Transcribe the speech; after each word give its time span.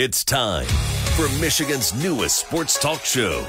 It's 0.00 0.22
time 0.22 0.64
for 1.16 1.28
Michigan's 1.40 1.92
newest 1.92 2.38
sports 2.38 2.78
talk 2.78 3.04
show, 3.04 3.44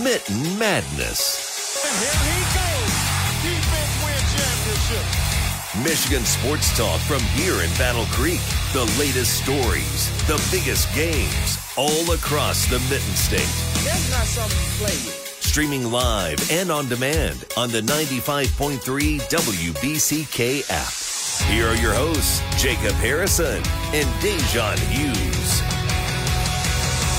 Mitten 0.00 0.56
Madness. 0.56 1.82
And 1.84 1.98
here 1.98 2.22
he 2.30 2.42
goes. 2.54 2.94
Defense 3.42 3.94
win 4.04 4.22
championship. 4.38 5.84
Michigan 5.84 6.24
sports 6.24 6.76
talk 6.76 7.00
from 7.00 7.18
here 7.34 7.60
in 7.60 7.70
Battle 7.70 8.06
Creek. 8.12 8.38
The 8.72 8.84
latest 9.00 9.42
stories, 9.42 10.10
the 10.28 10.40
biggest 10.52 10.94
games, 10.94 11.58
all 11.76 12.12
across 12.12 12.66
the 12.66 12.78
Mitten 12.88 13.16
State. 13.16 13.40
That's 13.84 14.10
not 14.12 14.26
something 14.26 14.56
to 14.56 14.84
play 14.84 14.94
with. 15.06 15.38
Streaming 15.40 15.90
live 15.90 16.38
and 16.52 16.70
on 16.70 16.88
demand 16.88 17.46
on 17.56 17.72
the 17.72 17.80
95.3 17.80 18.78
WBCK 18.78 20.70
app. 20.70 21.11
Here 21.48 21.66
are 21.68 21.76
your 21.76 21.92
hosts, 21.92 22.40
Jacob 22.56 22.92
Harrison 22.96 23.60
and 23.92 24.08
Da'Jzon 24.22 24.78
Hughes. 24.88 25.60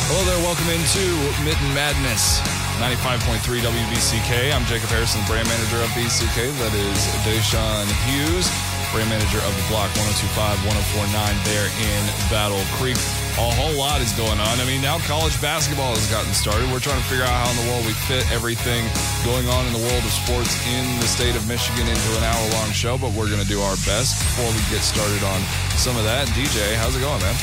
Hello 0.09 0.23
there, 0.25 0.41
welcome 0.41 0.69
into 0.73 1.05
Mitten 1.45 1.69
Madness, 1.77 2.41
95.3 2.81 3.39
WBCK. 3.61 4.49
I'm 4.49 4.65
Jacob 4.65 4.89
Harrison, 4.89 5.21
brand 5.29 5.47
manager 5.47 5.77
of 5.83 5.89
BCK. 5.93 6.49
That 6.65 6.73
is 6.73 6.97
Da'Jzon 7.21 7.85
Hughes, 8.09 8.49
brand 8.93 9.09
manager 9.09 9.41
of 9.41 9.53
the 9.57 9.65
block 9.73 9.89
1025 9.97 10.37
1049 10.69 11.17
there 11.49 11.65
in 11.81 12.01
Battle 12.29 12.61
Creek. 12.77 12.95
A 13.41 13.49
whole 13.57 13.73
lot 13.73 14.05
is 14.05 14.13
going 14.13 14.37
on. 14.37 14.53
I 14.61 14.65
mean, 14.69 14.85
now 14.85 15.01
college 15.09 15.33
basketball 15.41 15.97
has 15.97 16.05
gotten 16.13 16.29
started. 16.37 16.69
We're 16.69 16.77
trying 16.77 17.01
to 17.01 17.07
figure 17.09 17.25
out 17.25 17.33
how 17.33 17.49
in 17.49 17.57
the 17.65 17.67
world 17.73 17.89
we 17.89 17.97
fit 18.05 18.21
everything 18.29 18.85
going 19.25 19.49
on 19.49 19.65
in 19.65 19.73
the 19.73 19.81
world 19.81 20.05
of 20.05 20.13
sports 20.13 20.53
in 20.69 20.85
the 21.01 21.09
state 21.09 21.33
of 21.33 21.41
Michigan 21.49 21.89
into 21.89 22.09
an 22.21 22.23
hour 22.23 22.43
long 22.61 22.69
show, 22.69 22.93
but 23.01 23.09
we're 23.17 23.33
going 23.33 23.41
to 23.41 23.49
do 23.49 23.65
our 23.65 23.73
best 23.81 24.13
before 24.21 24.53
we 24.53 24.61
get 24.69 24.85
started 24.85 25.25
on 25.25 25.41
some 25.73 25.97
of 25.97 26.05
that. 26.05 26.29
DJ, 26.37 26.77
how's 26.77 26.93
it 26.93 27.01
going, 27.01 27.17
man? 27.25 27.33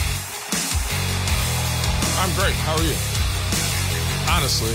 I'm 2.23 2.31
great. 2.39 2.55
How 2.63 2.79
are 2.79 2.87
you? 2.87 2.95
Honestly, 4.31 4.71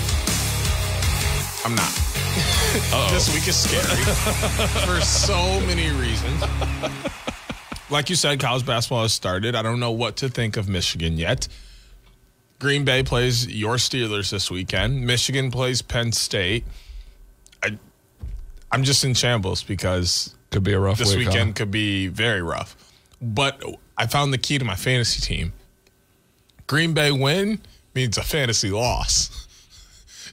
I'm 1.63 1.71
not. 1.71 2.04
this 3.11 3.33
week 3.33 3.47
is 3.47 3.55
scary 3.55 4.03
for 4.85 4.99
so 4.99 5.59
many 5.61 5.89
reasons. 5.91 6.43
Like 7.89 8.09
you 8.09 8.15
said, 8.17 8.41
college 8.41 8.65
basketball 8.65 9.03
has 9.03 9.13
started. 9.13 9.55
I 9.55 9.61
don't 9.61 9.79
know 9.79 9.91
what 9.91 10.17
to 10.17 10.27
think 10.27 10.57
of 10.57 10.67
Michigan 10.67 11.17
yet. 11.17 11.47
Green 12.59 12.83
Bay 12.83 13.03
plays 13.03 13.47
your 13.47 13.75
Steelers 13.75 14.31
this 14.31 14.51
weekend. 14.51 15.05
Michigan 15.05 15.49
plays 15.49 15.81
Penn 15.81 16.11
State. 16.11 16.65
I, 17.63 17.77
I'm 18.71 18.83
just 18.83 19.05
in 19.05 19.13
shambles 19.13 19.63
because 19.63 20.35
Could 20.51 20.63
be 20.63 20.73
a 20.73 20.79
rough 20.79 20.97
this 20.97 21.15
week, 21.15 21.27
huh? 21.27 21.31
weekend 21.31 21.55
could 21.55 21.71
be 21.71 22.07
very 22.07 22.41
rough. 22.41 22.75
But 23.21 23.63
I 23.97 24.07
found 24.07 24.33
the 24.33 24.37
key 24.37 24.57
to 24.57 24.65
my 24.65 24.75
fantasy 24.75 25.21
team. 25.21 25.53
Green 26.67 26.93
Bay 26.93 27.11
win 27.11 27.59
means 27.93 28.17
a 28.17 28.23
fantasy 28.23 28.71
loss. 28.71 29.41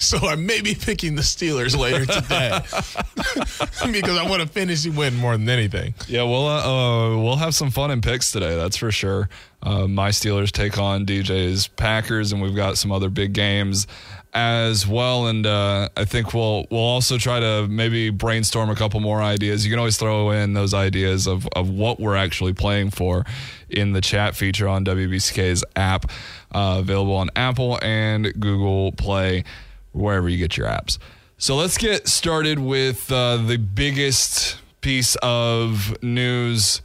So 0.02 0.18
I 0.18 0.34
may 0.34 0.60
be 0.60 0.74
picking 0.74 1.14
the 1.14 1.22
Steelers 1.22 1.78
later 1.78 2.04
today 2.04 2.58
because 3.92 4.18
I 4.18 4.28
want 4.28 4.42
a 4.42 4.46
fantasy 4.46 4.90
win 4.90 5.14
more 5.14 5.36
than 5.36 5.48
anything. 5.48 5.94
Yeah, 6.08 6.24
we'll 6.24 6.46
uh, 6.46 6.60
uh, 6.60 7.22
we'll 7.22 7.36
have 7.36 7.54
some 7.54 7.70
fun 7.70 7.92
in 7.92 8.00
picks 8.00 8.32
today. 8.32 8.56
That's 8.56 8.76
for 8.76 8.90
sure. 8.90 9.28
Uh, 9.62 9.86
my 9.86 10.08
Steelers 10.08 10.50
take 10.50 10.76
on 10.76 11.06
DJ's 11.06 11.68
Packers, 11.68 12.32
and 12.32 12.42
we've 12.42 12.56
got 12.56 12.78
some 12.78 12.90
other 12.90 13.08
big 13.08 13.32
games 13.32 13.86
as 14.34 14.86
well. 14.86 15.26
And 15.28 15.46
uh, 15.46 15.88
I 15.96 16.04
think 16.04 16.34
we'll 16.34 16.66
we'll 16.70 16.80
also 16.80 17.16
try 17.16 17.38
to 17.38 17.68
maybe 17.68 18.10
brainstorm 18.10 18.70
a 18.70 18.74
couple 18.74 18.98
more 19.00 19.22
ideas. 19.22 19.64
You 19.64 19.70
can 19.70 19.78
always 19.78 19.98
throw 19.98 20.30
in 20.32 20.52
those 20.54 20.74
ideas 20.74 21.28
of 21.28 21.46
of 21.54 21.70
what 21.70 22.00
we're 22.00 22.16
actually 22.16 22.54
playing 22.54 22.90
for 22.90 23.24
in 23.68 23.92
the 23.92 24.00
chat 24.00 24.34
feature 24.34 24.68
on 24.68 24.84
WBCK's 24.84 25.64
app, 25.76 26.10
uh, 26.52 26.78
available 26.80 27.14
on 27.14 27.30
Apple 27.36 27.78
and 27.82 28.32
Google 28.40 28.92
Play, 28.92 29.44
wherever 29.92 30.28
you 30.28 30.38
get 30.38 30.56
your 30.56 30.66
apps. 30.66 30.98
So 31.38 31.56
let's 31.56 31.78
get 31.78 32.08
started 32.08 32.58
with 32.58 33.10
uh, 33.10 33.38
the 33.38 33.56
biggest 33.56 34.58
piece 34.80 35.16
of 35.22 35.96
news 36.02 36.82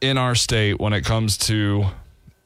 in 0.00 0.18
our 0.18 0.34
state 0.34 0.78
when 0.78 0.92
it 0.92 1.04
comes 1.04 1.38
to 1.38 1.86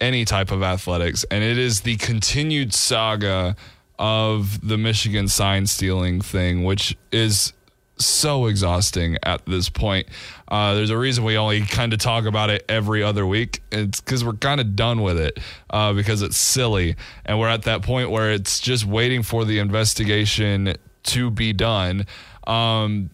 any 0.00 0.24
type 0.24 0.50
of 0.50 0.62
athletics, 0.62 1.24
and 1.30 1.44
it 1.44 1.58
is 1.58 1.82
the 1.82 1.96
continued 1.96 2.72
saga 2.72 3.56
of 3.98 4.66
the 4.66 4.78
Michigan 4.78 5.28
sign 5.28 5.66
stealing 5.66 6.20
thing, 6.20 6.64
which 6.64 6.96
is 7.12 7.52
so 8.04 8.46
exhausting 8.46 9.16
at 9.22 9.44
this 9.46 9.68
point. 9.68 10.08
Uh, 10.48 10.74
there's 10.74 10.90
a 10.90 10.98
reason 10.98 11.24
we 11.24 11.36
only 11.36 11.60
kind 11.62 11.92
of 11.92 11.98
talk 11.98 12.24
about 12.24 12.50
it 12.50 12.64
every 12.68 13.02
other 13.02 13.26
week. 13.26 13.62
It's 13.70 14.00
because 14.00 14.24
we're 14.24 14.32
kind 14.34 14.60
of 14.60 14.74
done 14.74 15.02
with 15.02 15.18
it 15.18 15.38
uh, 15.70 15.92
because 15.92 16.22
it's 16.22 16.36
silly. 16.36 16.96
And 17.24 17.38
we're 17.38 17.48
at 17.48 17.62
that 17.62 17.82
point 17.82 18.10
where 18.10 18.32
it's 18.32 18.60
just 18.60 18.84
waiting 18.84 19.22
for 19.22 19.44
the 19.44 19.58
investigation 19.58 20.74
to 21.04 21.30
be 21.30 21.52
done. 21.52 22.06
Um, 22.46 23.10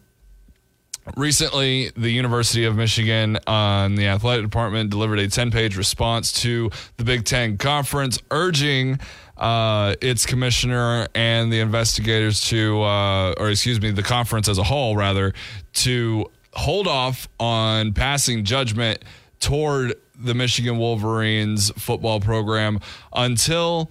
recently 1.14 1.92
the 1.96 2.10
university 2.10 2.64
of 2.64 2.75
michigan 2.75 3.38
on 3.46 3.94
the 3.94 4.06
athletic 4.06 4.44
department 4.44 4.91
delivered 4.91 5.20
a 5.20 5.28
10-page 5.28 5.76
response 5.76 6.32
to 6.32 6.69
the 6.96 7.04
big 7.04 7.25
ten 7.25 7.56
conference 7.56 8.19
urging 8.32 8.98
uh, 9.38 9.94
its 10.00 10.26
commissioner 10.26 11.06
and 11.14 11.52
the 11.52 11.60
investigators 11.60 12.41
to 12.48 12.82
uh, 12.82 13.34
or 13.38 13.50
excuse 13.50 13.80
me 13.80 13.91
the 13.91 14.02
conference 14.02 14.48
as 14.48 14.58
a 14.58 14.64
whole 14.64 14.97
rather 14.97 15.32
to 15.72 16.30
hold 16.52 16.86
off 16.86 17.28
on 17.38 17.92
passing 17.92 18.44
judgment 18.44 19.02
toward 19.41 19.94
the 20.19 20.34
michigan 20.34 20.78
wolverines 20.78 21.70
football 21.76 22.20
program 22.20 22.80
until 23.12 23.91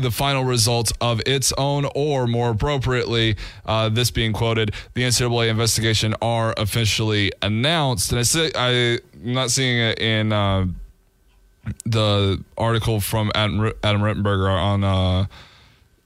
the 0.00 0.10
final 0.10 0.44
results 0.44 0.92
of 1.00 1.20
its 1.26 1.52
own, 1.58 1.86
or 1.94 2.26
more 2.26 2.50
appropriately, 2.50 3.36
uh, 3.66 3.88
this 3.88 4.10
being 4.10 4.32
quoted, 4.32 4.72
the 4.94 5.02
NCAA 5.02 5.48
investigation 5.48 6.14
are 6.22 6.54
officially 6.56 7.32
announced. 7.42 8.12
And 8.12 8.18
I 8.18 8.22
I'm 8.56 9.34
not 9.34 9.50
seeing 9.50 9.78
it 9.78 9.98
in 9.98 10.32
uh, 10.32 10.66
the 11.84 12.42
article 12.56 13.00
from 13.00 13.30
Adam, 13.34 13.72
Adam 13.82 14.00
Rittenberg 14.00 14.48
on 14.48 14.84
uh, 14.84 15.26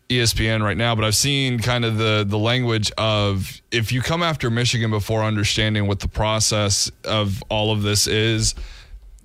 ESPN 0.09 0.63
right 0.63 0.77
now, 0.77 0.95
but 0.95 1.05
I've 1.05 1.17
seen 1.17 1.59
kind 1.59 1.85
of 1.85 1.97
the 1.97 2.25
the 2.27 2.39
language 2.39 2.93
of 2.99 3.61
if 3.71 3.93
you 3.93 4.03
come 4.03 4.23
after 4.23 4.51
Michigan 4.51 4.91
before 4.91 5.23
understanding 5.23 5.87
what 5.87 6.01
the 6.01 6.09
process 6.09 6.91
of 7.05 7.43
all 7.49 7.73
of 7.73 7.83
this 7.83 8.07
is, 8.07 8.55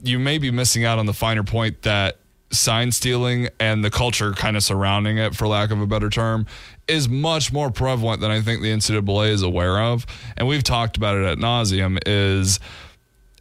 you 0.04 0.20
may 0.20 0.38
be 0.38 0.52
missing 0.52 0.86
out 0.86 0.98
on 1.00 1.06
the 1.06 1.14
finer 1.14 1.44
point 1.44 1.82
that 1.82 2.18
sign 2.52 2.92
stealing 2.92 3.50
and 3.60 3.84
the 3.84 3.92
culture 3.92 4.32
kind 4.32 4.58
of 4.58 4.64
surrounding 4.64 5.18
it, 5.18 5.36
for 5.36 5.48
lack 5.48 5.72
of 5.72 5.82
a 5.82 5.86
better 5.86 6.10
term, 6.10 6.46
is 6.88 7.08
much 7.08 7.52
more 7.52 7.70
prevalent 7.70 8.22
than 8.22 8.32
I 8.32 8.42
think 8.42 8.62
the 8.62 8.72
NCAA 8.72 9.30
is 9.30 9.44
aware 9.44 9.80
of. 9.82 10.06
And 10.38 10.48
we've 10.48 10.64
talked 10.64 10.98
about 10.98 11.18
it 11.18 11.26
at 11.26 11.38
nauseum. 11.38 12.00
Is 12.06 12.60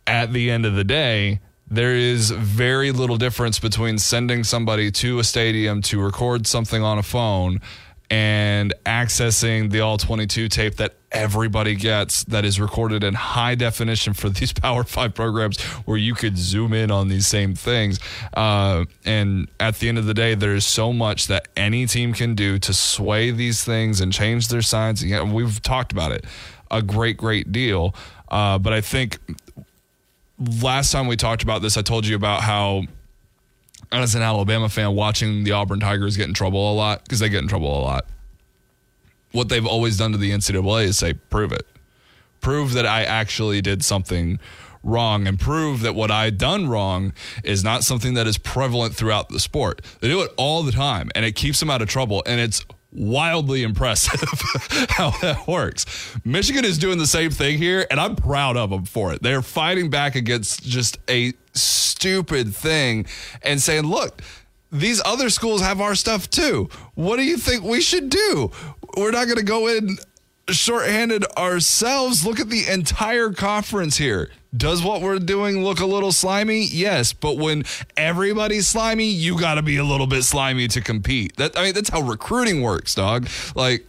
at 0.06 0.32
the 0.32 0.50
end 0.50 0.66
of 0.66 0.74
the 0.74 0.84
day, 0.84 1.40
there 1.70 1.94
is 1.94 2.30
very 2.30 2.92
little 2.92 3.16
difference 3.16 3.58
between 3.58 3.98
sending 3.98 4.44
somebody 4.44 4.90
to 4.90 5.18
a 5.18 5.24
stadium 5.24 5.82
to 5.82 6.00
record 6.02 6.46
something 6.46 6.82
on 6.82 6.98
a 6.98 7.02
phone 7.02 7.60
and 8.10 8.72
accessing 8.86 9.70
the 9.70 9.80
all 9.80 9.98
22 9.98 10.48
tape 10.48 10.76
that 10.76 10.94
everybody 11.12 11.74
gets 11.74 12.24
that 12.24 12.44
is 12.44 12.60
recorded 12.60 13.04
in 13.04 13.14
high 13.14 13.54
definition 13.54 14.14
for 14.14 14.28
these 14.28 14.52
power 14.62 14.82
five 14.84 15.14
programs 15.14 15.60
where 15.60 15.98
you 15.98 16.14
could 16.14 16.36
zoom 16.38 16.72
in 16.72 16.90
on 16.90 17.08
these 17.08 17.26
same 17.26 17.54
things. 17.54 17.98
Uh, 18.32 18.84
and 19.04 19.48
at 19.60 19.78
the 19.78 19.88
end 19.88 19.98
of 19.98 20.06
the 20.06 20.14
day 20.14 20.34
there's 20.34 20.66
so 20.66 20.92
much 20.92 21.26
that 21.26 21.48
any 21.56 21.86
team 21.86 22.14
can 22.14 22.34
do 22.34 22.58
to 22.58 22.72
sway 22.72 23.30
these 23.30 23.62
things 23.62 24.00
and 24.00 24.12
change 24.12 24.48
their 24.48 24.62
signs. 24.62 25.04
Yeah, 25.04 25.22
we've 25.22 25.60
talked 25.60 25.92
about 25.92 26.12
it. 26.12 26.24
A 26.70 26.80
great 26.80 27.16
great 27.18 27.52
deal. 27.52 27.94
Uh, 28.30 28.58
but 28.58 28.74
i 28.74 28.80
think 28.82 29.18
last 30.62 30.92
time 30.92 31.06
we 31.06 31.16
talked 31.16 31.42
about 31.42 31.62
this 31.62 31.76
i 31.76 31.82
told 31.82 32.06
you 32.06 32.14
about 32.14 32.42
how 32.42 32.82
as 33.92 34.14
an 34.14 34.22
Alabama 34.22 34.68
fan, 34.68 34.94
watching 34.94 35.44
the 35.44 35.52
Auburn 35.52 35.80
Tigers 35.80 36.16
get 36.16 36.28
in 36.28 36.34
trouble 36.34 36.72
a 36.72 36.74
lot 36.74 37.04
because 37.04 37.20
they 37.20 37.28
get 37.28 37.42
in 37.42 37.48
trouble 37.48 37.78
a 37.78 37.82
lot. 37.82 38.06
What 39.32 39.48
they've 39.48 39.66
always 39.66 39.96
done 39.96 40.12
to 40.12 40.18
the 40.18 40.30
NCAA 40.30 40.84
is 40.84 40.98
say, 40.98 41.14
prove 41.14 41.52
it. 41.52 41.66
Prove 42.40 42.72
that 42.74 42.86
I 42.86 43.04
actually 43.04 43.60
did 43.60 43.84
something 43.84 44.38
wrong 44.82 45.26
and 45.26 45.40
prove 45.40 45.80
that 45.80 45.94
what 45.94 46.10
I 46.10 46.30
done 46.30 46.68
wrong 46.68 47.12
is 47.44 47.64
not 47.64 47.82
something 47.82 48.14
that 48.14 48.26
is 48.26 48.38
prevalent 48.38 48.94
throughout 48.94 49.28
the 49.28 49.40
sport. 49.40 49.82
They 50.00 50.08
do 50.08 50.22
it 50.22 50.30
all 50.36 50.62
the 50.62 50.72
time 50.72 51.10
and 51.14 51.24
it 51.24 51.32
keeps 51.32 51.60
them 51.60 51.68
out 51.68 51.82
of 51.82 51.88
trouble. 51.88 52.22
And 52.26 52.40
it's 52.40 52.64
wildly 52.98 53.62
impressive 53.62 54.20
how 54.90 55.10
that 55.22 55.46
works. 55.46 55.86
Michigan 56.24 56.64
is 56.64 56.78
doing 56.78 56.98
the 56.98 57.06
same 57.06 57.30
thing 57.30 57.58
here, 57.58 57.86
and 57.90 58.00
I'm 58.00 58.16
proud 58.16 58.56
of 58.56 58.70
them 58.70 58.84
for 58.84 59.12
it. 59.12 59.22
They're 59.22 59.42
fighting 59.42 59.90
back 59.90 60.14
against 60.14 60.62
just 60.62 60.98
a 61.08 61.32
stupid 61.54 62.54
thing 62.54 63.06
and 63.42 63.60
saying, 63.60 63.84
look, 63.84 64.22
these 64.70 65.00
other 65.04 65.30
schools 65.30 65.60
have 65.62 65.80
our 65.80 65.94
stuff 65.94 66.28
too. 66.28 66.68
What 66.94 67.16
do 67.16 67.24
you 67.24 67.36
think 67.38 67.64
we 67.64 67.80
should 67.80 68.10
do? 68.10 68.50
We're 68.96 69.12
not 69.12 69.24
going 69.26 69.38
to 69.38 69.44
go 69.44 69.68
in 69.68 69.98
shorthanded 70.48 71.24
ourselves. 71.36 72.24
Look 72.24 72.40
at 72.40 72.48
the 72.48 72.66
entire 72.68 73.30
conference 73.30 73.96
here. 73.96 74.30
Does 74.56 74.82
what 74.82 75.02
we're 75.02 75.18
doing 75.18 75.62
look 75.62 75.80
a 75.80 75.86
little 75.86 76.12
slimy? 76.12 76.64
Yes, 76.64 77.12
but 77.12 77.36
when 77.36 77.64
everybody's 77.96 78.66
slimy, 78.66 79.06
you 79.06 79.38
got 79.38 79.54
to 79.54 79.62
be 79.62 79.76
a 79.76 79.84
little 79.84 80.06
bit 80.06 80.22
slimy 80.24 80.68
to 80.68 80.80
compete. 80.80 81.36
That 81.36 81.58
I 81.58 81.64
mean, 81.64 81.74
that's 81.74 81.90
how 81.90 82.00
recruiting 82.00 82.62
works, 82.62 82.94
dog. 82.94 83.28
Like 83.54 83.84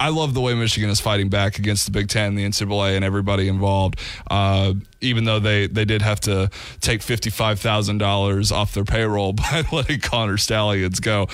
I 0.00 0.10
love 0.10 0.32
the 0.32 0.40
way 0.40 0.54
Michigan 0.54 0.90
is 0.90 1.00
fighting 1.00 1.28
back 1.28 1.58
against 1.58 1.86
the 1.86 1.90
Big 1.90 2.08
Ten, 2.08 2.36
the 2.36 2.44
NCAA, 2.44 2.94
and 2.94 3.04
everybody 3.04 3.48
involved. 3.48 3.98
Uh, 4.30 4.74
even 5.00 5.24
though 5.24 5.40
they, 5.40 5.66
they 5.66 5.84
did 5.84 6.02
have 6.02 6.20
to 6.20 6.50
take 6.80 7.02
fifty 7.02 7.30
five 7.30 7.58
thousand 7.58 7.98
dollars 7.98 8.52
off 8.52 8.74
their 8.74 8.84
payroll 8.84 9.32
by 9.34 9.64
letting 9.72 10.00
Connor 10.00 10.36
Stalions 10.36 11.00
go, 11.00 11.26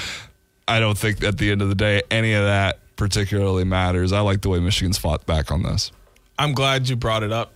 I 0.66 0.80
don't 0.80 0.96
think 0.96 1.22
at 1.22 1.36
the 1.36 1.50
end 1.50 1.60
of 1.60 1.68
the 1.68 1.74
day 1.74 2.02
any 2.10 2.32
of 2.32 2.44
that 2.44 2.78
particularly 2.96 3.64
matters. 3.64 4.12
I 4.12 4.20
like 4.20 4.42
the 4.42 4.48
way 4.48 4.60
Michigan's 4.60 4.98
fought 4.98 5.26
back 5.26 5.50
on 5.50 5.62
this. 5.62 5.90
I'm 6.38 6.52
glad 6.52 6.88
you 6.88 6.96
brought 6.96 7.22
it 7.22 7.32
up. 7.32 7.54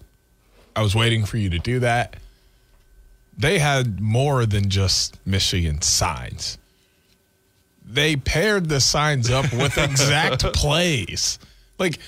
I 0.77 0.83
was 0.83 0.95
waiting 0.95 1.25
for 1.25 1.37
you 1.37 1.51
to 1.51 1.59
do 1.59 1.81
that. 1.81 2.17
They 3.37 3.59
had 3.59 4.01
more 4.01 4.47
than 4.47 4.69
just 4.69 5.19
Michigan 5.27 5.83
signs 5.83 6.59
they 7.89 8.17
paired 8.17 8.69
the 8.69 8.81
signs 8.81 9.31
up 9.31 9.51
with 9.53 9.79
exact 9.79 10.43
plays. 10.53 11.39
Like 11.79 11.99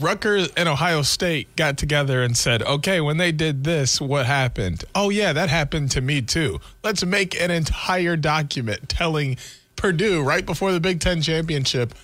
Rutgers 0.00 0.48
and 0.56 0.68
Ohio 0.68 1.02
State 1.02 1.54
got 1.56 1.78
together 1.78 2.22
and 2.22 2.36
said, 2.36 2.62
okay, 2.62 3.00
when 3.00 3.16
they 3.16 3.32
did 3.32 3.64
this, 3.64 4.00
what 4.00 4.26
happened? 4.26 4.84
Oh, 4.94 5.10
yeah, 5.10 5.32
that 5.32 5.48
happened 5.48 5.90
to 5.92 6.00
me 6.00 6.22
too. 6.22 6.60
Let's 6.82 7.04
make 7.04 7.40
an 7.40 7.50
entire 7.50 8.16
document 8.16 8.88
telling 8.88 9.36
Purdue 9.76 10.22
right 10.22 10.44
before 10.44 10.72
the 10.72 10.80
Big 10.80 11.00
Ten 11.00 11.22
championship 11.22 11.94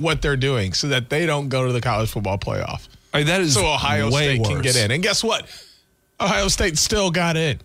what 0.00 0.22
they're 0.22 0.36
doing 0.36 0.72
so 0.72 0.88
that 0.88 1.10
they 1.10 1.26
don't 1.26 1.48
go 1.48 1.66
to 1.66 1.72
the 1.72 1.80
college 1.80 2.10
football 2.10 2.38
playoff. 2.38 2.88
Mean, 3.14 3.26
that 3.26 3.40
is 3.40 3.54
so 3.54 3.66
Ohio 3.66 4.08
State 4.10 4.38
worse. 4.40 4.48
can 4.48 4.62
get 4.62 4.76
in. 4.76 4.90
And 4.90 5.02
guess 5.02 5.22
what? 5.22 5.46
Ohio 6.20 6.48
State 6.48 6.78
still 6.78 7.10
got 7.10 7.36
in. 7.36 7.60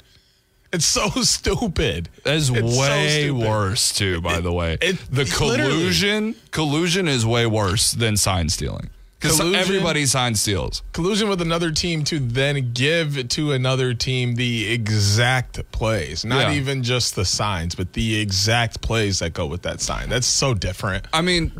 It's 0.73 0.85
so 0.85 1.07
stupid. 1.21 2.09
That 2.23 2.35
is 2.35 2.49
it's 2.49 2.77
way 2.77 3.27
so 3.27 3.33
worse 3.35 3.93
too. 3.93 4.21
By 4.21 4.37
It- 4.37 4.41
the 4.41 4.51
way, 4.51 4.77
it- 4.81 4.97
the 5.11 5.25
collusion 5.25 6.35
collusion 6.51 7.07
is 7.07 7.25
way 7.25 7.45
worse 7.45 7.91
than 7.91 8.17
sign 8.17 8.49
stealing 8.49 8.89
because 9.19 9.39
everybody 9.39 10.05
sign 10.05 10.35
steals. 10.35 10.81
collusion 10.93 11.29
with 11.29 11.41
another 11.41 11.71
team 11.71 12.03
to 12.05 12.19
then 12.19 12.73
give 12.73 13.27
to 13.29 13.53
another 13.53 13.93
team 13.93 14.35
the 14.35 14.71
exact 14.71 15.71
plays, 15.71 16.25
not 16.25 16.51
Yeah. 16.51 16.57
even 16.59 16.83
just 16.83 17.15
the 17.15 17.25
signs, 17.25 17.75
but 17.75 17.93
the 17.93 18.19
exact 18.19 18.81
plays 18.81 19.19
that 19.19 19.33
go 19.33 19.45
with 19.45 19.61
that 19.63 19.79
sign. 19.79 20.09
That's 20.09 20.27
so 20.27 20.53
different. 20.53 21.05
I 21.13 21.21
mean, 21.21 21.51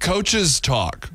coaches 0.00 0.60
talk. 0.60 1.10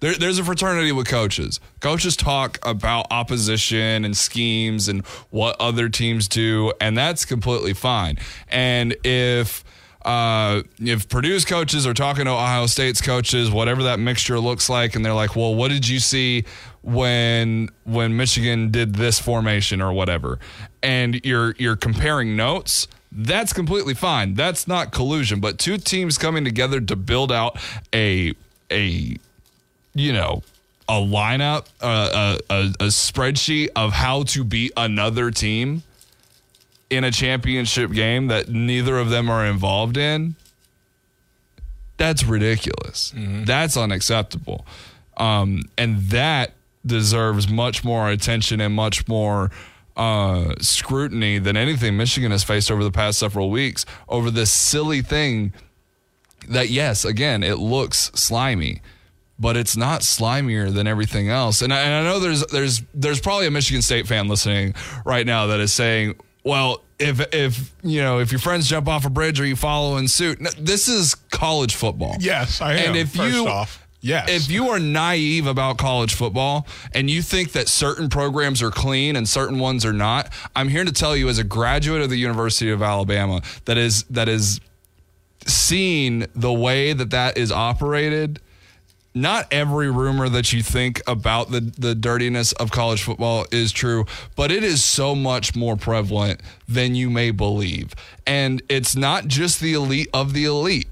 There, 0.00 0.14
there's 0.14 0.38
a 0.38 0.44
fraternity 0.44 0.92
with 0.92 1.06
coaches. 1.06 1.60
Coaches 1.80 2.16
talk 2.16 2.58
about 2.62 3.06
opposition 3.10 4.04
and 4.04 4.16
schemes 4.16 4.88
and 4.88 5.04
what 5.28 5.56
other 5.60 5.88
teams 5.90 6.26
do, 6.26 6.72
and 6.80 6.96
that's 6.96 7.26
completely 7.26 7.74
fine. 7.74 8.18
And 8.48 8.96
if 9.04 9.62
uh, 10.02 10.62
if 10.78 11.08
Purdue's 11.10 11.44
coaches 11.44 11.86
are 11.86 11.92
talking 11.92 12.24
to 12.24 12.30
Ohio 12.30 12.64
State's 12.64 13.02
coaches, 13.02 13.50
whatever 13.50 13.82
that 13.82 13.98
mixture 13.98 14.40
looks 14.40 14.70
like, 14.70 14.96
and 14.96 15.04
they're 15.04 15.12
like, 15.14 15.36
"Well, 15.36 15.54
what 15.54 15.68
did 15.68 15.86
you 15.86 15.98
see 15.98 16.44
when 16.80 17.68
when 17.84 18.16
Michigan 18.16 18.70
did 18.70 18.94
this 18.94 19.20
formation 19.20 19.82
or 19.82 19.92
whatever?" 19.92 20.38
And 20.82 21.22
you're 21.24 21.54
you're 21.58 21.76
comparing 21.76 22.34
notes 22.34 22.88
that's 23.12 23.52
completely 23.52 23.94
fine. 23.94 24.34
That's 24.34 24.68
not 24.68 24.92
collusion, 24.92 25.40
but 25.40 25.58
two 25.58 25.78
teams 25.78 26.18
coming 26.18 26.44
together 26.44 26.80
to 26.80 26.96
build 26.96 27.32
out 27.32 27.58
a 27.92 28.34
a 28.70 29.16
you 29.94 30.12
know 30.12 30.42
a 30.88 30.94
lineup, 30.94 31.66
uh, 31.80 32.38
a, 32.50 32.54
a 32.54 32.60
a 32.80 32.86
spreadsheet 32.86 33.70
of 33.76 33.92
how 33.92 34.24
to 34.24 34.44
beat 34.44 34.72
another 34.76 35.30
team 35.30 35.82
in 36.88 37.04
a 37.04 37.10
championship 37.10 37.92
game 37.92 38.26
that 38.26 38.48
neither 38.48 38.98
of 38.98 39.10
them 39.10 39.30
are 39.30 39.46
involved 39.46 39.96
in. 39.96 40.34
That's 41.96 42.24
ridiculous. 42.24 43.12
That's 43.14 43.76
unacceptable. 43.76 44.66
Um, 45.16 45.64
and 45.76 46.00
that 46.08 46.54
deserves 46.84 47.48
much 47.48 47.84
more 47.84 48.08
attention 48.08 48.60
and 48.60 48.74
much 48.74 49.06
more 49.06 49.50
uh, 49.96 50.54
scrutiny 50.60 51.38
than 51.38 51.56
anything 51.56 51.96
Michigan 51.96 52.30
has 52.30 52.44
faced 52.44 52.70
over 52.70 52.82
the 52.84 52.90
past 52.90 53.18
several 53.18 53.50
weeks 53.50 53.84
over 54.08 54.30
this 54.30 54.50
silly 54.50 55.02
thing 55.02 55.52
that, 56.48 56.70
yes, 56.70 57.04
again, 57.04 57.42
it 57.42 57.58
looks 57.58 58.10
slimy. 58.14 58.82
But 59.38 59.56
it's 59.56 59.74
not 59.74 60.02
slimier 60.02 60.70
than 60.72 60.86
everything 60.86 61.30
else, 61.30 61.62
and 61.62 61.72
I, 61.72 61.80
and 61.80 61.94
I 61.94 62.02
know 62.02 62.18
there's 62.18 62.44
there's 62.48 62.82
there's 62.92 63.20
probably 63.22 63.46
a 63.46 63.50
Michigan 63.50 63.80
State 63.80 64.06
fan 64.06 64.28
listening 64.28 64.74
right 65.06 65.24
now 65.24 65.46
that 65.46 65.60
is 65.60 65.72
saying, 65.72 66.16
"Well, 66.44 66.82
if 66.98 67.20
if 67.32 67.74
you 67.82 68.02
know 68.02 68.18
if 68.18 68.32
your 68.32 68.38
friends 68.38 68.68
jump 68.68 68.86
off 68.86 69.06
a 69.06 69.08
bridge, 69.08 69.40
are 69.40 69.46
you 69.46 69.56
following 69.56 70.08
suit?" 70.08 70.42
No, 70.42 70.50
this 70.58 70.88
is 70.88 71.14
college 71.14 71.74
football. 71.74 72.16
Yes, 72.20 72.60
I 72.60 72.74
am. 72.74 72.88
And 72.88 72.96
if 72.98 73.14
first 73.14 73.34
you 73.34 73.48
off, 73.48 73.79
yes, 74.00 74.28
if 74.30 74.50
you 74.50 74.68
are 74.70 74.78
naive 74.78 75.46
about 75.46 75.78
college 75.78 76.14
football 76.14 76.66
and 76.94 77.10
you 77.10 77.22
think 77.22 77.52
that 77.52 77.68
certain 77.68 78.08
programs 78.08 78.62
are 78.62 78.70
clean 78.70 79.16
and 79.16 79.28
certain 79.28 79.58
ones 79.58 79.84
are 79.84 79.92
not, 79.92 80.32
I'm 80.54 80.68
here 80.68 80.84
to 80.84 80.92
tell 80.92 81.16
you 81.16 81.28
as 81.28 81.38
a 81.38 81.44
graduate 81.44 82.02
of 82.02 82.10
the 82.10 82.16
University 82.16 82.70
of 82.70 82.82
Alabama 82.82 83.42
that 83.64 83.78
is 83.78 84.04
that 84.04 84.28
is 84.28 84.60
seen 85.46 86.26
the 86.34 86.52
way 86.52 86.92
that 86.92 87.10
that 87.10 87.36
is 87.36 87.50
operated. 87.52 88.40
Not 89.12 89.48
every 89.50 89.90
rumor 89.90 90.28
that 90.28 90.52
you 90.52 90.62
think 90.62 91.02
about 91.08 91.50
the, 91.50 91.60
the 91.60 91.96
dirtiness 91.96 92.52
of 92.52 92.70
college 92.70 93.02
football 93.02 93.44
is 93.50 93.72
true, 93.72 94.06
but 94.36 94.52
it 94.52 94.62
is 94.62 94.84
so 94.84 95.16
much 95.16 95.56
more 95.56 95.76
prevalent 95.76 96.40
than 96.68 96.94
you 96.94 97.10
may 97.10 97.32
believe. 97.32 97.92
And 98.24 98.62
it's 98.68 98.94
not 98.94 99.26
just 99.26 99.58
the 99.58 99.74
elite 99.74 100.08
of 100.14 100.32
the 100.32 100.44
elite 100.44 100.86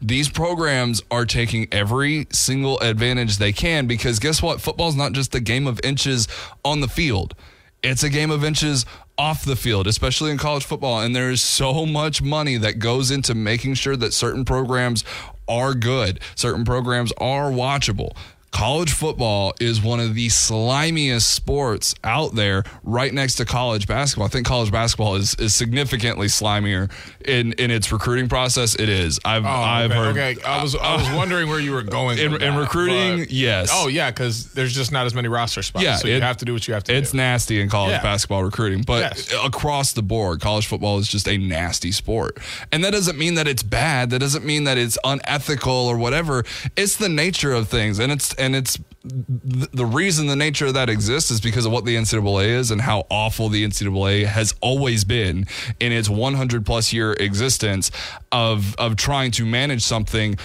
these 0.00 0.28
programs 0.28 1.02
are 1.10 1.26
taking 1.26 1.68
every 1.72 2.26
single 2.30 2.78
advantage 2.80 3.36
they 3.36 3.52
can 3.52 3.86
because 3.86 4.18
guess 4.18 4.42
what? 4.42 4.60
Football's 4.60 4.96
not 4.96 5.12
just 5.12 5.34
a 5.34 5.40
game 5.40 5.66
of 5.66 5.80
inches 5.84 6.26
on 6.64 6.80
the 6.80 6.88
field. 6.88 7.34
It's 7.82 8.02
a 8.02 8.10
game 8.10 8.30
of 8.30 8.44
inches 8.44 8.84
off 9.16 9.44
the 9.44 9.56
field, 9.56 9.86
especially 9.86 10.30
in 10.30 10.38
college 10.38 10.64
football. 10.64 11.00
And 11.00 11.14
there 11.14 11.30
is 11.30 11.42
so 11.42 11.84
much 11.86 12.22
money 12.22 12.56
that 12.56 12.78
goes 12.78 13.10
into 13.10 13.34
making 13.34 13.74
sure 13.74 13.96
that 13.96 14.12
certain 14.12 14.44
programs 14.44 15.04
are 15.48 15.74
good, 15.74 16.20
certain 16.34 16.64
programs 16.64 17.12
are 17.18 17.50
watchable. 17.50 18.16
College 18.52 18.92
football 18.92 19.54
is 19.60 19.80
one 19.80 20.00
of 20.00 20.14
the 20.16 20.26
slimiest 20.26 21.22
sports 21.22 21.94
out 22.02 22.34
there, 22.34 22.64
right 22.82 23.14
next 23.14 23.36
to 23.36 23.44
college 23.44 23.86
basketball. 23.86 24.26
I 24.26 24.28
think 24.28 24.44
college 24.44 24.72
basketball 24.72 25.14
is, 25.14 25.36
is 25.36 25.54
significantly 25.54 26.26
slimier 26.26 26.90
in, 27.24 27.52
in 27.54 27.70
its 27.70 27.92
recruiting 27.92 28.28
process. 28.28 28.74
It 28.74 28.88
is. 28.88 29.20
I've 29.24 29.44
Oh, 29.46 29.48
I've 29.48 29.90
okay, 29.92 29.98
heard. 30.00 30.16
Okay, 30.16 30.42
I 30.44 30.62
was 30.62 30.74
I 30.74 30.96
was 30.96 31.08
wondering 31.16 31.48
where 31.48 31.60
you 31.60 31.72
were 31.72 31.82
going 31.84 32.18
In- 32.18 32.34
in 32.34 32.40
that, 32.40 32.58
recruiting, 32.60 33.20
but- 33.20 33.30
yes. 33.30 33.70
Oh 33.72 33.86
yeah, 33.86 34.10
because 34.10 34.52
there's 34.52 34.74
just 34.74 34.90
not 34.90 35.06
as 35.06 35.14
many 35.14 35.28
roster 35.28 35.62
spots. 35.62 35.84
Yeah, 35.84 35.96
so 35.96 36.08
you 36.08 36.20
have 36.20 36.38
to 36.38 36.44
do 36.44 36.52
what 36.52 36.66
you 36.66 36.74
have 36.74 36.82
to 36.84 36.94
It's 36.94 37.12
do. 37.12 37.18
nasty 37.18 37.60
in 37.60 37.68
college 37.68 37.92
Yeah. 37.92 38.02
basketball 38.02 38.42
recruiting, 38.42 38.82
but 38.82 39.00
Yes. 39.16 39.32
across 39.44 39.92
the 39.92 40.02
board, 40.02 40.40
college 40.40 40.66
football 40.66 40.98
is 40.98 41.06
just 41.06 41.28
a 41.28 41.38
nasty 41.38 41.92
sport. 41.92 42.38
And 42.72 42.82
that 42.84 42.90
doesn't 42.90 43.16
mean 43.16 43.34
that 43.36 43.46
it's 43.46 43.62
bad. 43.62 44.10
That 44.10 44.18
doesn't 44.18 44.44
mean 44.44 44.64
that 44.64 44.76
it's 44.76 44.98
unethical 45.04 45.72
or 45.72 45.96
whatever. 45.96 46.44
It's 46.76 46.96
the 46.96 47.08
nature 47.08 47.52
of 47.52 47.68
things, 47.68 48.00
and 48.00 48.10
it's 48.10 48.34
and 48.40 48.56
it's 48.56 48.76
th- 48.76 49.70
the 49.72 49.86
reason 49.86 50.26
the 50.26 50.36
nature 50.36 50.66
of 50.66 50.74
that 50.74 50.88
exists 50.88 51.30
is 51.30 51.40
because 51.40 51.66
of 51.66 51.72
what 51.72 51.84
the 51.84 51.96
NCAA 51.96 52.46
is 52.46 52.70
and 52.70 52.80
how 52.80 53.06
awful 53.10 53.48
the 53.48 53.64
NCAA 53.64 54.26
has 54.26 54.54
always 54.60 55.04
been 55.04 55.46
in 55.78 55.92
its 55.92 56.08
100 56.08 56.66
plus 56.66 56.92
year 56.92 57.12
existence 57.12 57.90
of 58.32 58.74
of 58.76 58.96
trying 58.96 59.30
to 59.32 59.46
manage 59.46 59.82
something 59.82 60.36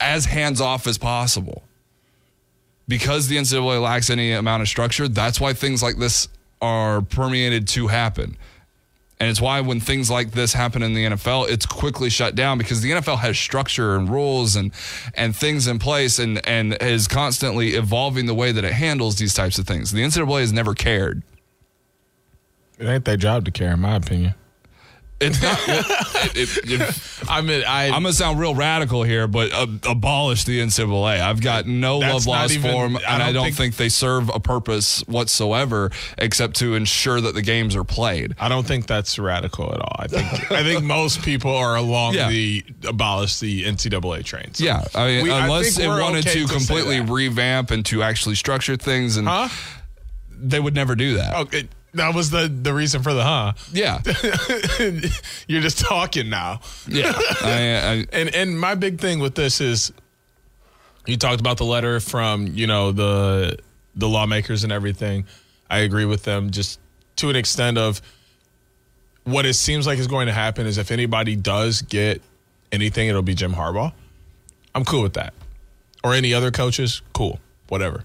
as 0.00 0.24
hands 0.24 0.60
off 0.60 0.86
as 0.86 0.98
possible 0.98 1.62
because 2.88 3.28
the 3.28 3.36
NCAA 3.36 3.80
lacks 3.80 4.10
any 4.10 4.32
amount 4.32 4.62
of 4.62 4.68
structure, 4.68 5.08
that's 5.08 5.40
why 5.40 5.52
things 5.52 5.82
like 5.82 5.96
this 5.96 6.28
are 6.60 7.00
permeated 7.00 7.68
to 7.68 7.86
happen. 7.86 8.36
And 9.22 9.30
it's 9.30 9.40
why 9.40 9.60
when 9.60 9.78
things 9.78 10.10
like 10.10 10.32
this 10.32 10.52
happen 10.52 10.82
in 10.82 10.94
the 10.94 11.04
NFL, 11.04 11.48
it's 11.48 11.64
quickly 11.64 12.10
shut 12.10 12.34
down 12.34 12.58
because 12.58 12.80
the 12.82 12.90
NFL 12.90 13.18
has 13.20 13.38
structure 13.38 13.94
and 13.94 14.08
rules 14.08 14.56
and 14.56 14.72
and 15.14 15.36
things 15.36 15.68
in 15.68 15.78
place 15.78 16.18
and 16.18 16.44
and 16.44 16.76
is 16.82 17.06
constantly 17.06 17.74
evolving 17.74 18.26
the 18.26 18.34
way 18.34 18.50
that 18.50 18.64
it 18.64 18.72
handles 18.72 19.14
these 19.18 19.32
types 19.32 19.60
of 19.60 19.66
things. 19.68 19.92
The 19.92 20.02
NCAA 20.02 20.40
has 20.40 20.52
never 20.52 20.74
cared. 20.74 21.22
It 22.80 22.86
ain't 22.88 23.04
their 23.04 23.16
job 23.16 23.44
to 23.44 23.52
care, 23.52 23.74
in 23.74 23.78
my 23.78 23.94
opinion. 23.94 24.34
It's 25.22 25.40
not. 25.42 25.58
it, 26.36 26.56
it, 26.70 26.80
it, 26.80 27.28
I 27.28 27.40
mean, 27.40 27.62
I 27.66 27.86
I'm 27.86 28.02
gonna 28.02 28.12
sound 28.12 28.38
real 28.40 28.54
radical 28.54 29.02
here, 29.04 29.26
but 29.28 29.52
uh, 29.52 29.66
abolish 29.88 30.44
the 30.44 30.60
NCAA. 30.60 31.20
I've 31.20 31.40
got 31.40 31.66
no 31.66 31.98
love 31.98 32.26
lost 32.26 32.56
for 32.56 32.62
them, 32.62 32.96
and 32.96 33.04
I 33.06 33.26
don't 33.26 33.34
don't 33.34 33.44
think- 33.44 33.56
think, 33.56 33.76
they 33.76 33.88
serve 33.88 34.28
a 34.28 34.40
purpose 34.40 35.00
whatsoever, 35.06 35.90
except 36.18 36.56
to 36.56 36.74
ensure 36.74 37.20
that 37.20 37.34
the 37.34 37.42
games 37.42 37.76
are 37.76 37.84
played. 37.84 38.34
I 38.40 38.48
don't 38.48 38.66
think 38.66 38.86
that's 38.86 39.18
radical 39.18 39.72
at 39.72 39.80
all. 39.80 39.96
I 39.98 40.06
think 40.08 40.50
I 40.52 40.62
think 40.62 40.82
most 40.98 41.22
people 41.22 41.54
are 41.54 41.76
along 41.76 42.14
Yeah. 42.14 42.28
the 42.28 42.64
abolish 42.86 43.38
the 43.38 43.64
NCAA 43.64 44.24
train. 44.24 44.54
So 44.54 44.64
Yeah, 44.64 44.84
I 44.94 45.06
mean, 45.06 45.24
we- 45.24 45.30
unless 45.30 45.78
it 45.78 45.86
wanted 45.88 46.26
okay 46.26 46.40
to 46.42 46.48
say 46.48 46.54
completely 46.54 47.00
revamp 47.00 47.70
and 47.70 47.84
to 47.86 48.02
actually 48.02 48.34
structure 48.34 48.76
things, 48.76 49.16
and 49.16 49.28
huh? 49.28 49.48
they 50.30 50.58
would 50.58 50.74
never 50.74 50.94
do 50.96 51.14
that. 51.18 51.34
Okay, 51.36 51.68
that 51.94 52.14
was 52.14 52.30
the 52.30 52.48
the 52.48 52.72
reason 52.72 53.02
for 53.02 53.12
the 53.14 53.22
huh. 53.22 53.52
Yeah, 53.72 54.00
You're 55.46 55.60
just 55.62 55.78
talking 55.80 56.30
now. 56.30 56.60
yeah. 56.88 57.12
I, 57.42 57.50
I, 57.50 58.06
And 58.12 58.34
and 58.34 58.58
my 58.58 58.74
big 58.74 59.00
thing 59.00 59.18
with 59.18 59.34
this 59.34 59.60
is 59.60 59.92
you 61.06 61.16
talked 61.16 61.40
about 61.40 61.56
the 61.58 61.64
letter 61.64 62.00
from, 62.00 62.46
you 62.48 62.66
know, 62.66 62.92
the 62.92 63.58
the 63.94 64.08
lawmakers 64.08 64.64
and 64.64 64.72
everything. 64.72 65.26
I 65.68 65.78
agree 65.80 66.04
with 66.04 66.22
them 66.24 66.50
just 66.50 66.78
to 67.16 67.30
an 67.30 67.36
extent 67.36 67.78
of 67.78 68.00
what 69.24 69.46
it 69.46 69.54
seems 69.54 69.86
like 69.86 69.98
is 69.98 70.06
going 70.06 70.26
to 70.26 70.32
happen 70.32 70.66
is 70.66 70.78
if 70.78 70.90
anybody 70.90 71.36
does 71.36 71.82
get 71.82 72.20
anything, 72.72 73.08
it'll 73.08 73.22
be 73.22 73.34
Jim 73.34 73.52
Harbaugh. 73.54 73.92
I'm 74.74 74.84
cool 74.84 75.02
with 75.02 75.14
that. 75.14 75.34
Or 76.02 76.14
any 76.14 76.34
other 76.34 76.50
coaches, 76.50 77.02
cool. 77.12 77.38
Whatever. 77.68 78.04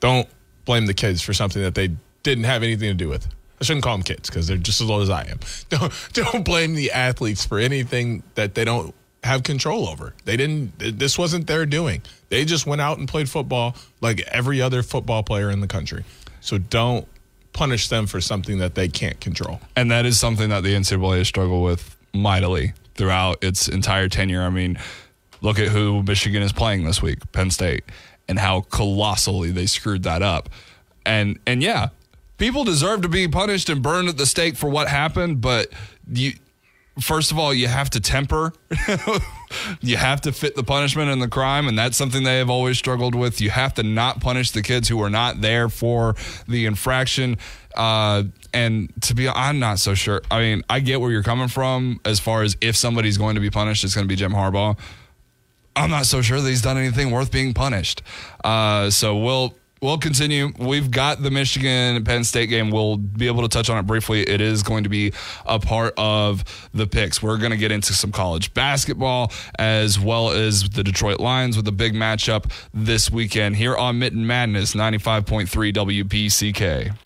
Don't 0.00 0.28
blame 0.64 0.86
the 0.86 0.94
kids 0.94 1.20
for 1.22 1.34
something 1.34 1.60
that 1.62 1.74
they 1.74 1.90
didn't 2.22 2.44
have 2.44 2.62
anything 2.62 2.88
to 2.88 2.94
do 2.94 3.08
with. 3.08 3.26
I 3.60 3.64
shouldn't 3.64 3.84
call 3.84 3.96
them 3.96 4.02
kids 4.02 4.28
because 4.28 4.48
they're 4.48 4.56
just 4.56 4.80
as 4.80 4.90
old 4.90 5.02
as 5.02 5.10
I 5.10 5.22
am. 5.24 5.38
Don't 5.68 5.92
don't 6.12 6.44
blame 6.44 6.74
the 6.74 6.90
athletes 6.90 7.44
for 7.44 7.58
anything 7.60 8.24
that 8.34 8.54
they 8.54 8.64
don't 8.64 8.92
have 9.22 9.44
control 9.44 9.88
over. 9.88 10.14
They 10.24 10.36
didn't. 10.36 10.72
This 10.98 11.16
wasn't 11.16 11.46
their 11.46 11.64
doing. 11.64 12.02
They 12.28 12.44
just 12.44 12.66
went 12.66 12.80
out 12.80 12.98
and 12.98 13.06
played 13.06 13.28
football 13.30 13.76
like 14.00 14.20
every 14.22 14.60
other 14.60 14.82
football 14.82 15.22
player 15.22 15.48
in 15.48 15.60
the 15.60 15.68
country. 15.68 16.04
So 16.40 16.58
don't 16.58 17.06
punish 17.52 17.88
them 17.88 18.06
for 18.08 18.20
something 18.20 18.58
that 18.58 18.74
they 18.74 18.88
can't 18.88 19.20
control. 19.20 19.60
and 19.76 19.90
that 19.92 20.06
is 20.06 20.18
something 20.18 20.48
that 20.48 20.64
the 20.64 20.74
NCAA 20.74 21.18
has 21.18 21.28
struggled 21.28 21.62
with 21.62 21.96
mightily 22.12 22.72
throughout 22.96 23.44
its 23.44 23.68
entire 23.68 24.08
tenure. 24.08 24.42
I 24.42 24.50
mean, 24.50 24.76
look 25.40 25.58
at 25.60 25.68
who 25.68 26.02
Michigan 26.02 26.42
is 26.42 26.52
playing 26.52 26.84
this 26.84 27.00
week, 27.00 27.18
Penn 27.32 27.50
State, 27.50 27.84
and 28.26 28.38
how 28.40 28.62
colossally 28.62 29.50
they 29.52 29.66
screwed 29.66 30.02
that 30.02 30.22
up. 30.22 30.48
And 31.06 31.38
and 31.46 31.62
yeah, 31.62 31.90
people 32.42 32.64
deserve 32.64 33.02
to 33.02 33.08
be 33.08 33.28
punished 33.28 33.68
and 33.68 33.82
burned 33.82 34.08
at 34.08 34.16
the 34.16 34.26
stake 34.26 34.56
for 34.56 34.68
what 34.68 34.88
happened, 34.88 35.40
but 35.40 35.68
you 36.12 36.32
first 37.00 37.30
of 37.30 37.38
all, 37.38 37.54
you 37.54 37.68
have 37.68 37.88
to 37.88 38.00
temper. 38.00 38.52
you 39.80 39.96
have 39.96 40.20
to 40.22 40.32
fit 40.32 40.56
the 40.56 40.64
punishment 40.64 41.08
and 41.08 41.22
the 41.22 41.28
crime, 41.28 41.68
and 41.68 41.78
that's 41.78 41.96
something 41.96 42.24
they 42.24 42.38
have 42.38 42.50
always 42.50 42.76
struggled 42.76 43.14
with. 43.14 43.40
You 43.40 43.50
have 43.50 43.74
to 43.74 43.84
not 43.84 44.20
punish 44.20 44.50
the 44.50 44.60
kids 44.60 44.88
who 44.88 45.00
are 45.02 45.08
not 45.08 45.40
there 45.40 45.68
for 45.68 46.16
the 46.48 46.66
infraction. 46.66 47.38
Uh, 47.76 48.24
and 48.52 48.92
to 49.02 49.14
be, 49.14 49.28
I'm 49.28 49.60
not 49.60 49.78
so 49.78 49.94
sure. 49.94 50.20
I 50.28 50.40
mean, 50.40 50.64
I 50.68 50.80
get 50.80 51.00
where 51.00 51.12
you're 51.12 51.22
coming 51.22 51.46
from 51.46 52.00
as 52.04 52.18
far 52.18 52.42
as 52.42 52.56
if 52.60 52.74
somebody's 52.74 53.18
going 53.18 53.36
to 53.36 53.40
be 53.40 53.50
punished, 53.50 53.84
it's 53.84 53.94
going 53.94 54.04
to 54.04 54.12
be 54.12 54.16
Jim 54.16 54.32
Harbaugh. 54.32 54.76
I'm 55.76 55.90
not 55.90 56.06
so 56.06 56.22
sure 56.22 56.40
that 56.40 56.48
he's 56.48 56.60
done 56.60 56.76
anything 56.76 57.12
worth 57.12 57.30
being 57.30 57.54
punished. 57.54 58.02
Uh, 58.42 58.90
so 58.90 59.16
we'll 59.16 59.54
we'll 59.82 59.98
continue. 59.98 60.52
We've 60.58 60.90
got 60.90 61.22
the 61.22 61.30
Michigan 61.30 62.02
Penn 62.04 62.24
State 62.24 62.48
game. 62.48 62.70
We'll 62.70 62.96
be 62.96 63.26
able 63.26 63.42
to 63.42 63.48
touch 63.48 63.68
on 63.68 63.76
it 63.78 63.86
briefly. 63.86 64.22
It 64.22 64.40
is 64.40 64.62
going 64.62 64.84
to 64.84 64.88
be 64.88 65.12
a 65.44 65.58
part 65.58 65.92
of 65.98 66.44
the 66.72 66.86
picks. 66.86 67.22
We're 67.22 67.36
going 67.36 67.50
to 67.50 67.56
get 67.58 67.72
into 67.72 67.92
some 67.92 68.12
college 68.12 68.54
basketball 68.54 69.32
as 69.58 69.98
well 70.00 70.30
as 70.30 70.70
the 70.70 70.84
Detroit 70.84 71.20
Lions 71.20 71.56
with 71.56 71.68
a 71.68 71.72
big 71.72 71.92
matchup 71.94 72.50
this 72.72 73.10
weekend 73.10 73.56
here 73.56 73.76
on 73.76 73.98
Mitten 73.98 74.26
Madness 74.26 74.74
95.3 74.74 75.48
WBCK. 75.74 76.96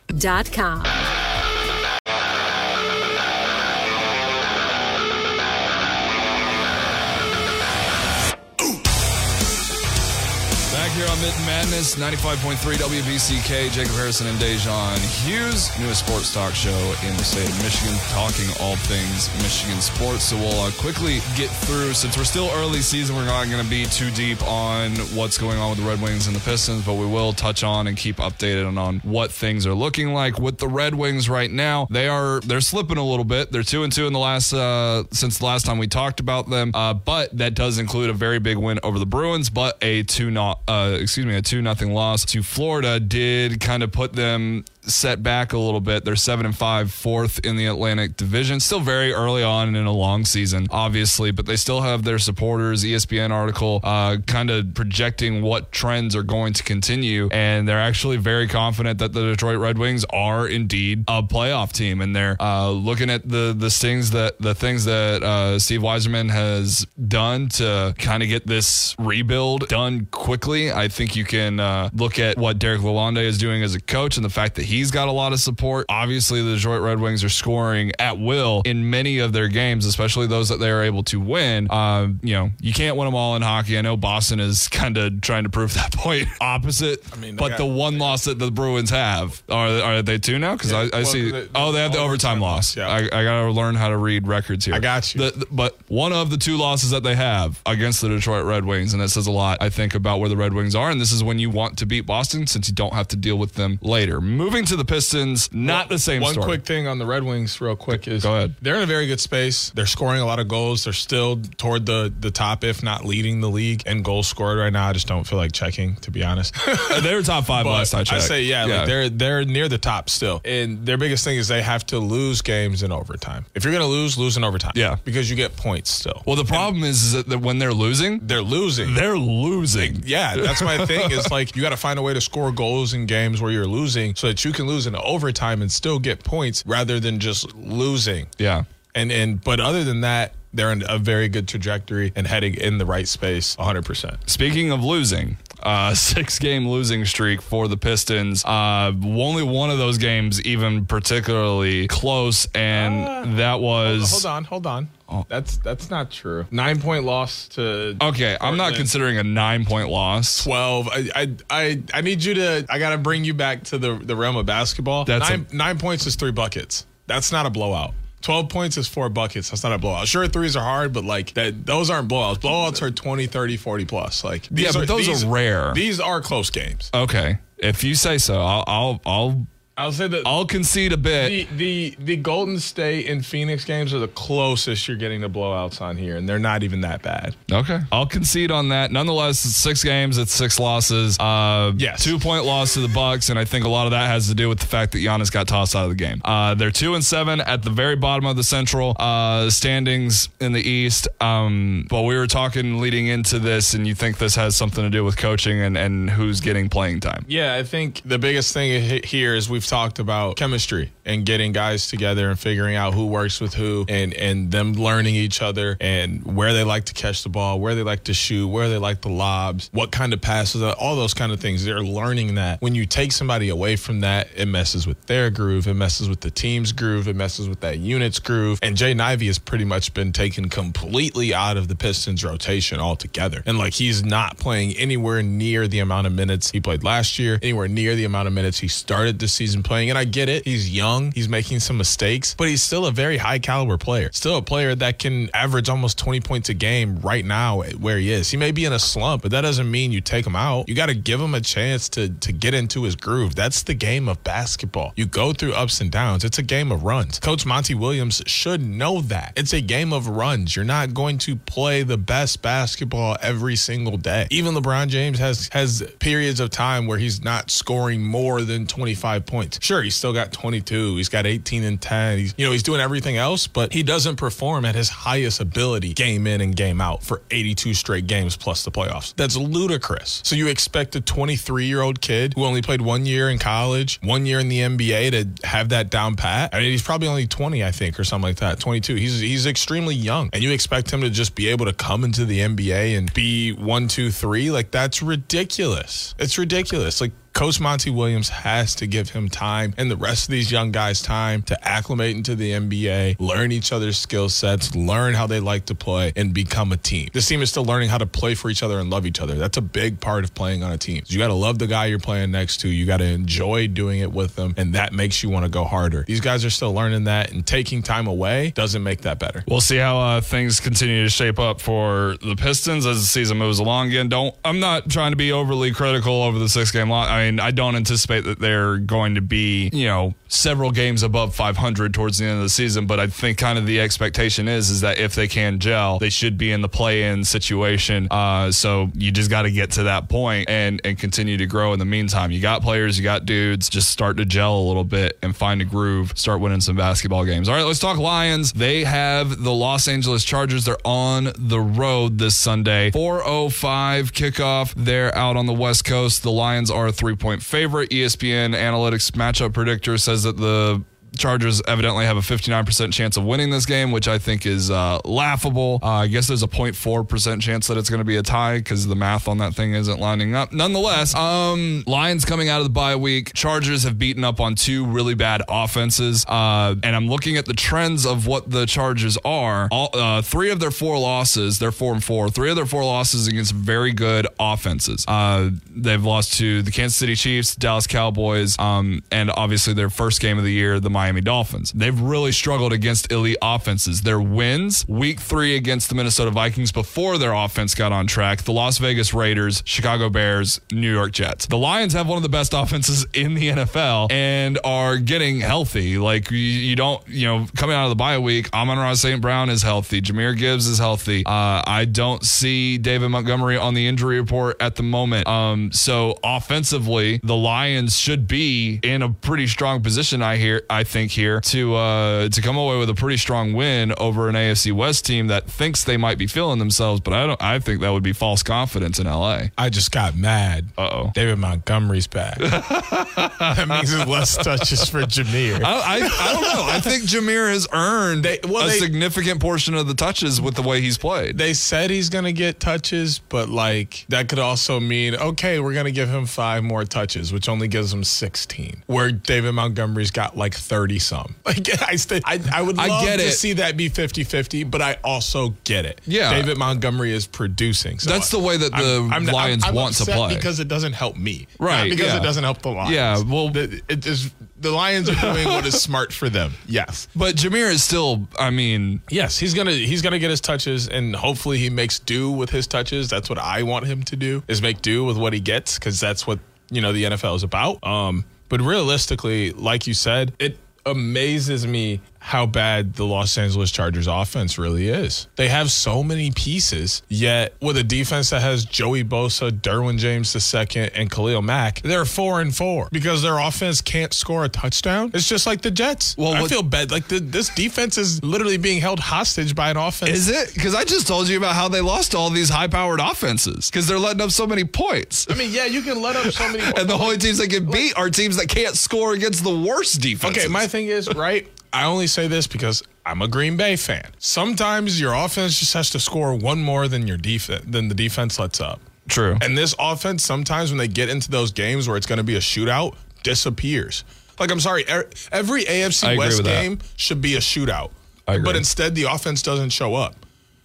Mitten 11.21 11.47
Madness, 11.47 11.95
95.3 11.97 12.57
WBCK, 12.77 13.71
Jacob 13.73 13.95
Harrison 13.95 14.27
and 14.27 14.39
Da'Jzon 14.39 14.99
Hughes, 15.25 15.77
newest 15.79 16.05
sports 16.07 16.33
talk 16.33 16.55
show 16.55 16.95
in 17.07 17.17
the 17.17 17.25
state 17.25 17.49
of 17.49 17.57
Michigan, 17.63 17.95
talking 18.11 18.47
all 18.61 18.77
things 18.77 19.33
Michigan 19.43 19.81
sports. 19.81 20.25
So 20.25 20.37
we'll 20.37 20.61
uh, 20.61 20.71
quickly 20.73 21.21
get 21.37 21.49
through, 21.49 21.95
since 21.95 22.17
we're 22.19 22.25
still 22.25 22.51
early 22.55 22.83
season, 22.83 23.17
we're 23.17 23.25
not 23.25 23.49
going 23.49 23.63
to 23.63 23.71
be 23.71 23.87
too 23.87 24.11
deep 24.11 24.43
on 24.43 24.93
what's 25.17 25.39
going 25.39 25.59
on 25.59 25.71
with 25.71 25.79
the 25.79 25.89
Red 25.89 26.03
Wings 26.03 26.27
and 26.27 26.37
the 26.37 26.41
Pistons, 26.41 26.85
but 26.85 26.95
we 26.95 27.07
will 27.07 27.33
touch 27.33 27.65
on 27.65 27.87
and 27.87 27.97
keep 27.97 28.17
updated 28.17 28.67
on, 28.67 28.77
on 28.77 28.99
what 29.01 29.33
things 29.33 29.67
are 29.67 29.75
looking 29.75 30.13
like 30.13 30.39
with 30.39 30.59
the 30.59 30.69
Red 30.69 30.95
Wings 30.95 31.29
right 31.29 31.51
now. 31.51 31.87
They 31.91 32.09
are, 32.09 32.41
they're 32.41 32.61
slipping 32.61 32.99
a 32.99 33.05
little 33.05 33.25
bit. 33.25 33.53
They're 33.53 33.63
two 33.63 33.85
and 33.85 33.93
two 33.93 34.07
in 34.07 34.13
the 34.13 34.19
last, 34.19 34.53
uh, 34.53 35.05
since 35.13 35.39
the 35.39 35.47
last 35.47 35.65
time 35.65 35.79
we 35.79 35.87
talked 35.87 36.21
about 36.21 36.51
them. 36.51 36.73
Uh, 36.75 36.95
but 36.95 37.37
that 37.39 37.55
does 37.55 37.79
include 37.79 38.11
a 38.11 38.13
very 38.13 38.39
big 38.39 38.57
win 38.57 38.79
over 38.83 38.99
the 38.99 39.07
Bruins, 39.07 39.49
but 39.51 39.79
a 39.83 40.03
two 40.03 40.31
not, 40.31 40.61
uh, 40.69 41.06
excuse 41.07 41.25
me, 41.25 41.37
a 41.37 41.43
two 41.43 41.63
nothing 41.63 41.95
loss 41.95 42.25
to 42.25 42.43
Florida 42.43 42.99
did 42.99 43.61
kind 43.61 43.85
of 43.85 43.93
put 43.93 44.13
them 44.13 44.65
set 44.87 45.23
back 45.23 45.53
a 45.53 45.59
little 45.59 45.81
bit. 45.81 46.05
They're 46.05 46.17
seven 46.17 46.47
and 46.47 46.57
five, 46.57 46.93
fourth 46.93 47.45
in 47.45 47.57
the 47.57 47.67
Atlantic 47.67 48.17
Division. 48.17 48.61
Still 48.61 48.81
very 48.81 49.13
early 49.13 49.43
on 49.43 49.75
in 49.75 49.87
a 49.87 49.93
long 49.93 50.25
season, 50.25 50.67
obviously, 50.71 51.31
but 51.31 51.47
they 51.47 51.57
still 51.57 51.83
have 51.83 52.05
their 52.05 52.19
supporters. 52.19 52.85
ESPN 52.85 53.31
article 53.31 53.81
uh, 53.83 54.19
kind 54.27 54.51
of 54.51 54.75
projecting 54.75 55.43
what 55.43 55.73
trends 55.73 56.15
are 56.15 56.23
going 56.23 56.53
to 56.55 56.63
continue, 56.63 57.29
and 57.33 57.69
they're 57.69 57.81
actually 57.81 58.17
very 58.17 58.47
confident 58.47 58.99
that 58.99 59.13
the 59.13 59.23
Detroit 59.23 59.59
Red 59.59 59.79
Wings 59.79 60.05
are 60.11 60.47
indeed 60.47 61.05
a 61.09 61.23
playoff 61.23 61.73
team, 61.73 62.01
and 62.01 62.15
they're 62.15 62.37
uh, 62.41 62.71
looking 62.71 63.11
at 63.11 63.29
the 63.29 63.55
the 63.57 63.71
things 63.71 64.11
that 64.13 64.39
the 64.41 64.55
things 64.55 64.85
that 64.85 65.23
uh, 65.23 65.59
Steve 65.59 65.81
Yzerman 65.81 66.31
has 66.31 66.87
done 67.09 67.49
to 67.49 67.95
kind 67.99 68.23
of 68.23 68.29
get 68.29 68.47
this 68.47 68.95
rebuild 68.99 69.69
done 69.69 70.07
quickly. 70.11 70.73
I 70.73 70.89
think 70.89 71.17
you 71.17 71.25
can 71.25 71.61
uh, 71.61 71.91
look 71.93 72.19
at 72.19 72.39
what 72.39 72.59
Derek 72.59 72.81
Lalonde 72.81 73.23
is 73.23 73.39
doing 73.39 73.63
as 73.63 73.75
a 73.75 73.81
coach 73.81 74.17
and 74.17 74.25
the 74.25 74.31
fact 74.31 74.55
that 74.57 74.65
he's 74.77 74.91
got 74.91 75.09
a 75.09 75.13
lot 75.13 75.33
of 75.33 75.41
support. 75.41 75.87
Obviously, 75.89 76.43
the 76.43 76.55
Detroit 76.55 76.83
Red 76.83 77.01
Wings 77.01 77.25
are 77.25 77.29
scoring 77.29 77.93
at 77.99 78.19
will 78.19 78.63
in 78.65 78.89
many 78.91 79.19
of 79.19 79.33
their 79.33 79.49
games, 79.49 79.87
especially 79.87 80.27
those 80.27 80.49
that 80.51 80.59
they 80.61 80.71
are 80.71 80.83
able 80.83 81.03
to 81.05 81.21
win. 81.21 81.69
Uh, 81.71 82.09
you 82.23 82.35
know, 82.35 82.51
you 82.61 82.73
can't 82.73 82.97
win 82.97 83.07
them 83.07 83.15
all 83.15 83.37
in 83.37 83.43
hockey. 83.43 83.79
I 83.79 83.81
know 83.83 83.97
Boston 83.97 84.41
is 84.41 84.69
kind 84.77 84.97
of 84.97 85.21
trying 85.21 85.45
to 85.45 85.51
prove 85.51 85.75
that 85.75 85.93
point 85.97 86.29
opposite. 86.41 87.03
I 87.13 87.17
mean, 87.17 87.37
but 87.37 87.51
got- 87.51 87.59
the 87.59 87.67
one 87.67 87.99
loss 87.99 88.25
that 88.25 88.39
the 88.39 88.51
Bruins 88.51 88.91
have 88.91 89.43
are 89.49 89.69
are 89.69 90.03
they 90.03 90.19
two 90.19 90.39
now? 90.39 90.55
Because 90.55 90.73
Yeah. 90.73 90.79
I, 90.79 90.83
I 90.85 90.89
Well, 91.03 91.05
see. 91.07 91.31
the- 91.31 91.49
oh, 91.55 91.73
they 91.73 91.81
have 91.81 91.93
the 91.93 91.99
overtime, 91.99 92.37
overtime 92.37 92.41
loss. 92.41 92.77
yeah. 92.77 92.89
I, 92.89 92.99
I 93.05 93.25
got 93.25 93.45
to 93.47 93.51
learn 93.53 93.75
how 93.75 93.89
to 93.89 93.97
read 93.97 94.27
records 94.29 94.65
here. 94.65 94.75
I 94.75 94.79
got 94.79 95.15
you. 95.15 95.23
The- 95.23 95.39
the- 95.39 95.47
but 95.51 95.77
one 95.89 96.13
of 96.13 96.31
the 96.31 96.37
two 96.37 96.57
losses 96.57 96.91
that 96.91 97.03
they 97.03 97.15
have 97.15 97.61
against 97.67 98.01
the 98.03 98.09
Detroit 98.09 98.45
Red 98.45 98.65
Wings, 98.65 98.93
and 98.93 99.03
that 99.03 99.09
says 99.09 99.27
a 99.27 99.31
lot, 99.33 99.59
I 99.61 99.71
think, 99.71 99.95
about 99.95 100.19
where 100.21 100.29
the 100.29 100.37
Red 100.37 100.53
Wings 100.53 100.75
are. 100.75 100.91
And 100.91 101.01
this 101.01 101.13
is 101.13 101.25
when 101.25 101.39
you 101.39 101.49
want 101.51 101.79
to 101.79 101.87
beat 101.87 102.03
Boston 102.03 102.47
since 102.47 102.69
you 102.69 102.75
don't 102.75 102.93
have 102.93 103.09
to 103.09 103.17
deal 103.17 103.37
with 103.39 103.55
them 103.55 103.79
later. 103.81 104.21
Moving 104.21 104.65
to 104.67 104.77
the 104.77 104.85
Pistons, 104.85 105.53
not 105.53 105.89
the 105.89 105.99
same 105.99 106.23
One 106.23 106.33
story. 106.33 106.47
quick 106.47 106.65
thing 106.65 106.87
on 106.87 106.99
the 106.99 107.07
Red 107.07 107.23
Wings, 107.23 107.61
real 107.61 107.77
quick, 107.77 108.07
is 108.09 108.23
Go 108.23 108.35
ahead. 108.37 108.55
they're 108.63 108.77
in 108.77 108.83
a 108.83 108.87
very 108.87 109.07
good 109.07 109.21
space. 109.21 109.71
They're 109.71 109.87
scoring 109.87 110.21
a 110.21 110.27
lot 110.27 110.39
of 110.39 110.49
goals. 110.49 110.85
They're 110.85 110.93
still 110.93 111.41
toward 111.57 111.87
the 111.87 112.13
the 112.19 112.31
top, 112.31 112.65
if 112.65 112.83
not 112.83 113.05
leading 113.05 113.41
the 113.41 113.49
league 113.51 113.83
in 113.87 114.03
goals 114.03 114.27
scored 114.29 114.59
right 114.59 114.73
now. 114.73 114.89
I 114.89 114.93
just 114.93 115.07
don't 115.09 115.25
feel 115.25 115.39
like 115.39 115.53
checking, 115.53 115.97
to 115.97 116.11
be 116.11 116.23
honest. 116.25 116.55
They 117.03 117.15
were 117.15 117.23
top 117.23 117.45
five 117.45 117.65
But 117.65 117.73
last 117.73 117.95
I 117.95 118.05
checked. 118.05 118.23
say 118.23 118.43
yeah, 118.43 118.65
like 118.65 118.87
they're 118.87 119.09
they're 119.09 119.45
near 119.45 119.69
the 119.69 119.79
top 119.79 120.09
still. 120.11 120.41
And 120.45 120.85
their 120.87 120.97
biggest 120.97 121.25
thing 121.25 121.37
is 121.39 121.49
they 121.49 121.63
have 121.63 121.85
to 121.87 121.99
lose 121.99 122.43
games 122.43 122.83
in 122.83 122.91
overtime. 122.93 123.45
If 123.55 123.65
you're 123.65 123.73
gonna 123.73 123.87
lose, 123.87 124.17
lose 124.19 124.37
in 124.37 124.45
overtime. 124.45 124.73
Yeah. 124.75 124.97
because 125.05 125.29
you 125.31 125.37
get 125.37 125.57
points 125.57 125.91
still. 125.91 126.23
well, 126.27 126.37
the 126.37 126.45
problem 126.45 126.83
is, 126.85 127.15
is 127.15 127.25
that 127.25 127.39
when 127.41 127.59
they're 127.59 127.73
losing, 127.75 128.21
they're 128.27 128.43
losing. 128.43 128.95
they're 128.95 129.19
losing. 129.19 130.03
yeah, 130.05 130.37
that's 130.37 130.63
my 130.63 130.85
thing. 130.87 131.11
Is 131.13 131.31
like 131.31 131.55
you 131.55 131.63
got 131.63 131.71
to 131.71 131.77
find 131.77 131.99
a 131.99 132.03
way 132.03 132.15
to 132.15 132.21
score 132.21 132.51
goals 132.53 132.95
in 132.95 133.07
games 133.07 133.41
where 133.41 133.53
you're 133.53 133.67
losing, 133.67 134.15
so 134.15 134.27
that 134.29 134.45
you 134.45 134.53
can 134.57 134.67
lose 134.67 134.87
in 134.87 134.97
overtime 134.97 135.63
and 135.63 135.71
still 135.71 135.99
get 135.99 136.25
points, 136.25 136.65
rather 136.67 136.99
than 136.99 137.21
just 137.21 137.55
losing. 137.55 138.27
Yeah. 138.39 138.65
And 138.95 139.13
and 139.13 139.43
but 139.43 139.61
other 139.61 139.85
than 139.85 140.01
that, 140.01 140.35
they're 140.53 140.73
in 140.73 140.83
a 140.89 140.99
very 140.99 141.29
good 141.29 141.47
trajectory 141.47 142.13
and 142.17 142.27
heading 142.27 142.55
in 142.55 142.79
the 142.79 142.87
right 142.87 143.07
space, 143.07 143.57
100. 143.59 143.85
percent 143.85 144.29
Speaking 144.29 144.73
of 144.73 144.83
losing, 144.83 145.37
uh, 145.63 145.95
six 145.95 146.39
game 146.39 146.69
losing 146.69 147.05
streak 147.05 147.43
for 147.43 147.69
the 147.69 147.77
Pistons. 147.77 148.45
Uh, 148.45 148.93
only 149.05 149.43
one 149.43 149.71
of 149.71 149.79
those 149.79 149.99
games 149.99 150.41
even 150.43 150.87
particularly 150.87 151.89
close, 151.89 152.47
and 152.55 153.39
that 153.39 153.61
was. 153.61 154.11
Hold 154.11 154.27
on, 154.27 154.45
hold 154.45 154.67
on. 154.67 154.89
Oh. 155.09 155.25
That's 155.29 155.59
that's 155.59 155.89
not 155.89 156.11
true. 156.11 156.47
Nine 156.51 156.81
point 156.81 157.05
loss 157.05 157.47
to 157.49 157.97
Okay, 158.01 158.37
I'm 158.41 158.57
not 158.57 158.75
considering 158.75 159.19
a 159.19 159.23
nine 159.23 159.65
point 159.65 159.89
loss. 159.89 160.43
12. 160.43 160.89
I, 160.91 161.11
I 161.15 161.37
I 161.49 161.83
I 161.95 162.01
need 162.01 162.25
you 162.25 162.35
to 162.35 162.67
I 162.69 162.79
got 162.81 162.91
to 162.91 162.99
bring 162.99 163.25
you 163.25 163.33
back 163.33 163.63
to 163.65 163.79
the 163.79 163.95
the 163.95 164.17
realm 164.17 164.37
of 164.37 164.47
basketball. 164.47 165.05
That's 165.05 165.31
nine, 165.31 165.47
nine 165.53 165.79
points 165.79 166.07
is 166.07 166.17
three 166.17 166.33
buckets. 166.33 166.87
That's 167.07 167.31
not 167.31 167.47
a 167.47 167.51
blowout. 167.51 167.95
12 168.27 168.49
points 168.49 168.77
is 168.77 168.89
four 168.89 169.09
buckets. 169.09 169.51
That's 169.51 169.63
not 169.63 169.73
a 169.73 169.79
blowout. 169.79 170.09
Sure, 170.09 170.27
threes 170.27 170.57
are 170.57 170.65
hard, 170.65 170.93
but 170.93 171.05
like 171.05 171.33
that, 171.35 171.65
those 171.65 171.91
aren't 171.91 172.09
blowouts. 172.09 172.39
Blowouts 172.39 172.83
are 172.83 172.91
20, 172.91 173.29
30, 173.29 173.57
40 173.57 173.85
plus. 173.85 174.25
Like 174.25 174.49
these 174.51 174.65
Yeah, 174.67 174.73
but 174.81 174.89
those 174.89 175.07
these- 175.07 175.23
are 175.23 175.29
rare. 175.29 175.73
These 175.75 176.01
are 176.01 176.21
close 176.21 176.51
games. 176.51 176.91
Okay, 176.93 177.39
if 177.59 177.85
you 177.85 177.95
say 177.95 178.19
so, 178.19 178.41
I'll 178.43 178.65
I'll 178.67 179.01
I'll, 179.07 179.47
I'll 179.79 179.93
say 179.93 180.09
that 180.09 180.23
I'll 180.25 180.47
concede 180.47 180.93
a 180.95 180.97
bit. 180.97 181.49
the, 181.51 181.57
the 181.57 181.97
the 182.05 182.17
Golden 182.17 182.59
State 182.59 183.11
and 183.11 183.25
Phoenix 183.25 183.65
games 183.67 183.93
are 183.93 183.99
the 183.99 184.09
closest 184.09 184.89
you're 184.89 184.97
getting 184.97 185.21
to 185.21 185.29
blowouts 185.29 185.83
on 185.83 185.99
here, 185.99 186.17
and 186.17 186.27
they're 186.27 186.39
not 186.39 186.63
even 186.63 186.81
that 186.81 187.03
bad. 187.03 187.37
Okay. 187.53 187.81
I'll 187.93 188.07
concede 188.07 188.51
on 188.51 188.71
that. 188.71 188.91
Nonetheless, 188.91 189.45
it's 189.45 189.55
six 189.57 189.85
games, 189.85 190.17
it's 190.17 190.33
six 190.33 190.59
losses. 190.59 191.19
Uh, 191.19 191.73
Yes. 191.77 192.03
Two 192.03 192.19
point 192.19 192.45
loss 192.47 192.73
to 192.75 192.81
the 192.81 192.89
Bucks, 192.89 193.29
and 193.29 193.39
I 193.39 193.45
think 193.45 193.67
a 193.67 193.69
lot 193.69 193.87
of 193.87 193.91
that 193.91 194.07
has 194.07 194.29
to 194.29 194.35
do 194.35 194.49
with 194.49 194.61
the 194.61 194.67
fact 194.67 194.93
that 194.93 194.99
Giannis 194.99 195.31
got 195.31 195.47
tossed 195.49 195.77
out 195.77 195.85
of 195.85 195.91
the 195.91 195.95
game. 195.97 196.23
Uh, 196.25 196.55
they're 196.55 196.71
two 196.71 196.95
and 196.95 197.05
seven 197.05 197.41
at 197.43 197.63
the 197.63 197.71
very 197.71 197.97
bottom 197.97 198.25
of 198.25 198.37
the 198.37 198.45
Central 198.45 198.97
uh, 198.99 199.51
standings 199.51 200.29
in 200.41 200.53
the 200.53 200.61
East. 200.63 201.07
Um, 201.21 201.87
but 201.91 202.03
we 202.03 202.17
were 202.17 202.27
talking 202.27 202.79
leading 202.81 203.09
into 203.09 203.39
this, 203.39 203.75
and 203.75 203.87
you 203.87 203.95
think 203.95 204.17
this 204.19 204.37
has 204.37 204.57
something 204.57 204.83
to 204.85 204.91
do 204.91 205.05
with 205.05 205.17
coaching 205.19 205.61
and, 205.61 205.77
and 205.77 206.09
who's 206.09 206.41
getting 206.41 206.69
playing 206.71 207.01
time. 207.01 207.25
Yeah, 207.29 207.55
I 207.57 207.63
think 207.63 208.01
the 208.07 208.19
biggest 208.19 208.55
thing 208.55 208.81
he- 208.83 209.03
here 209.05 209.35
is 209.35 209.51
we've 209.51 209.66
talked 209.67 209.99
about 209.99 210.37
chemistry 210.37 210.93
and 211.05 211.25
getting 211.25 211.53
guys 211.53 211.87
together 211.87 212.31
and 212.31 212.39
figuring 212.39 212.77
out 212.77 212.95
who 212.95 213.07
works 213.07 213.41
with 213.41 213.55
who 213.55 213.85
and 213.89 214.13
and 214.15 214.51
them 214.51 214.73
learning 214.73 215.15
each 215.15 215.43
other 215.43 215.77
and 215.81 216.25
where 216.37 216.53
they 216.53 216.65
like 216.65 216.85
to 216.85 216.95
catch 216.95 217.23
the 217.23 217.29
ball, 217.29 217.61
where 217.61 217.75
they 217.75 217.83
like 217.83 218.05
to 218.05 218.15
shoot, 218.15 218.49
where 218.49 218.69
they 218.69 218.79
like 218.79 219.03
the 219.03 219.09
lobs, 219.09 219.69
what 219.73 219.93
kind 219.93 220.13
of 220.13 220.21
passes, 220.21 220.63
all 220.63 220.97
those 220.97 221.15
kind 221.15 221.33
of 221.33 221.41
things. 221.41 221.65
They're 221.65 221.81
learning 221.81 222.35
that. 222.37 222.61
When 222.61 222.75
you 222.75 222.87
take 222.87 223.13
somebody 223.13 223.49
away 223.49 223.77
from 223.77 224.01
that, 224.01 224.29
it 224.35 224.47
messes 224.47 224.87
with 224.87 225.05
their 225.07 225.31
groove, 225.31 225.67
it 225.67 225.75
messes 225.75 226.09
with 226.09 226.21
the 226.21 226.31
team's 226.31 226.73
groove, 226.73 227.09
it 227.09 227.17
messes 227.17 227.49
with 227.49 227.61
that 227.61 227.79
unit's 227.79 228.19
groove. 228.19 228.59
And 228.63 228.77
Jaden 228.77 229.01
Ivey 229.01 229.27
has 229.27 229.39
pretty 229.39 229.65
much 229.65 229.95
been 229.95 230.13
taken 230.13 230.49
completely 230.49 231.35
out 231.35 231.57
of 231.57 231.69
the 231.69 231.77
Pistons 231.77 232.25
rotation 232.25 232.81
altogether. 232.81 233.43
And 233.47 233.59
like 233.59 233.75
he's 233.75 234.05
not 234.05 234.39
playing 234.39 234.77
anywhere 234.77 235.23
near 235.23 235.69
the 235.69 235.81
amount 235.81 236.07
of 236.07 236.13
minutes 236.13 236.51
he 236.51 236.61
played 236.61 236.83
last 236.83 237.19
year, 237.19 237.39
anywhere 237.43 237.69
near 237.69 237.95
the 237.95 238.05
amount 238.05 238.29
of 238.29 238.35
minutes 238.35 238.59
he 238.59 238.69
started 238.69 239.19
the 239.19 239.29
season 239.29 239.56
playing. 239.63 239.91
And 239.91 239.99
I 239.99 240.05
get 240.05 240.29
it. 240.29 240.45
He's 240.45 240.75
young. 240.75 241.13
He's 241.13 241.29
making 241.29 241.61
some 241.61 241.77
mistakes, 241.77 242.35
but 242.37 242.49
he's 242.49 242.63
still 242.63 242.87
a 242.87 242.93
very 242.93 243.17
high 243.17 243.39
caliber 243.39 243.79
player. 243.79 244.11
Still 244.13 244.37
a 244.37 244.43
player 244.43 244.75
that 244.75 244.99
can 244.99 245.31
average 245.35 245.69
almost 245.69 245.99
20 245.99 246.21
points 246.21 246.49
a 246.49 246.55
game 246.55 247.01
right 247.01 247.25
now 247.25 247.63
where 247.63 247.99
he 247.99 248.11
is. 248.11 248.31
He 248.31 248.37
may 248.37 248.51
be 248.51 248.65
in 248.65 248.73
a 248.73 248.79
slump, 248.79 249.23
but 249.23 249.31
that 249.31 249.43
doesn't 249.43 249.71
mean 249.71 249.93
you 249.93 250.01
take 250.01 250.27
him 250.27 250.37
out. 250.37 250.69
You 250.69 250.75
got 250.75 250.87
to 250.87 250.95
give 250.95 251.21
him 251.21 251.35
a 251.35 251.41
chance 251.41 251.89
to 251.91 252.09
to 252.09 252.33
get 252.33 252.55
into 252.55 252.83
his 252.83 252.97
groove. 252.97 253.35
That's 253.35 253.63
the 253.63 253.75
game 253.75 254.09
of 254.09 254.23
basketball. 254.25 254.93
You 254.97 255.07
go 255.07 255.33
through 255.33 255.53
ups 255.53 255.81
and 255.81 255.91
downs. 255.91 256.25
It's 256.25 256.39
a 256.39 256.43
game 256.43 256.73
of 256.73 256.83
runs. 256.83 257.19
Coach 257.19 257.47
Monty 257.47 257.75
Williams 257.75 258.23
should 258.27 258.61
know 258.61 259.01
that. 259.03 259.33
It's 259.37 259.53
a 259.53 259.61
game 259.61 259.93
of 259.93 260.09
runs. 260.09 260.57
You're 260.57 260.65
not 260.65 260.95
going 260.95 261.19
to 261.19 261.37
play 261.37 261.83
the 261.83 261.99
best 261.99 262.43
basketball 262.43 263.17
every 263.23 263.57
single 263.57 263.97
day. 263.97 264.27
Even 264.31 264.55
LeBron 264.55 264.89
James 264.89 265.19
has 265.19 265.49
has 265.53 265.83
periods 265.99 266.41
of 266.41 266.51
time 266.51 266.87
where 266.87 266.99
he's 266.99 267.23
not 267.23 267.51
scoring 267.51 268.03
more 268.03 268.43
than 268.43 268.67
25 268.67 269.27
points. 269.27 269.46
Sure, 269.61 269.83
he's 269.83 269.97
still 269.97 270.13
got 270.13 270.33
22. 270.33 270.97
He's 270.97 271.09
got 271.09 271.27
18 271.27 271.65
and 271.65 271.81
10. 271.81 272.19
He's 272.19 272.35
you 272.37 272.47
know, 272.47 272.53
he's 272.53 272.63
doing 272.63 272.81
everything 272.81 273.17
else, 273.17 273.47
but 273.47 273.73
he 273.73 273.83
doesn't 273.83 274.17
perform 274.17 274.65
at 274.65 274.75
his 274.75 274.89
highest 274.89 275.41
ability 275.41 275.95
game 275.95 276.27
in 276.27 276.41
and 276.41 276.55
game 276.57 276.81
out 276.81 277.03
for 277.03 277.23
82 277.31 277.75
straight 277.75 278.07
games 278.07 278.37
plus 278.37 278.65
the 278.65 278.71
playoffs. 278.71 279.15
That's 279.17 279.37
ludicrous. 279.37 280.23
So 280.25 280.37
you 280.37 280.49
expect 280.49 280.97
a 280.97 281.01
23-year-old 281.01 282.01
kid 282.01 282.35
who 282.35 282.45
only 282.45 282.63
played 282.63 282.81
1 282.81 283.07
year 283.07 283.31
in 283.31 283.39
college, 283.39 283.99
1 284.03 284.27
year 284.27 284.39
in 284.39 284.49
the 284.49 284.61
NBA 284.61 285.11
to 285.13 285.47
have 285.47 285.71
that 285.71 285.91
down 285.91 286.17
pat? 286.17 286.55
I 286.55 286.61
mean, 286.61 286.71
he's 286.71 286.83
probably 286.83 287.09
only 287.09 287.27
20, 287.27 287.65
I 287.65 287.71
think, 287.71 287.99
or 287.99 288.05
something 288.05 288.29
like 288.29 288.37
that. 288.39 288.61
22. 288.61 288.95
He's 288.95 289.21
he's 289.21 289.47
extremely 289.47 289.95
young. 289.95 290.31
And 290.33 290.43
you 290.43 290.51
expect 290.53 290.91
him 290.91 291.01
to 291.03 291.11
just 291.11 291.35
be 291.35 291.49
able 291.49 291.67
to 291.67 291.73
come 291.73 292.05
into 292.05 292.25
the 292.25 292.41
NBA 292.41 292.97
and 292.97 293.13
be 293.15 293.53
one, 293.53 293.89
two, 293.89 294.11
three? 294.11 294.51
Like 294.51 294.71
that's 294.71 295.03
ridiculous. 295.03 296.15
It's 296.19 296.39
ridiculous. 296.39 297.01
Like 297.01 297.13
Coach 297.37 297.61
Monty 297.61 297.91
Williams 297.91 298.31
has 298.31 298.75
to 298.77 298.87
give 298.87 299.11
him 299.11 299.29
time 299.29 299.75
and 299.77 299.91
the 299.91 299.97
rest 299.97 300.25
of 300.25 300.31
these 300.31 300.51
young 300.51 300.73
guys 300.73 301.03
time 301.03 301.43
to 301.43 301.69
acclimate 301.69 302.17
into 302.17 302.35
the 302.35 302.53
NBA, 302.53 303.21
learn 303.21 303.53
each 303.53 303.73
other's 303.73 303.99
skill 303.99 304.31
sets, 304.31 304.75
learn 304.75 305.13
how 305.13 305.27
they 305.27 305.39
like 305.39 305.67
to 305.67 305.75
play, 305.75 306.15
and 306.17 306.33
become 306.33 306.73
a 306.73 306.79
team. 306.79 307.11
This 307.13 307.29
team 307.29 307.43
is 307.43 307.51
still 307.51 307.67
learning 307.67 307.91
how 307.91 307.99
to 307.99 308.07
play 308.07 308.35
for 308.35 308.49
each 308.49 308.63
other 308.63 308.79
and 308.79 308.89
love 308.89 309.05
each 309.05 309.21
other. 309.21 309.35
That's 309.35 309.59
a 309.59 309.61
big 309.61 310.01
part 310.01 310.25
of 310.25 310.35
playing 310.35 310.63
on 310.63 310.73
a 310.73 310.79
team. 310.79 311.03
You 311.09 311.19
got 311.19 311.27
to 311.27 311.35
love 311.35 311.59
the 311.59 311.67
guy 311.67 311.85
you're 311.85 311.99
playing 311.99 312.31
next 312.31 312.61
to. 312.61 312.71
You 312.71 312.87
got 312.87 312.99
to 312.99 313.05
enjoy 313.05 313.69
doing 313.69 314.01
it 314.01 314.13
with 314.13 314.35
them, 314.37 314.55
and 314.57 314.75
that 314.75 314.95
makes 314.95 315.23
you 315.23 315.29
want 315.29 315.45
to 315.45 315.51
go 315.51 315.65
harder. 315.65 316.05
These 316.07 316.23
guys 316.23 316.43
are 316.43 316.49
still 316.49 316.73
learning 316.73 317.05
that, 317.05 317.33
and 317.33 317.47
taking 317.47 317.83
time 317.83 318.07
away 318.07 318.53
doesn't 318.53 318.83
make 318.83 319.03
that 319.03 319.19
better. 319.19 319.45
We'll 319.47 319.61
see 319.61 319.77
how 319.77 319.99
uh, 319.99 320.21
things 320.23 320.59
continue 320.59 321.03
to 321.03 321.11
shape 321.11 321.39
up 321.39 321.61
for 321.61 322.17
the 322.23 322.35
Pistons 322.35 322.87
as 322.87 322.99
the 322.99 323.07
season 323.07 323.37
moves 323.37 323.59
along. 323.59 323.89
Again, 323.89 324.09
don't 324.09 324.35
I'm 324.43 324.59
not 324.59 324.89
trying 324.89 325.13
to 325.13 325.17
be 325.17 325.33
overly 325.33 325.73
critical 325.73 326.23
over 326.23 326.39
the 326.39 326.49
six 326.49 326.71
game 326.71 326.89
lot. 326.89 327.11
I 327.11 327.26
mean, 327.26 327.26
I 327.41 327.51
don't 327.51 327.77
anticipate 327.77 328.23
that 328.25 328.39
they're 328.39 328.79
going 328.79 329.15
to 329.17 329.21
be, 329.21 329.71
you 329.73 329.87
know, 329.87 330.15
several 330.29 330.71
games 330.71 331.03
above 331.03 331.35
500 331.35 331.95
towards 331.95 332.19
the 332.19 332.25
end 332.25 332.37
of 332.37 332.43
the 332.43 332.49
season. 332.49 332.87
But 332.87 333.01
I 333.01 333.07
think 333.07 333.39
kind 333.39 333.59
of 333.59 333.67
the 333.67 333.81
expectation 333.81 334.49
is 334.49 334.71
is 334.71 334.81
that 334.81 334.99
if 334.99 335.15
they 335.15 335.29
can 335.29 335.59
gel, 335.59 335.99
they 335.99 336.11
should 336.11 336.37
be 336.39 336.53
in 336.53 336.63
the 336.63 336.69
play-in 336.69 337.25
situation. 337.25 338.09
Uh, 338.11 338.51
so 338.51 338.91
you 338.95 339.13
just 339.13 339.31
got 339.31 339.43
to 339.43 339.51
get 339.51 339.73
to 339.73 339.85
that 339.85 340.09
point 340.09 340.49
and 340.49 340.81
and 340.85 340.99
continue 340.99 341.37
to 341.37 341.47
grow. 341.47 341.73
In 341.73 341.79
the 341.79 341.85
meantime, 341.85 342.31
you 342.31 342.41
got 342.41 342.63
players, 342.63 342.99
you 342.99 343.05
got 343.05 343.27
dudes. 343.27 343.69
Just 343.69 343.91
start 343.91 344.17
to 344.17 344.25
gel 344.25 344.57
a 344.59 344.65
little 344.67 344.85
bit 344.85 345.19
and 345.23 345.35
find 345.35 345.61
a 345.61 345.65
groove. 345.65 346.13
Start 346.17 346.41
winning 346.41 346.61
some 346.61 346.77
basketball 346.77 347.25
games. 347.25 347.49
All 347.49 347.55
right, 347.55 347.65
let's 347.65 347.79
talk 347.79 347.99
Lions. 347.99 348.53
They 348.53 348.85
have 348.85 349.43
the 349.43 349.53
Los 349.53 349.89
Angeles 349.89 350.25
Chargers. 350.25 350.65
They're 350.65 350.77
on 350.85 351.33
the 351.39 351.61
road 351.61 352.19
this 352.19 352.37
Sunday. 352.37 352.91
4:05 352.91 354.13
kickoff. 354.13 354.75
They're 354.77 355.15
out 355.15 355.37
on 355.37 355.47
the 355.47 355.53
West 355.53 355.85
Coast. 355.85 356.23
The 356.23 356.31
Lions 356.31 356.71
are 356.71 356.89
a 356.89 356.93
three-point 356.93 357.43
favorite. 357.43 357.91
ESPN 357.91 358.55
Analytics 358.55 359.13
matchup 359.13 359.53
predictor 359.53 359.99
says 359.99 360.16
that 360.25 360.37
the 360.37 360.83
Chargers 361.17 361.63
evidently 361.67 362.05
have 362.05 362.17
a 362.17 362.21
59% 362.21 362.93
chance 362.93 363.17
of 363.17 363.25
winning 363.25 363.51
this 363.51 363.67
game, 363.67 363.91
which 363.93 364.09
I 364.09 364.19
think 364.19 364.47
is 364.47 364.71
uh, 364.71 365.01
laughable. 365.05 365.81
Uh, 365.83 365.87
I 365.87 366.07
guess 366.07 366.29
there's 366.29 366.43
a 366.43 366.49
0.4% 366.49 367.41
chance 367.41 367.67
that 367.67 367.77
it's 367.77 367.91
going 367.91 368.01
to 368.01 368.05
be 368.05 368.17
a 368.17 368.23
tie 368.23 368.59
because 368.59 368.87
the 368.87 368.95
math 368.95 369.29
on 369.29 369.39
that 369.39 369.55
thing 369.55 369.75
isn't 369.75 369.99
lining 369.99 370.35
up. 370.35 370.53
Nonetheless, 370.53 371.15
um, 371.15 371.83
Lions 371.87 372.25
coming 372.25 372.49
out 372.49 372.59
of 372.59 372.65
the 372.65 372.71
bye 372.71 372.97
week. 372.97 373.33
Chargers 373.35 373.83
have 373.85 373.99
beaten 373.99 374.25
up 374.25 374.41
on 374.41 374.55
two 374.55 374.85
really 374.87 375.15
bad 375.15 375.43
offenses. 375.49 376.25
Uh, 376.27 376.75
and 376.83 376.95
I'm 376.95 377.09
looking 377.09 377.37
at 377.37 377.47
the 377.47 377.55
trends 377.55 378.07
of 378.07 378.27
what 378.27 378.51
the 378.51 378.67
Chargers 378.67 379.17
are. 379.25 379.69
All, 379.71 379.91
uh, 379.95 380.23
three 380.23 380.51
of 380.51 380.61
their 380.61 380.71
four 380.71 380.99
losses, 380.99 381.59
they're 381.59 381.73
four 381.73 381.93
and 381.93 382.03
four. 382.03 382.29
Three 382.29 382.51
of 382.51 382.57
their 382.57 382.67
four 382.67 382.85
losses 382.85 383.27
against 383.27 383.53
very 383.53 383.93
good 383.93 384.27
offenses. 384.39 385.05
Uh, 385.09 385.51
they've 385.75 386.05
lost 386.05 386.35
to 386.39 386.63
the 386.63 386.71
Kansas 386.71 386.97
City 386.97 387.15
Chiefs, 387.15 387.55
Dallas 387.55 387.87
Cowboys, 387.87 388.59
um, 388.59 389.03
and 389.11 389.31
obviously 389.31 389.75
their 389.75 389.91
first 389.91 390.21
game 390.21 390.39
of 390.39 390.45
the 390.45 390.53
year, 390.53 390.81
the 390.81 390.91
Miami 390.91 391.06
Dolphins. 391.15 391.73
They've 391.73 391.99
really 391.99 392.33
struggled 392.33 392.73
against 392.73 393.11
elite 393.11 393.37
offenses. 393.41 394.03
Their 394.03 394.21
wins, 394.21 394.87
week 394.89 395.21
three 395.21 395.57
against 395.57 395.89
the 395.89 395.95
Minnesota 395.95 396.31
Vikings 396.31 396.73
before 396.73 397.19
their 397.19 397.33
offense 397.33 397.75
got 397.75 397.93
on 397.93 398.07
track, 398.07 398.43
the 398.43 398.53
Las 398.53 398.79
Vegas 398.79 399.15
Raiders, 399.15 399.63
Chicago 399.65 400.09
Bears, 400.09 400.61
New 400.71 400.93
York 400.93 401.13
Jets. 401.13 401.47
The 401.47 401.59
Lions 401.59 401.93
have 401.93 402.09
one 402.09 402.17
of 402.17 402.23
the 402.23 402.29
best 402.29 402.53
offenses 402.55 403.07
in 403.15 403.35
the 403.35 403.51
NFL 403.51 404.11
and 404.11 404.59
are 404.65 404.97
getting 404.97 405.41
healthy. 405.41 405.99
Like 405.99 406.31
you, 406.31 406.39
you 406.39 406.77
don't, 406.77 407.07
you 407.09 407.27
know, 407.27 407.47
coming 407.57 407.77
out 407.77 407.85
of 407.85 407.91
the 407.91 407.97
bye 407.97 408.19
week, 408.19 408.53
Amon-Ra 408.53 408.95
St. 408.95 409.21
Brown 409.21 409.51
is 409.51 409.63
healthy. 409.63 410.01
Jahmyr 410.01 410.37
Gibbs 410.37 410.67
is 410.67 410.79
healthy. 410.79 411.25
Uh, 411.25 411.63
I 411.67 411.87
don't 411.91 412.25
see 412.25 412.79
David 412.79 413.09
Montgomery 413.11 413.57
on 413.57 413.75
the 413.75 413.87
injury 413.87 414.21
report 414.21 414.61
at 414.61 414.77
the 414.77 414.83
moment. 414.83 415.27
Um, 415.27 415.73
so 415.73 416.19
offensively, 416.25 417.21
the 417.23 417.37
Lions 417.37 417.97
should 417.97 418.27
be 418.27 418.81
in 418.83 419.03
a 419.03 419.11
pretty 419.11 419.47
strong 419.47 419.83
position. 419.83 420.23
I 420.23 420.37
hear, 420.37 420.63
I 420.71 420.85
think 420.85 420.96
here 421.05 421.41
to 421.43 421.75
uh, 421.75 422.29
to 422.31 422.41
come 422.41 422.57
away 422.57 422.79
with 422.79 422.89
a 422.91 422.95
pretty 422.95 423.17
strong 423.19 423.53
win 423.53 423.93
over 423.99 424.29
an 424.29 424.35
AFC 424.35 424.73
West 424.73 425.05
team 425.07 425.27
that 425.29 425.45
thinks 425.45 425.85
they 425.85 425.97
might 425.97 426.17
be 426.19 426.27
feeling 426.27 426.59
themselves, 426.59 427.01
but 427.01 427.13
I 427.13 427.27
don't. 427.27 427.43
I 427.43 427.59
think 427.59 427.81
that 427.83 427.91
would 427.91 428.03
be 428.03 428.13
false 428.15 428.43
confidence 428.43 428.99
in 428.99 429.07
LA. 429.07 429.43
I 429.59 429.69
just 429.71 429.93
got 429.93 430.17
mad. 430.17 430.67
Uh 430.79 430.89
oh. 430.91 431.11
David 431.15 431.39
Montgomery's 431.39 432.07
back. 432.07 432.39
that 432.39 433.67
means 433.69 433.91
there's 433.93 434.07
less 434.09 434.37
touches 434.37 434.89
for 434.89 435.03
Jahmyr. 435.03 435.63
I, 435.63 435.99
I, 436.01 436.09
I 436.21 436.33
don't 436.33 436.43
know. 436.43 436.65
I 436.73 436.81
think 436.81 437.05
Jahmyr 437.05 437.51
has 437.51 437.67
earned 437.73 438.25
They- 438.25 438.41
well, 438.45 438.67
a 438.67 438.71
they- 438.71 438.79
significant 438.79 439.41
portion 439.41 439.75
of 439.75 439.87
the 439.87 439.95
touches 439.95 440.41
with 440.41 440.55
the 440.55 440.63
way 440.63 440.81
he's 440.81 440.99
played. 440.99 441.39
They 441.39 441.55
said 441.55 441.91
he's 441.91 442.09
going 442.09 442.25
to 442.25 442.33
get 442.33 442.61
touches, 442.61 443.19
but 443.19 443.49
like 443.49 444.07
that 444.09 444.29
could 444.29 444.39
also 444.39 444.81
mean, 444.81 445.15
okay, 445.15 445.61
we're 445.61 445.73
going 445.75 445.85
to 445.87 445.93
give 445.93 446.09
him 446.09 446.27
five 446.27 446.63
more 446.65 446.85
touches, 446.85 447.33
which 447.33 447.49
only 447.49 447.69
gives 447.69 447.93
him 447.93 448.05
16, 448.05 448.83
where 448.87 449.11
David 449.11 449.53
Montgomery's 449.53 450.11
got 450.11 450.37
like 450.37 450.55
30 450.77 450.99
some. 450.99 451.35
Like, 451.47 451.83
I, 451.89 451.97
st- 451.97 452.23
I, 452.27 452.41
I 452.53 452.61
would 452.61 452.79
I 452.79 452.89
love 452.89 453.05
get 453.05 453.17
to 453.19 453.27
it. 453.27 453.33
see 453.33 453.55
that 453.55 453.77
be 453.77 453.89
50 453.89 454.25
50, 454.25 454.65
but 454.65 454.83
I 454.83 454.99
also 455.05 455.55
get 455.65 455.87
it. 455.87 456.01
Yeah. 456.07 456.31
David 456.35 456.59
Montgomery 456.59 457.13
is 457.13 457.27
producing. 457.27 457.99
So 457.99 458.11
That's 458.11 458.31
the 458.31 458.39
way 458.39 458.57
that 458.57 458.73
the 458.73 459.33
Lions 459.33 459.65
I'm 459.65 459.75
want 459.75 459.95
to 459.97 460.05
play. 460.05 460.35
because 460.35 460.61
it 460.61 460.69
doesn't 460.69 460.93
help 460.93 461.17
me. 461.17 461.47
Right, 461.59 461.89
Not 461.89 461.91
because 461.91 462.09
yeah. 462.13 462.19
it 462.19 462.23
doesn't 462.23 462.45
help 462.45 462.61
the 462.63 462.71
Lions. 462.71 462.91
Yeah, 462.95 463.23
well- 463.23 463.57
it, 463.57 463.83
it 463.89 464.07
is 464.07 464.33
the 464.59 464.71
Lions 464.71 465.09
are 465.09 465.15
doing 465.15 465.47
what 465.49 465.65
is 465.67 465.81
smart 465.81 466.13
for 466.13 466.29
them. 466.29 466.53
Yes. 466.67 467.09
But 467.17 467.37
Jahmyr 467.37 467.71
is 467.71 467.83
still, 467.83 468.27
I 468.39 468.51
mean, 468.51 469.01
Yes, 469.09 469.39
he's 469.39 469.55
gonna 469.55 469.71
he's 469.73 470.03
gonna 470.03 470.19
get 470.19 470.31
his 470.31 470.41
touches, 470.41 470.89
and 470.89 471.15
hopefully 471.15 471.59
he 471.59 471.71
makes 471.71 471.99
do 472.01 472.31
with 472.31 472.51
his 472.51 472.67
touches. 472.67 473.09
That's 473.09 473.29
what 473.31 473.39
I 473.39 473.63
want 473.63 473.87
him 473.87 474.03
to 474.05 474.17
do 474.17 474.43
is 474.49 474.61
make 474.61 474.83
do 474.83 475.05
with 475.05 475.17
what 475.17 475.33
he 475.33 475.41
gets, 475.41 475.79
because 475.79 476.01
that's 476.01 476.27
what 476.27 476.39
you 476.71 476.81
know 476.83 476.93
the 476.93 477.05
NFL 477.05 477.37
is 477.37 477.43
about. 477.45 477.83
Um, 477.87 478.25
but 478.49 478.61
realistically, 478.61 479.53
like 479.53 479.87
you 479.87 479.95
said, 479.95 480.33
it 480.39 480.59
amazes 480.87 481.67
me 481.67 482.01
how 482.27 482.45
bad 482.45 482.95
the 482.95 483.05
Los 483.05 483.39
Angeles 483.39 483.71
Chargers 483.71 484.09
offense 484.09 484.59
really 484.59 484.89
is. 484.89 485.29
They 485.37 485.47
have 485.49 485.71
so 485.71 486.03
many 486.03 486.33
pieces, 486.33 487.03
yet 487.09 487.55
with 487.63 487.77
a 487.77 487.85
defense 487.85 488.31
that 488.31 488.43
has 488.43 488.65
Joey 488.65 489.05
Bosa, 489.05 489.53
Derwin 489.53 489.97
James 489.97 490.35
II, 490.35 490.91
and 490.93 491.09
Khalil 491.09 491.41
Mack, 491.41 491.83
they're 491.83 492.05
four 492.05 492.41
and 492.41 492.55
four 492.55 492.89
because 492.91 493.23
their 493.23 493.39
offense 493.39 493.81
can't 493.81 494.13
score 494.13 494.45
a 494.45 494.49
touchdown. 494.49 495.13
It's 495.15 495.29
just 495.29 495.47
like 495.47 495.63
the 495.63 495.71
Jets. 495.71 496.17
Well, 496.19 496.33
I 496.33 496.41
what- 496.41 496.51
feel 496.51 496.65
bad. 496.65 496.91
Like 496.91 497.07
the, 497.07 497.21
this 497.21 497.49
defense 497.55 497.97
is 497.97 498.21
literally 498.25 498.57
being 498.57 498.81
held 498.81 498.99
hostage 498.99 499.55
by 499.55 499.71
an 499.71 499.77
offense. 499.77 500.11
is 500.11 500.29
it? 500.29 500.53
Because 500.53 500.75
I 500.75 500.83
just 500.83 501.07
told 501.07 501.29
you 501.29 501.37
about 501.37 501.55
how 501.55 501.69
they 501.69 501.81
lost 501.81 502.17
all 502.17 502.31
these 502.31 502.49
high 502.49 502.67
powered 502.67 502.99
offenses 502.99 503.71
because 503.71 503.87
they're 503.87 504.01
letting 504.01 504.21
up 504.21 504.33
so 504.33 504.49
many 504.49 504.65
points. 504.65 505.29
I 505.31 505.37
mean, 505.37 505.53
yeah, 505.53 505.67
you 505.67 505.81
can 505.81 506.03
let 506.03 506.17
up 506.17 506.33
so 506.33 506.49
many. 506.49 506.65
And 506.77 506.91
the 506.91 506.95
only 506.95 507.19
teams 507.19 507.39
that 507.39 507.47
get 507.49 507.71
beat 507.71 507.97
are 507.97 508.11
teams 508.11 508.37
that 508.37 508.49
can't 508.49 508.77
score 508.77 509.13
against 509.13 509.45
the 509.45 509.57
worst 509.57 510.01
defense. 510.01 510.37
Okay, 510.37 510.49
my 510.49 510.67
thing 510.67 510.89
is, 510.89 511.09
right? 511.15 511.47
I 511.77 511.85
only 511.85 512.07
say 512.07 512.27
this 512.27 512.47
because 512.47 512.83
I'm 513.05 513.21
a 513.21 513.29
Green 513.29 513.59
Bay 513.59 513.77
fan. 513.77 514.11
Sometimes 514.19 514.99
your 514.99 515.13
offense 515.13 515.59
just 515.59 515.75
has 515.75 515.91
to 515.91 516.01
score 516.01 516.35
one 516.35 516.63
more 516.63 516.89
than 516.89 517.07
your 517.07 517.19
defense 517.19 517.67
than 517.69 517.89
the 517.89 517.95
defense 517.95 518.39
lets 518.39 518.63
up. 518.63 518.81
True. 519.09 519.37
And 519.43 519.59
this 519.59 519.75
offense, 519.79 520.25
sometimes 520.25 520.71
when 520.71 520.79
they 520.79 520.89
get 520.89 521.11
into 521.11 521.31
those 521.31 521.53
games 521.53 521.87
where 521.87 521.99
it's 521.99 522.07
going 522.07 522.17
to 522.17 522.25
be 522.25 522.35
a 522.37 522.41
shootout, 522.41 522.97
disappears. 523.23 524.05
Like 524.41 524.51
I'm 524.51 524.59
sorry, 524.59 524.87
er- 524.91 525.11
every 525.31 525.65
AFC 525.65 526.17
West 526.17 526.39
with 526.39 526.47
that. 526.47 526.63
game 526.63 526.79
should 526.97 527.21
be 527.21 527.37
a 527.37 527.41
shootout. 527.41 527.91
I 528.27 528.37
agree. 528.37 528.45
But 528.47 528.57
instead, 528.57 528.95
the 528.95 529.05
offense 529.05 529.43
doesn't 529.43 529.71
show 529.71 529.95
up. 529.95 530.15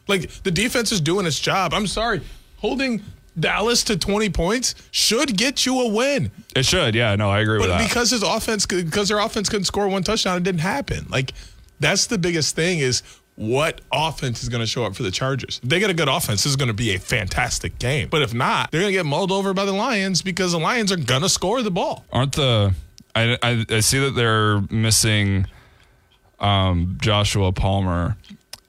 Like 0.07 0.29
the 0.43 0.51
defense 0.51 0.93
is 0.93 1.01
doing 1.01 1.25
its 1.25 1.39
job. 1.39 1.73
I'm 1.73 1.87
sorry, 1.87 2.21
holding 2.57 3.03
Dallas 3.39 3.83
to 3.85 3.97
20 3.97 4.29
points 4.29 4.75
should 4.91 5.37
get 5.37 5.65
you 5.65 5.79
a 5.81 5.89
win. 5.89 6.31
It 6.55 6.65
should, 6.65 6.95
yeah. 6.95 7.15
No, 7.15 7.29
I 7.29 7.39
agree 7.39 7.57
with 7.59 7.67
But 7.69 7.77
that. 7.77 7.87
because 7.87 8.11
his 8.11 8.23
offense, 8.23 8.65
because 8.65 9.07
their 9.09 9.19
offense 9.19 9.47
couldn't 9.49 9.65
score 9.65 9.87
one 9.87 10.03
touchdown, 10.03 10.37
it 10.37 10.43
didn't 10.43 10.61
happen. 10.61 11.07
Like 11.09 11.33
that's 11.79 12.07
the 12.07 12.17
biggest 12.17 12.55
thing 12.55 12.79
is 12.79 13.03
what 13.35 13.81
offense 13.91 14.43
is 14.43 14.49
going 14.49 14.59
to 14.59 14.67
show 14.67 14.83
up 14.83 14.95
for 14.95 15.03
the 15.03 15.09
Chargers. 15.11 15.59
If 15.63 15.69
they 15.69 15.79
get 15.79 15.89
a 15.89 15.93
good 15.93 16.09
offense, 16.09 16.43
this 16.43 16.49
is 16.51 16.55
going 16.57 16.67
to 16.67 16.73
be 16.73 16.93
a 16.93 16.99
fantastic 16.99 17.79
game. 17.79 18.09
But 18.09 18.21
if 18.21 18.33
not, 18.33 18.69
they're 18.71 18.81
going 18.81 18.91
to 18.91 18.97
get 18.99 19.05
mulled 19.05 19.31
over 19.31 19.53
by 19.53 19.65
the 19.65 19.71
Lions 19.71 20.21
because 20.21 20.51
the 20.51 20.59
Lions 20.59 20.91
are 20.91 20.97
going 20.97 21.21
to 21.21 21.29
score 21.29 21.61
the 21.63 21.71
ball. 21.71 22.05
Aren't 22.11 22.33
the 22.33 22.75
I, 23.15 23.37
I, 23.41 23.65
I 23.69 23.79
see 23.79 23.99
that 23.99 24.11
they're 24.11 24.61
missing 24.69 25.47
um, 26.39 26.97
Joshua 27.01 27.51
Palmer. 27.51 28.17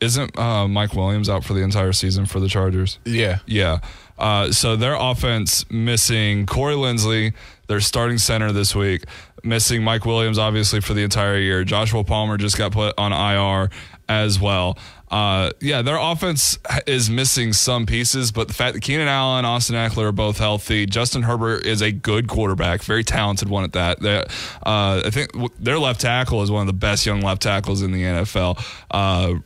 Isn't 0.00 0.36
uh, 0.38 0.66
Mike 0.66 0.94
Williams 0.94 1.28
out 1.28 1.44
for 1.44 1.52
the 1.54 1.60
entire 1.62 1.92
season 1.92 2.26
for 2.26 2.40
the 2.40 2.48
Chargers? 2.48 2.98
Yeah. 3.04 3.38
Yeah. 3.46 3.80
Uh, 4.22 4.52
so 4.52 4.76
their 4.76 4.94
offense 4.94 5.68
missing 5.68 6.46
Corey 6.46 6.76
Linsley, 6.76 7.34
their 7.66 7.80
starting 7.80 8.18
center 8.18 8.52
this 8.52 8.72
week, 8.72 9.02
missing 9.42 9.82
Mike 9.82 10.04
Williams 10.04 10.38
obviously 10.38 10.80
for 10.80 10.94
the 10.94 11.02
entire 11.02 11.38
year. 11.38 11.64
Joshua 11.64 12.04
Palmer 12.04 12.36
just 12.36 12.56
got 12.56 12.70
put 12.70 12.94
on 12.96 13.12
IR 13.12 13.68
as 14.08 14.38
well. 14.38 14.78
Uh, 15.10 15.50
yeah, 15.60 15.82
their 15.82 15.98
offense 15.98 16.56
is 16.86 17.10
missing 17.10 17.52
some 17.52 17.84
pieces, 17.84 18.30
but 18.30 18.46
the 18.46 18.54
fact 18.54 18.74
that 18.74 18.80
Keenan 18.80 19.08
Allen, 19.08 19.44
Austin 19.44 19.74
Ekeler 19.74 20.04
are 20.04 20.12
both 20.12 20.38
healthy, 20.38 20.86
Justin 20.86 21.22
Herbert 21.22 21.66
is 21.66 21.82
a 21.82 21.90
good 21.90 22.28
quarterback, 22.28 22.82
very 22.82 23.02
talented 23.02 23.48
one 23.48 23.64
at 23.64 23.72
that. 23.72 24.00
They, 24.00 24.18
uh, 24.18 25.02
I 25.04 25.10
think 25.10 25.32
their 25.58 25.80
left 25.80 26.00
tackle 26.00 26.42
is 26.42 26.50
one 26.50 26.60
of 26.60 26.68
the 26.68 26.72
best 26.72 27.04
young 27.04 27.20
left 27.20 27.42
tackles 27.42 27.82
in 27.82 27.90
the 27.90 28.02
NFL. 28.02 28.64
Uh, 28.90 29.40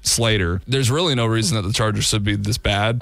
Slater. 0.00 0.60
There's 0.66 0.90
really 0.90 1.14
no 1.14 1.26
reason 1.26 1.56
that 1.56 1.62
the 1.62 1.72
Chargers 1.72 2.06
should 2.06 2.24
be 2.24 2.36
this 2.36 2.58
bad. 2.58 3.00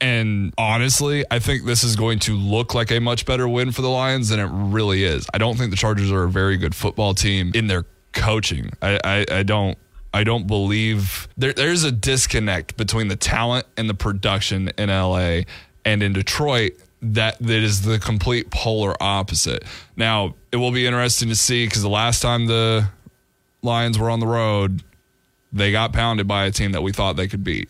And 0.00 0.52
honestly, 0.58 1.24
I 1.30 1.38
think 1.38 1.64
this 1.64 1.82
is 1.82 1.96
going 1.96 2.18
to 2.20 2.36
look 2.36 2.74
like 2.74 2.90
a 2.90 3.00
much 3.00 3.24
better 3.24 3.48
win 3.48 3.72
for 3.72 3.82
the 3.82 3.88
Lions 3.88 4.28
than 4.28 4.40
it 4.40 4.50
really 4.52 5.04
is. 5.04 5.26
I 5.32 5.38
don't 5.38 5.56
think 5.56 5.70
the 5.70 5.76
Chargers 5.76 6.12
are 6.12 6.24
a 6.24 6.28
very 6.28 6.56
good 6.56 6.74
football 6.74 7.14
team 7.14 7.52
in 7.54 7.66
their 7.66 7.84
coaching. 8.12 8.70
I, 8.82 9.00
I, 9.02 9.26
I 9.38 9.42
don't. 9.42 9.78
I 10.14 10.24
don't 10.24 10.46
believe 10.46 11.28
there, 11.36 11.52
there's 11.52 11.84
a 11.84 11.92
disconnect 11.92 12.78
between 12.78 13.08
the 13.08 13.16
talent 13.16 13.66
and 13.76 13.86
the 13.86 13.92
production 13.92 14.70
in 14.78 14.88
LA 14.88 15.40
and 15.84 16.02
in 16.02 16.14
Detroit 16.14 16.72
that 17.02 17.38
that 17.38 17.62
is 17.62 17.82
the 17.82 17.98
complete 17.98 18.50
polar 18.50 18.96
opposite. 18.98 19.64
Now, 19.94 20.34
it 20.52 20.56
will 20.56 20.72
be 20.72 20.86
interesting 20.86 21.28
to 21.28 21.36
see 21.36 21.66
because 21.66 21.82
the 21.82 21.90
last 21.90 22.22
time 22.22 22.46
the 22.46 22.88
Lions 23.62 23.98
were 23.98 24.08
on 24.08 24.20
the 24.20 24.26
road, 24.26 24.82
they 25.52 25.70
got 25.70 25.92
pounded 25.92 26.26
by 26.26 26.46
a 26.46 26.50
team 26.50 26.72
that 26.72 26.82
we 26.82 26.92
thought 26.92 27.16
they 27.16 27.28
could 27.28 27.44
beat 27.44 27.68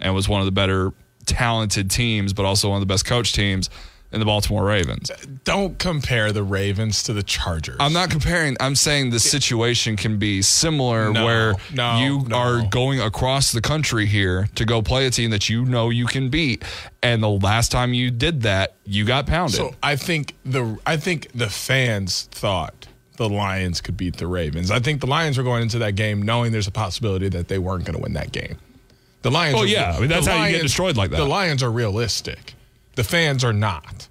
and 0.00 0.14
was 0.14 0.26
one 0.26 0.40
of 0.40 0.46
the 0.46 0.52
better 0.52 0.92
talented 1.26 1.90
teams, 1.90 2.32
but 2.32 2.44
also 2.44 2.68
one 2.68 2.76
of 2.76 2.80
the 2.86 2.92
best 2.92 3.04
coach 3.04 3.32
teams 3.32 3.70
in 4.14 4.20
the 4.20 4.26
Baltimore 4.26 4.64
Ravens. 4.64 5.10
Don't 5.42 5.76
compare 5.78 6.30
the 6.30 6.44
Ravens 6.44 7.02
to 7.02 7.12
the 7.12 7.22
Chargers. 7.22 7.76
I'm 7.80 7.92
not 7.92 8.10
comparing. 8.10 8.56
I'm 8.60 8.76
saying 8.76 9.10
the 9.10 9.18
situation 9.18 9.96
can 9.96 10.18
be 10.18 10.40
similar 10.40 11.12
No, 11.12 11.24
where 11.24 11.54
no, 11.72 11.98
you 11.98 12.20
no. 12.28 12.36
are 12.36 12.66
going 12.68 13.00
across 13.00 13.50
the 13.50 13.60
country 13.60 14.06
here 14.06 14.48
to 14.54 14.64
go 14.64 14.82
play 14.82 15.06
a 15.06 15.10
team 15.10 15.30
that 15.30 15.48
you 15.50 15.64
know 15.64 15.90
you 15.90 16.06
can 16.06 16.30
beat. 16.30 16.62
And 17.02 17.22
the 17.22 17.28
last 17.28 17.72
time 17.72 17.92
you 17.92 18.10
did 18.12 18.42
that, 18.42 18.74
you 18.84 19.04
got 19.04 19.26
pounded. 19.26 19.56
So 19.56 19.74
I 19.82 19.96
think 19.96 20.34
the 20.44 20.78
I 20.86 20.96
think 20.96 21.32
the 21.34 21.50
fans 21.50 22.28
thought 22.30 22.86
the 23.16 23.28
Lions 23.28 23.80
could 23.80 23.96
beat 23.96 24.16
the 24.16 24.26
Ravens. 24.26 24.70
I 24.70 24.78
think 24.78 25.00
the 25.00 25.06
Lions 25.06 25.38
were 25.38 25.44
going 25.44 25.62
into 25.62 25.78
that 25.80 25.96
game 25.96 26.22
knowing 26.22 26.52
there's 26.52 26.66
a 26.68 26.72
possibility 26.72 27.28
that 27.30 27.48
they 27.48 27.58
weren't 27.58 27.84
going 27.84 27.96
to 27.96 28.02
win 28.02 28.12
that 28.14 28.32
game. 28.32 28.58
The 29.24 29.30
Lions. 29.30 29.56
Oh, 29.58 29.62
are- 29.62 29.66
yeah. 29.66 29.94
I 29.96 30.00
mean, 30.00 30.08
that's 30.08 30.26
how 30.26 30.44
you 30.44 30.52
get 30.52 30.62
destroyed 30.62 30.96
like 30.96 31.10
that. 31.10 31.16
The 31.16 31.24
Lions 31.24 31.62
are 31.62 31.70
realistic. 31.72 32.54
The 32.94 33.02
fans 33.04 33.42
are 33.42 33.52
not. 33.54 34.06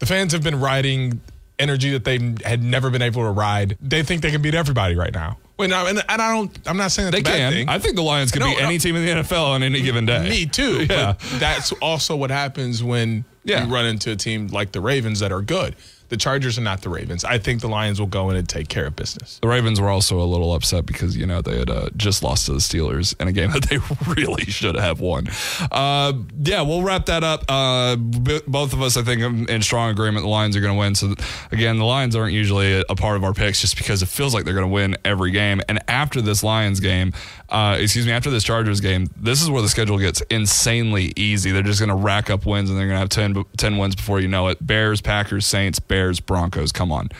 The 0.00 0.06
fans 0.06 0.32
have 0.32 0.42
been 0.42 0.60
riding 0.60 1.20
energy 1.58 1.90
that 1.92 2.04
they 2.04 2.18
had 2.44 2.62
never 2.62 2.90
been 2.90 3.02
able 3.02 3.22
to 3.22 3.30
ride. 3.30 3.78
They 3.80 4.02
think 4.02 4.20
they 4.22 4.30
can 4.30 4.42
beat 4.42 4.54
everybody 4.54 4.94
right 4.96 5.14
now. 5.14 5.38
Wait, 5.58 5.70
no, 5.70 5.86
and, 5.86 6.02
I 6.08 6.16
don't. 6.18 6.50
I'm 6.68 6.76
not 6.76 6.90
saying 6.90 7.12
that's 7.12 7.22
they 7.24 7.30
can. 7.38 7.52
thing. 7.52 7.68
I 7.70 7.78
think 7.78 7.94
the 7.96 8.02
Lions 8.02 8.30
can 8.30 8.40
No, 8.40 8.48
beat 8.50 8.58
no. 8.60 8.66
any 8.66 8.76
team 8.78 8.94
in 8.96 9.06
the 9.06 9.22
NFL 9.22 9.46
on 9.46 9.62
any 9.62 9.80
given 9.80 10.04
day. 10.04 10.28
Me 10.28 10.44
too. 10.44 10.84
Yeah. 10.90 11.14
But 11.18 11.40
that's 11.40 11.72
also 11.80 12.14
what 12.16 12.30
happens 12.30 12.82
when 12.84 13.24
Yeah. 13.44 13.64
you 13.64 13.72
run 13.72 13.86
into 13.86 14.10
a 14.10 14.16
team 14.16 14.48
like 14.48 14.72
the 14.72 14.82
Ravens 14.82 15.20
that 15.20 15.32
are 15.32 15.40
good. 15.40 15.74
The 16.08 16.16
Chargers 16.16 16.58
are 16.58 16.62
not 16.62 16.82
the 16.82 16.88
Ravens. 16.88 17.24
I 17.24 17.38
think 17.38 17.60
the 17.60 17.68
Lions 17.68 17.98
will 18.00 18.06
go 18.06 18.30
in 18.30 18.36
and 18.36 18.48
take 18.48 18.68
care 18.68 18.86
of 18.86 18.96
business. 18.96 19.38
The 19.40 19.48
Ravens 19.48 19.80
were 19.80 19.88
also 19.88 20.20
a 20.20 20.24
little 20.24 20.54
upset 20.54 20.86
because 20.86 21.16
you 21.16 21.26
know 21.26 21.42
they 21.42 21.58
had 21.58 21.70
uh, 21.70 21.90
just 21.96 22.22
lost 22.22 22.46
to 22.46 22.52
the 22.52 22.58
Steelers 22.58 23.18
in 23.20 23.28
a 23.28 23.32
game 23.32 23.50
that 23.52 23.68
they 23.68 23.78
really 24.10 24.44
should 24.44 24.76
have 24.76 25.00
won. 25.00 25.26
Uh, 25.70 26.12
yeah, 26.42 26.62
we'll 26.62 26.82
wrap 26.82 27.06
that 27.06 27.24
up. 27.24 27.44
Uh, 27.48 27.96
b- 27.96 28.40
both 28.46 28.72
of 28.72 28.82
us, 28.82 28.96
I 28.96 29.02
think, 29.02 29.48
in 29.48 29.62
strong 29.62 29.90
agreement. 29.90 30.24
The 30.24 30.28
Lions 30.30 30.56
are 30.56 30.60
going 30.60 30.74
to 30.74 30.78
win. 30.78 30.94
So 30.94 31.14
again, 31.52 31.78
the 31.78 31.84
Lions 31.84 32.14
aren't 32.14 32.32
usually 32.32 32.74
a, 32.80 32.84
a 32.88 32.94
part 32.94 33.16
of 33.16 33.24
our 33.24 33.32
picks 33.32 33.60
just 33.60 33.76
because 33.76 34.02
it 34.02 34.06
feels 34.06 34.34
like 34.34 34.44
they're 34.44 34.54
going 34.54 34.66
to 34.68 34.72
win 34.72 34.96
every 35.04 35.30
game. 35.30 35.60
And 35.68 35.78
after 35.88 36.20
this 36.20 36.42
Lions 36.42 36.80
game, 36.80 37.12
uh, 37.48 37.76
excuse 37.80 38.06
me, 38.06 38.12
after 38.12 38.30
this 38.30 38.44
Chargers 38.44 38.80
game, 38.80 39.08
this 39.16 39.42
is 39.42 39.50
where 39.50 39.62
the 39.62 39.68
schedule 39.68 39.98
gets 39.98 40.20
insanely 40.30 41.12
easy. 41.16 41.50
They're 41.52 41.62
just 41.62 41.80
going 41.80 41.88
to 41.90 41.94
rack 41.94 42.30
up 42.30 42.46
wins 42.46 42.70
and 42.70 42.78
they're 42.78 42.86
going 42.86 42.96
to 42.96 43.00
have 43.00 43.08
10, 43.08 43.32
b- 43.32 43.44
10 43.56 43.76
wins 43.78 43.94
before 43.96 44.20
you 44.20 44.28
know 44.28 44.48
it. 44.48 44.64
Bears, 44.64 45.00
Packers, 45.00 45.46
Saints, 45.46 45.78
Bears, 45.78 45.95
Broncos. 46.20 46.72
Come 46.72 46.92
on 46.92 47.10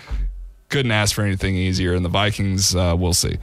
couldn't 0.68 0.92
ask 0.92 1.14
for 1.14 1.22
anything 1.22 1.54
easier. 1.56 1.94
And 1.94 2.04
the 2.04 2.08
Vikings, 2.08 2.74
uh, 2.74 2.94
we'll 2.98 3.12
see. 3.12 3.36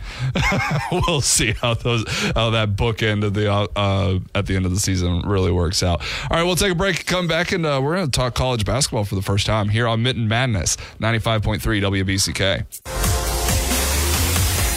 we'll 0.91 1.21
see 1.21 1.53
how 1.53 1.73
those 1.73 2.03
how 2.35 2.49
that 2.51 2.75
bookend 2.75 3.23
of 3.23 3.33
the 3.33 3.51
uh, 3.51 3.67
uh, 3.75 4.19
at 4.35 4.45
the 4.45 4.55
end 4.55 4.65
of 4.65 4.71
the 4.71 4.79
season 4.79 5.21
really 5.21 5.51
works 5.51 5.83
out. 5.83 6.01
All 6.29 6.37
right, 6.37 6.43
we'll 6.43 6.55
take 6.55 6.71
a 6.71 6.75
break, 6.75 7.05
come 7.05 7.27
back, 7.27 7.51
and 7.51 7.65
uh, 7.65 7.79
we're 7.83 7.95
going 7.95 8.09
to 8.09 8.11
talk 8.11 8.35
college 8.35 8.65
basketball 8.65 9.05
for 9.05 9.15
the 9.15 9.21
first 9.21 9.45
time 9.45 9.69
here 9.69 9.87
on 9.87 10.03
Mitten 10.03 10.27
Madness, 10.27 10.77
ninety 10.99 11.19
five 11.19 11.43
point 11.43 11.61
three 11.61 11.81
WBCK. 11.81 12.65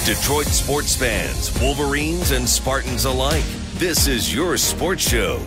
Detroit 0.06 0.46
sports 0.46 0.94
fans, 0.94 1.60
Wolverines 1.60 2.30
and 2.30 2.48
Spartans 2.48 3.06
alike. 3.06 3.44
This 3.74 4.06
is 4.06 4.32
your 4.32 4.56
sports 4.56 5.02
show, 5.02 5.40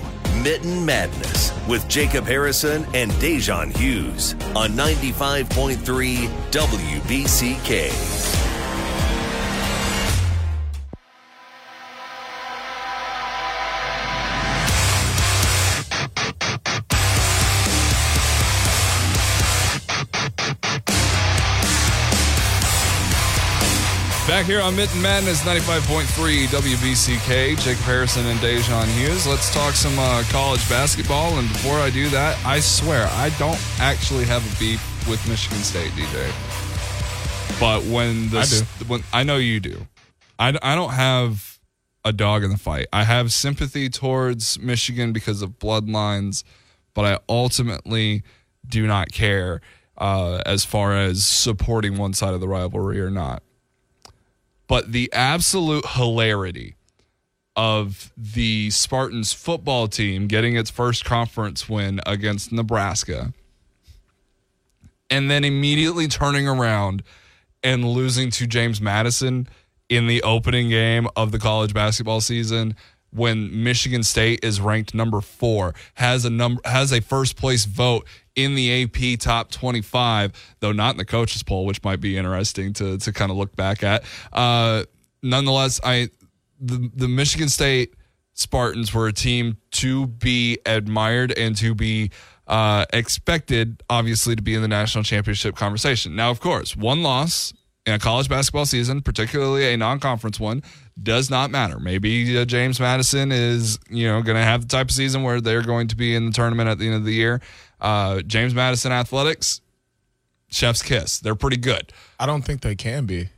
Mitten 0.43 0.85
Madness, 0.85 1.51
with 1.67 1.87
Jacob 1.89 2.25
Harrison 2.25 2.85
and 2.93 3.11
Da'Jzon 3.13 3.75
Hughes 3.75 4.35
on 4.55 4.71
95.3 4.71 6.27
WBCK. 6.51 8.38
Here 24.49 24.61
on 24.61 24.75
Mitten 24.75 24.99
Madness, 24.99 25.45
ninety 25.45 25.61
five 25.61 25.83
point 25.83 26.07
three 26.07 26.47
WBCK. 26.47 27.63
Jake 27.63 27.77
Harrison 27.77 28.25
and 28.25 28.39
Da'Jzon 28.39 28.87
Hughes. 28.97 29.27
Let's 29.27 29.53
talk 29.53 29.75
some 29.75 29.93
uh, 29.99 30.23
college 30.31 30.67
basketball. 30.67 31.37
And 31.37 31.47
before 31.49 31.75
I 31.75 31.91
do 31.91 32.09
that, 32.09 32.43
I 32.43 32.59
swear 32.59 33.05
I 33.11 33.29
don't 33.37 33.61
actually 33.79 34.25
have 34.25 34.41
a 34.41 34.59
beef 34.59 34.81
with 35.07 35.23
Michigan 35.29 35.59
State, 35.59 35.91
DJ. 35.91 36.31
But 37.59 37.83
when 37.83 38.29
the 38.29 38.39
I 38.39 38.45
do. 38.45 38.85
when 38.87 39.03
I 39.13 39.21
know 39.21 39.37
you 39.37 39.59
do, 39.59 39.85
I, 40.39 40.57
I 40.63 40.73
don't 40.73 40.93
have 40.93 41.59
a 42.03 42.11
dog 42.11 42.43
in 42.43 42.49
the 42.49 42.57
fight. 42.57 42.87
I 42.91 43.03
have 43.03 43.31
sympathy 43.31 43.87
towards 43.87 44.57
Michigan 44.57 45.13
because 45.13 45.43
of 45.43 45.59
bloodlines, 45.59 46.43
but 46.95 47.05
I 47.05 47.19
ultimately 47.29 48.23
do 48.67 48.87
not 48.87 49.11
care 49.11 49.61
uh, 49.99 50.41
as 50.43 50.65
far 50.65 50.97
as 50.97 51.23
supporting 51.23 51.99
one 51.99 52.13
side 52.13 52.33
of 52.33 52.41
the 52.41 52.47
rivalry 52.47 52.99
or 52.99 53.11
not. 53.11 53.43
But 54.69 54.93
the 54.93 55.11
absolute 55.11 55.85
hilarity 55.85 56.75
of 57.55 58.13
the 58.15 58.69
Spartans 58.69 59.33
football 59.33 59.89
team 59.89 60.27
getting 60.27 60.55
its 60.55 60.69
first 60.69 61.03
conference 61.03 61.67
win 61.67 61.99
against 62.05 62.53
Nebraska 62.53 63.33
and 65.09 65.29
then 65.29 65.43
immediately 65.43 66.07
turning 66.07 66.47
around 66.47 67.03
and 67.63 67.83
losing 67.83 68.29
to 68.29 68.47
James 68.47 68.79
Madison 68.79 69.49
in 69.89 70.05
the 70.05 70.21
opening 70.21 70.69
game 70.69 71.07
of 71.15 71.31
the 71.31 71.39
college 71.39 71.73
basketball 71.73 72.21
season 72.21 72.75
when 73.11 73.63
Michigan 73.63 74.03
State 74.03 74.43
is 74.43 74.61
ranked 74.61 74.93
number 74.93 75.21
4 75.21 75.73
has 75.95 76.25
a 76.25 76.29
number 76.29 76.61
has 76.65 76.91
a 76.91 77.01
first 77.01 77.35
place 77.35 77.65
vote 77.65 78.07
in 78.35 78.55
the 78.55 78.83
AP 78.83 79.19
top 79.19 79.51
25 79.51 80.31
though 80.59 80.71
not 80.71 80.91
in 80.91 80.97
the 80.97 81.05
coaches 81.05 81.43
poll 81.43 81.65
which 81.65 81.83
might 81.83 81.99
be 81.99 82.17
interesting 82.17 82.73
to 82.73 82.97
to 82.97 83.11
kind 83.11 83.31
of 83.31 83.37
look 83.37 83.55
back 83.55 83.83
at 83.83 84.03
uh 84.33 84.83
nonetheless 85.21 85.79
I 85.83 86.09
the 86.59 86.89
the 86.93 87.07
Michigan 87.07 87.49
State 87.49 87.95
Spartans 88.33 88.93
were 88.93 89.07
a 89.07 89.13
team 89.13 89.57
to 89.71 90.07
be 90.07 90.59
admired 90.65 91.31
and 91.37 91.55
to 91.57 91.75
be 91.75 92.11
uh, 92.47 92.85
expected, 92.93 93.83
obviously, 93.89 94.35
to 94.35 94.41
be 94.41 94.55
in 94.55 94.61
the 94.61 94.67
national 94.67 95.03
championship 95.03 95.55
conversation. 95.55 96.15
Now, 96.15 96.31
of 96.31 96.39
course, 96.39 96.75
one 96.75 97.03
loss 97.03 97.53
in 97.85 97.93
a 97.93 97.99
college 97.99 98.29
basketball 98.29 98.65
season, 98.65 99.01
particularly 99.01 99.73
a 99.73 99.77
non-conference 99.77 100.39
one, 100.39 100.63
does 101.01 101.29
not 101.29 101.49
matter. 101.49 101.79
Maybe 101.79 102.37
uh, 102.37 102.45
James 102.45 102.79
Madison 102.79 103.31
is, 103.31 103.79
you 103.89 104.07
know, 104.07 104.21
going 104.21 104.37
to 104.37 104.43
have 104.43 104.61
the 104.61 104.67
type 104.67 104.87
of 104.87 104.91
season 104.91 105.23
where 105.23 105.41
they're 105.41 105.63
going 105.63 105.87
to 105.87 105.95
be 105.95 106.15
in 106.15 106.27
the 106.27 106.31
tournament 106.31 106.69
at 106.69 106.77
the 106.77 106.87
end 106.87 106.95
of 106.95 107.05
the 107.05 107.13
year. 107.13 107.41
Uh, 107.79 108.21
James 108.21 108.53
Madison 108.53 108.91
athletics, 108.91 109.61
chef's 110.49 110.83
kiss. 110.83 111.19
They're 111.19 111.35
pretty 111.35 111.57
good. 111.57 111.91
I 112.19 112.25
don't 112.25 112.41
think 112.41 112.61
they 112.61 112.75
can 112.75 113.05
be. 113.05 113.29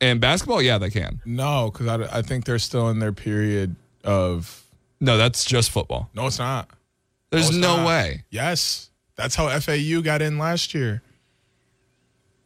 In 0.00 0.18
basketball, 0.18 0.60
yeah, 0.60 0.78
they 0.78 0.90
can. 0.90 1.22
No, 1.24 1.70
because 1.70 1.86
I, 1.86 2.18
I 2.18 2.22
think 2.22 2.44
they're 2.44 2.58
still 2.58 2.88
in 2.90 2.98
their 2.98 3.12
period 3.12 3.76
of. 4.02 4.64
No, 5.00 5.16
that's 5.16 5.44
just 5.44 5.70
football. 5.70 6.10
No, 6.14 6.26
it's 6.26 6.38
not. 6.38 6.68
There's 7.30 7.48
it's 7.48 7.56
no 7.56 7.86
way. 7.86 8.24
Yes, 8.30 8.90
that's 9.16 9.34
how 9.34 9.48
FAU 9.60 10.00
got 10.02 10.20
in 10.20 10.38
last 10.38 10.74
year. 10.74 11.02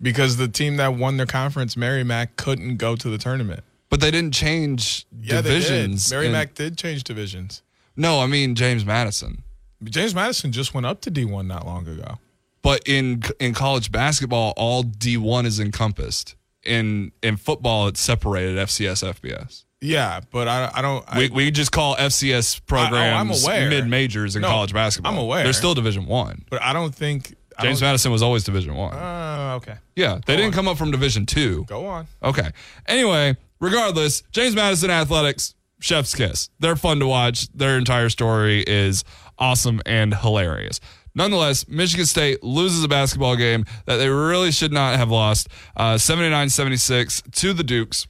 Because 0.01 0.37
the 0.37 0.49
team 0.49 0.77
that 0.77 0.95
won 0.95 1.17
their 1.17 1.27
conference, 1.27 1.77
Merrimack, 1.77 2.37
couldn't 2.37 2.77
go 2.77 2.95
to 2.97 3.09
the 3.09 3.19
tournament. 3.19 3.65
But 3.91 4.01
they 4.01 4.11
didn't 4.11 4.35
change 4.35 5.07
Yeah, 5.21 5.41
divisions. 5.41 6.09
they 6.09 6.17
did. 6.17 6.21
Merrimack 6.23 6.55
did 6.55 6.77
change 6.79 7.05
divisions. 7.05 7.63
No, 7.97 8.21
I 8.21 8.27
mean 8.27 8.55
James 8.55 8.85
Madison. 8.85 9.43
James 9.83 10.15
Madison 10.15 10.53
just 10.53 10.75
went 10.75 10.87
up 10.87 11.01
to 11.03 11.11
D1 11.11 11.47
not 11.47 11.67
long 11.67 11.87
ago. 11.89 12.19
But 12.63 12.83
in 12.87 13.23
in 13.41 13.55
college 13.55 13.91
basketball, 13.91 14.53
all 14.57 14.83
D 14.83 15.17
one 15.17 15.47
is 15.47 15.59
encompassed. 15.59 16.35
In 16.65 17.13
in 17.23 17.37
football, 17.37 17.87
it's 17.89 18.01
separated 18.01 18.57
FCS, 18.59 19.03
FBS. 19.15 19.65
Yeah, 19.81 20.21
but 20.33 20.49
I, 20.49 20.71
I 20.75 20.83
don't. 20.83 21.05
I, 21.09 21.19
We, 21.19 21.29
we 21.31 21.51
just 21.53 21.71
call 21.71 21.95
FCS 21.97 22.59
oh, 22.59 22.65
programs 22.67 23.45
aware. 23.45 23.69
mid 23.71 23.87
majors 23.87 24.35
in 24.35 24.43
No, 24.43 24.49
college 24.49 24.75
basketball. 24.75 25.13
I'm 25.13 25.19
aware. 25.19 25.45
They're 25.45 25.53
still 25.53 25.75
Division 25.75 26.07
One. 26.07 26.45
but 26.51 26.61
I 26.63 26.73
don't 26.73 26.95
think. 26.95 27.37
James 27.61 27.81
Madison 27.81 28.13
was 28.13 28.23
always 28.23 28.45
Division 28.45 28.75
One. 28.75 28.95
Uh, 28.95 29.55
okay. 29.57 29.77
yeah, 29.97 30.21
they 30.27 30.37
didn't 30.37 30.49
on. 30.49 30.53
come 30.53 30.69
up 30.69 30.79
from 30.79 30.91
Division 30.91 31.27
Two. 31.27 31.65
Go 31.65 31.87
on. 31.87 32.07
Okay. 32.23 32.51
Anyway, 32.87 33.37
regardless, 33.61 34.23
James 34.31 34.55
Madison 34.55 34.91
Athletics, 34.91 35.55
chef's 35.81 36.15
kiss. 36.15 36.51
They're 36.61 36.77
fun 36.77 37.01
to 37.01 37.07
watch. 37.07 37.49
Their 37.53 37.77
entire 37.79 38.09
story 38.09 38.63
is 38.67 39.05
awesome 39.39 39.81
and 39.87 40.15
hilarious. 40.15 40.81
Nonetheless, 41.15 41.67
Michigan 41.67 42.07
State 42.07 42.45
loses 42.45 42.85
a 42.85 42.89
basketball 42.89 43.35
game 43.35 43.65
that 43.87 43.97
they 43.97 44.09
really 44.09 44.53
should 44.53 44.73
not 44.73 44.97
have 44.97 45.11
lost, 45.11 45.49
uh, 45.77 45.95
79-76 45.95 47.33
to 47.33 47.53
the 47.53 47.65
Dukes. 47.65 48.07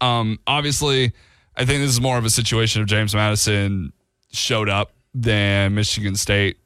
Um, 0.00 0.38
obviously, 0.46 1.12
I 1.56 1.64
think 1.64 1.80
this 1.80 1.90
is 1.90 2.00
more 2.00 2.18
of 2.18 2.24
a 2.24 2.30
situation 2.30 2.82
of 2.82 2.88
James 2.88 3.14
Madison 3.14 3.92
showed 4.32 4.68
up 4.68 4.92
than 5.14 5.74
Michigan 5.74 6.14
State, 6.14 6.58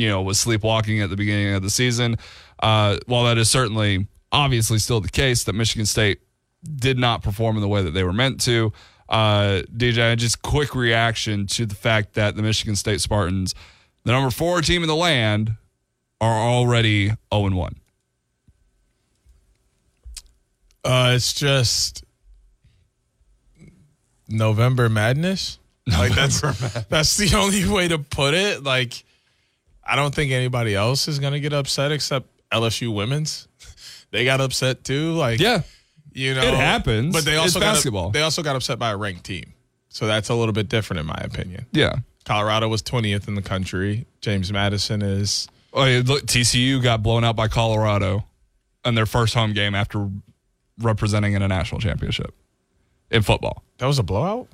you 0.00 0.08
know, 0.08 0.22
was 0.22 0.40
sleepwalking 0.40 1.02
at 1.02 1.10
the 1.10 1.16
beginning 1.16 1.52
of 1.52 1.62
the 1.62 1.68
season. 1.68 2.16
Uh, 2.62 2.96
while 3.04 3.24
that 3.24 3.36
is 3.36 3.50
certainly 3.50 4.06
obviously 4.32 4.78
still 4.78 4.98
the 5.00 5.10
case 5.10 5.44
that 5.44 5.52
Michigan 5.52 5.84
State 5.84 6.20
did 6.62 6.98
not 6.98 7.22
perform 7.22 7.56
in 7.56 7.60
the 7.60 7.68
way 7.68 7.82
that 7.82 7.90
they 7.90 8.02
were 8.02 8.12
meant 8.12 8.40
to. 8.40 8.72
Uh, 9.10 9.60
DJ, 9.76 10.16
just 10.16 10.40
quick 10.40 10.74
reaction 10.74 11.46
to 11.48 11.66
the 11.66 11.74
fact 11.74 12.14
that 12.14 12.34
the 12.34 12.42
Michigan 12.42 12.76
State 12.76 13.02
Spartans, 13.02 13.54
the 14.04 14.12
number 14.12 14.30
four 14.30 14.62
team 14.62 14.82
in 14.82 14.88
the 14.88 14.96
land, 14.96 15.52
are 16.18 16.38
already 16.38 17.08
0 17.34 17.50
1. 17.50 17.76
Uh, 20.82 21.12
it's 21.14 21.34
just 21.34 22.04
November 24.28 24.88
madness. 24.88 25.58
Like 25.86 26.14
that's 26.14 26.40
that's 26.88 27.16
the 27.18 27.36
only 27.36 27.68
way 27.68 27.88
to 27.88 27.98
put 27.98 28.32
it. 28.32 28.62
Like, 28.62 29.04
I 29.84 29.96
don't 29.96 30.14
think 30.14 30.32
anybody 30.32 30.74
else 30.74 31.08
is 31.08 31.18
gonna 31.18 31.40
get 31.40 31.52
upset 31.52 31.92
except 31.92 32.28
LSU 32.52 32.92
women's. 32.94 33.46
They 34.12 34.24
got 34.24 34.40
upset 34.40 34.82
too. 34.82 35.12
Like, 35.12 35.38
Yeah. 35.38 35.62
you 36.12 36.34
know, 36.34 36.42
It 36.42 36.54
happens. 36.54 37.12
But 37.14 37.24
they 37.24 37.32
It's 37.34 37.40
also 37.40 37.60
got 37.60 37.74
basketball. 37.74 38.10
they 38.10 38.22
also 38.22 38.42
got 38.42 38.56
upset 38.56 38.76
by 38.76 38.90
a 38.90 38.96
ranked 38.96 39.22
team, 39.24 39.54
so 39.88 40.08
that's 40.08 40.28
a 40.30 40.34
little 40.34 40.52
bit 40.52 40.68
different 40.68 40.98
in 40.98 41.06
my 41.06 41.18
opinion. 41.22 41.66
Yeah. 41.72 41.98
Colorado 42.24 42.66
was 42.68 42.82
20th 42.82 43.28
in 43.28 43.36
the 43.36 43.42
country. 43.42 44.06
James 44.20 44.52
Madison 44.52 45.00
is 45.00 45.46
Oh, 45.72 45.84
yeah, 45.84 46.02
look, 46.04 46.26
TCU 46.26 46.82
got 46.82 47.04
blown 47.04 47.22
out 47.22 47.36
by 47.36 47.46
Colorado 47.46 48.26
in 48.84 48.96
their 48.96 49.06
first 49.06 49.32
home 49.34 49.52
game 49.52 49.76
after 49.76 50.08
representing 50.80 51.34
in 51.34 51.42
a 51.42 51.48
national 51.48 51.80
championship 51.80 52.34
in 53.12 53.22
football. 53.22 53.62
that 53.78 53.86
was 53.86 54.00
a 54.00 54.02
blowout. 54.02 54.48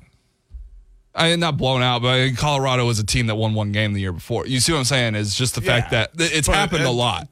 I 1.16 1.30
mean, 1.30 1.40
not 1.40 1.56
blown 1.56 1.82
out, 1.82 2.02
but 2.02 2.36
Colorado 2.36 2.86
was 2.86 2.98
a 2.98 3.04
team 3.04 3.26
that 3.28 3.36
won 3.36 3.54
one 3.54 3.72
game 3.72 3.94
the 3.94 4.00
year 4.00 4.12
before. 4.12 4.46
You 4.46 4.60
see 4.60 4.72
what 4.72 4.78
I'm 4.78 4.84
saying? 4.84 5.14
Is 5.14 5.34
just 5.34 5.54
the 5.54 5.62
fact 5.62 5.90
Yeah. 5.92 6.06
that 6.14 6.36
it's 6.36 6.46
happened 6.46 6.84
uh, 6.84 6.90
a 6.90 6.92
lot. 6.92 7.28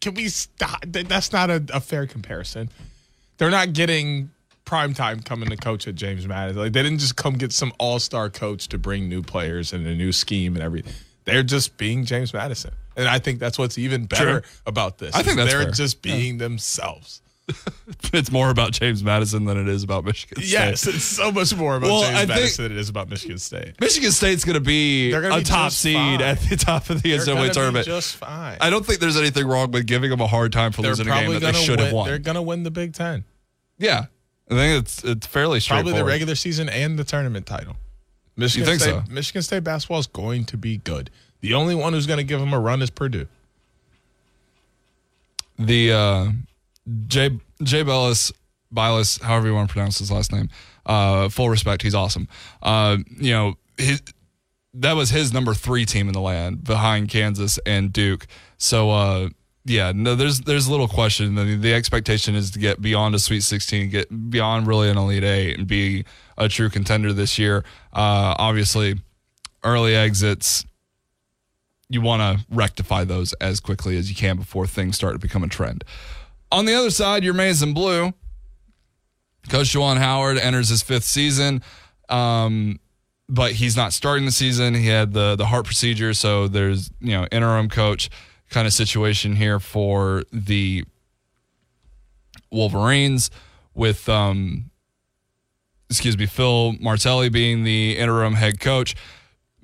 Can 0.00 0.14
we 0.14 0.28
stop? 0.28 0.84
That's 0.86 1.32
not 1.32 1.50
a, 1.50 1.64
a 1.72 1.80
fair 1.80 2.06
comparison. 2.06 2.68
They're 3.38 3.50
not 3.50 3.72
getting 3.72 4.30
prime 4.64 4.94
time 4.94 5.20
coming 5.20 5.48
to 5.48 5.56
coach 5.56 5.88
at 5.88 5.94
James 5.94 6.26
Madison. 6.26 6.60
Like 6.62 6.72
they 6.72 6.82
didn't 6.82 6.98
just 6.98 7.16
come 7.16 7.34
get 7.34 7.52
some 7.52 7.72
all 7.78 7.98
star 7.98 8.30
coach 8.30 8.68
to 8.68 8.78
bring 8.78 9.08
new 9.08 9.22
players 9.22 9.72
and 9.72 9.86
a 9.86 9.94
new 9.94 10.12
scheme 10.12 10.54
and 10.54 10.62
everything. 10.62 10.92
They're 11.24 11.42
just 11.42 11.76
being 11.76 12.04
James 12.04 12.34
Madison, 12.34 12.72
and 12.96 13.08
I 13.08 13.18
think 13.18 13.38
that's 13.38 13.58
what's 13.58 13.78
even 13.78 14.06
better 14.06 14.42
about 14.66 14.98
this. 14.98 15.14
I 15.14 15.22
think 15.22 15.36
they're 15.36 15.62
fair. 15.62 15.70
just 15.70 16.02
being 16.02 16.38
themselves. 16.38 17.22
It's 18.14 18.30
more 18.30 18.50
about 18.50 18.72
James 18.72 19.02
Madison 19.02 19.46
than 19.46 19.56
it 19.56 19.68
is 19.68 19.82
about 19.82 20.04
Michigan 20.04 20.42
State. 20.42 20.50
Yes, 20.52 20.86
it's 20.86 21.02
so 21.02 21.32
much 21.32 21.54
more 21.56 21.76
about 21.76 21.88
Well, 21.90 22.02
James 22.02 22.16
I 22.18 22.24
Madison 22.26 22.64
than 22.64 22.72
it 22.72 22.78
is 22.78 22.88
about 22.90 23.08
Michigan 23.08 23.38
State. 23.38 23.80
Michigan 23.80 24.12
State's 24.12 24.44
going 24.44 24.54
to 24.54 24.60
be 24.60 25.10
gonna 25.10 25.34
a 25.34 25.38
be 25.38 25.44
top 25.44 25.72
seed 25.72 25.96
fine. 25.96 26.20
at 26.20 26.40
the 26.40 26.56
top 26.56 26.90
of 26.90 27.02
the 27.02 27.12
NCAA 27.12 27.52
tournament. 27.52 27.86
just 27.86 28.16
fine. 28.16 28.58
I 28.60 28.68
don't 28.70 28.84
think 28.84 29.00
there's 29.00 29.16
anything 29.16 29.46
wrong 29.46 29.70
with 29.70 29.86
giving 29.86 30.10
them 30.10 30.20
a 30.20 30.26
hard 30.26 30.52
time 30.52 30.72
for 30.72 30.82
they're 30.82 30.90
losing 30.90 31.08
a 31.08 31.10
game 31.10 31.32
that 31.32 31.40
they 31.40 31.52
should 31.52 31.78
win. 31.78 31.86
have 31.86 31.92
won. 31.94 32.06
They're 32.08 32.18
gonna 32.18 32.42
win 32.42 32.62
the 32.64 32.70
Big 32.70 32.92
Ten. 32.92 33.24
Yeah, 33.78 34.06
I 34.50 34.54
think 34.54 34.82
it's 34.82 35.02
it's 35.04 35.26
fairly 35.26 35.58
straightforward. 35.60 35.92
Probably 35.92 36.00
the 36.00 36.04
regular 36.06 36.34
season 36.34 36.68
and 36.68 36.98
the 36.98 37.04
tournament 37.04 37.46
title. 37.46 37.76
Michigan 38.36 38.66
think 38.66 38.80
State, 38.82 38.90
so? 38.90 39.02
Michigan 39.10 39.42
State 39.42 39.64
basketball 39.64 39.98
is 40.00 40.06
going 40.06 40.44
to 40.46 40.56
be 40.58 40.76
good. 40.78 41.10
The 41.40 41.54
only 41.54 41.74
one 41.74 41.92
who's 41.94 42.06
going 42.06 42.18
to 42.18 42.24
give 42.24 42.40
them 42.40 42.52
a 42.52 42.60
run 42.60 42.82
is 42.82 42.90
Purdue. 42.90 43.26
the 45.58 45.92
uh, 45.92 46.30
Jay 47.06 47.38
Jay 47.62 47.82
Bellis, 47.82 48.32
Bilas, 48.74 49.20
however 49.20 49.48
you 49.48 49.54
want 49.54 49.68
to 49.68 49.72
pronounce 49.72 49.98
his 49.98 50.10
last 50.10 50.32
name. 50.32 50.48
Uh, 50.84 51.28
full 51.28 51.48
respect, 51.48 51.82
he's 51.82 51.94
awesome. 51.94 52.26
Uh, 52.62 52.98
you 53.16 53.32
know, 53.32 53.54
his, 53.76 54.02
that 54.74 54.94
was 54.94 55.10
his 55.10 55.32
number 55.32 55.54
three 55.54 55.84
team 55.84 56.08
in 56.08 56.12
the 56.12 56.20
land 56.20 56.64
behind 56.64 57.08
Kansas 57.08 57.58
and 57.64 57.92
Duke. 57.92 58.26
So 58.58 58.90
uh, 58.90 59.28
yeah, 59.64 59.92
no, 59.94 60.14
there's 60.14 60.40
there's 60.40 60.68
little 60.68 60.88
question. 60.88 61.34
The, 61.34 61.56
the 61.56 61.74
expectation 61.74 62.34
is 62.34 62.50
to 62.52 62.58
get 62.58 62.80
beyond 62.82 63.14
a 63.14 63.18
Sweet 63.18 63.42
16, 63.42 63.90
get 63.90 64.30
beyond 64.30 64.66
really 64.66 64.90
an 64.90 64.98
Elite 64.98 65.24
Eight, 65.24 65.58
and 65.58 65.66
be 65.66 66.04
a 66.36 66.48
true 66.48 66.68
contender 66.68 67.12
this 67.12 67.38
year. 67.38 67.58
Uh, 67.92 68.34
obviously, 68.38 68.96
early 69.62 69.94
exits 69.94 70.64
you 71.88 72.00
want 72.00 72.22
to 72.22 72.44
rectify 72.50 73.04
those 73.04 73.34
as 73.34 73.60
quickly 73.60 73.98
as 73.98 74.08
you 74.08 74.16
can 74.16 74.36
before 74.36 74.66
things 74.66 74.96
start 74.96 75.12
to 75.12 75.18
become 75.18 75.44
a 75.44 75.48
trend. 75.48 75.84
On 76.52 76.66
the 76.66 76.74
other 76.74 76.90
side, 76.90 77.24
your 77.24 77.32
maize 77.32 77.62
and 77.62 77.74
blue. 77.74 78.12
Coach 79.48 79.74
Juwan 79.74 79.96
Howard 79.96 80.36
enters 80.38 80.68
his 80.68 80.82
fifth 80.82 81.04
season, 81.04 81.62
um, 82.08 82.78
but 83.28 83.52
he's 83.52 83.76
not 83.76 83.92
starting 83.92 84.26
the 84.26 84.32
season. 84.32 84.74
He 84.74 84.86
had 84.86 85.14
the 85.14 85.34
the 85.34 85.46
heart 85.46 85.64
procedure, 85.64 86.14
so 86.14 86.46
there's 86.46 86.90
you 87.00 87.12
know 87.12 87.26
interim 87.32 87.68
coach 87.68 88.10
kind 88.50 88.66
of 88.66 88.72
situation 88.72 89.34
here 89.34 89.58
for 89.58 90.24
the 90.30 90.84
Wolverines 92.50 93.30
with 93.74 94.08
um, 94.08 94.70
excuse 95.90 96.18
me, 96.18 96.26
Phil 96.26 96.74
Martelli 96.80 97.30
being 97.30 97.64
the 97.64 97.96
interim 97.96 98.34
head 98.34 98.60
coach. 98.60 98.94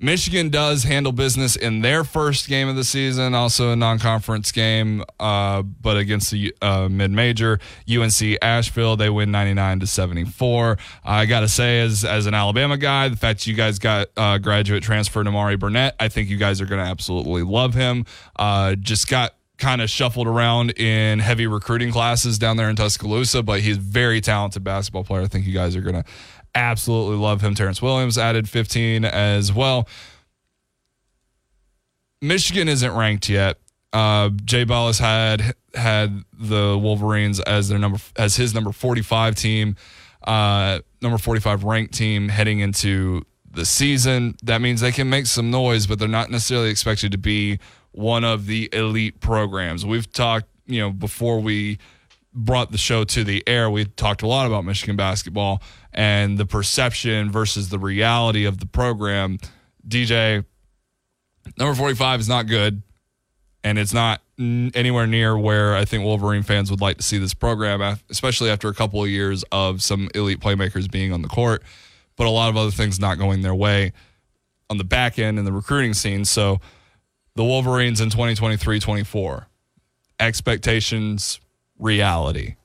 Michigan 0.01 0.49
does 0.49 0.83
handle 0.83 1.11
business 1.11 1.57
in 1.57 1.81
their 1.81 2.05
first 2.05 2.47
game 2.47 2.69
of 2.69 2.77
the 2.77 2.85
season, 2.85 3.35
also 3.35 3.71
a 3.71 3.75
non-conference 3.75 4.51
game, 4.53 5.03
uh, 5.19 5.61
but 5.61 5.97
against 5.97 6.31
the 6.31 6.55
uh, 6.61 6.87
mid-major 6.89 7.59
UNC 7.89 8.37
Asheville, 8.41 8.95
they 8.95 9.09
win 9.09 9.29
99 9.31 9.81
to 9.81 9.87
74. 9.87 10.77
I 11.03 11.25
got 11.25 11.41
to 11.41 11.49
say, 11.49 11.81
as 11.81 12.05
as 12.05 12.27
an 12.27 12.33
Alabama 12.33 12.77
guy, 12.77 13.09
the 13.09 13.17
fact 13.17 13.45
you 13.45 13.53
guys 13.53 13.77
got 13.77 14.07
uh, 14.15 14.37
graduate 14.37 14.83
transfer 14.83 15.21
Nimari 15.21 15.59
Burnett, 15.59 15.95
I 15.99 16.07
think 16.07 16.29
you 16.29 16.37
guys 16.37 16.61
are 16.61 16.65
going 16.65 16.83
to 16.83 16.89
absolutely 16.89 17.43
love 17.43 17.73
him. 17.73 18.05
Uh, 18.37 18.75
just 18.75 19.09
got 19.09 19.35
kind 19.59 19.81
of 19.81 19.89
shuffled 19.89 20.27
around 20.27 20.71
in 20.79 21.19
heavy 21.19 21.45
recruiting 21.45 21.91
classes 21.91 22.39
down 22.39 22.57
there 22.57 22.69
in 22.69 22.75
Tuscaloosa, 22.75 23.43
but 23.43 23.59
he's 23.59 23.77
very 23.77 24.21
talented 24.21 24.63
basketball 24.63 25.03
player. 25.03 25.21
I 25.21 25.27
think 25.27 25.45
you 25.45 25.53
guys 25.53 25.75
are 25.75 25.81
going 25.81 25.95
to 25.95 26.05
absolutely 26.55 27.17
love 27.17 27.41
him. 27.41 27.55
Terrance 27.55 27.81
Williams 27.81 28.17
added 28.17 28.49
15 28.49 29.05
as 29.05 29.53
well. 29.53 29.87
Michigan 32.21 32.67
isn't 32.67 32.91
ranked 32.93 33.29
yet. 33.29 33.57
Uh, 33.91 34.29
Jay 34.45 34.65
Bilas 34.65 34.99
had 34.99 35.55
had 35.73 36.23
the 36.33 36.77
Wolverines 36.77 37.39
as 37.39 37.69
their 37.69 37.79
number 37.79 37.99
as 38.15 38.35
his 38.35 38.53
number 38.53 38.71
45 38.71 39.35
team, 39.35 39.75
uh, 40.23 40.79
number 41.01 41.17
45 41.17 41.63
ranked 41.63 41.93
team 41.93 42.29
heading 42.29 42.59
into 42.59 43.23
the 43.49 43.65
season. 43.65 44.35
That 44.43 44.61
means 44.61 44.81
they 44.81 44.91
can 44.91 45.09
make 45.09 45.25
some 45.25 45.49
noise, 45.49 45.87
but 45.87 45.97
they're 45.97 46.07
not 46.07 46.29
necessarily 46.29 46.69
expected 46.69 47.11
to 47.13 47.17
be 47.17 47.59
one 47.91 48.23
of 48.23 48.45
the 48.45 48.69
elite 48.73 49.19
programs. 49.19 49.85
We've 49.85 50.11
talked, 50.11 50.47
you 50.67 50.79
know, 50.79 50.91
before 50.91 51.39
we 51.39 51.79
brought 52.33 52.71
the 52.71 52.77
show 52.77 53.03
to 53.03 53.23
the 53.23 53.43
air, 53.47 53.69
we 53.69 53.85
talked 53.85 54.21
a 54.21 54.27
lot 54.27 54.47
about 54.47 54.65
Michigan 54.65 54.95
basketball 54.95 55.61
and 55.93 56.37
the 56.37 56.45
perception 56.45 57.31
versus 57.31 57.69
the 57.69 57.79
reality 57.79 58.45
of 58.45 58.59
the 58.59 58.65
program. 58.65 59.37
DJ, 59.87 60.45
number 61.57 61.75
45 61.75 62.19
is 62.19 62.29
not 62.29 62.47
good, 62.47 62.83
and 63.63 63.77
it's 63.77 63.93
not 63.93 64.21
anywhere 64.39 65.07
near 65.07 65.37
where 65.37 65.75
I 65.75 65.85
think 65.85 66.03
Wolverine 66.03 66.43
fans 66.43 66.71
would 66.71 66.81
like 66.81 66.97
to 66.97 67.03
see 67.03 67.17
this 67.17 67.33
program, 67.33 67.99
especially 68.09 68.49
after 68.49 68.69
a 68.69 68.73
couple 68.73 69.03
of 69.03 69.09
years 69.09 69.43
of 69.51 69.81
some 69.81 70.09
elite 70.15 70.39
playmakers 70.39 70.89
being 70.89 71.11
on 71.11 71.21
the 71.21 71.27
court, 71.27 71.63
but 72.15 72.27
a 72.27 72.29
lot 72.29 72.49
of 72.49 72.57
other 72.57 72.71
things 72.71 72.99
not 72.99 73.17
going 73.17 73.41
their 73.41 73.55
way 73.55 73.91
on 74.69 74.77
the 74.77 74.83
back 74.83 75.19
end 75.19 75.37
and 75.37 75.47
the 75.47 75.51
recruiting 75.51 75.93
scene. 75.93 76.23
So 76.23 76.61
the 77.35 77.43
Wolverines 77.43 77.99
in 78.01 78.09
2023 78.09 78.79
24, 78.79 79.47
expectations, 80.19 81.39
reality. 81.79 82.55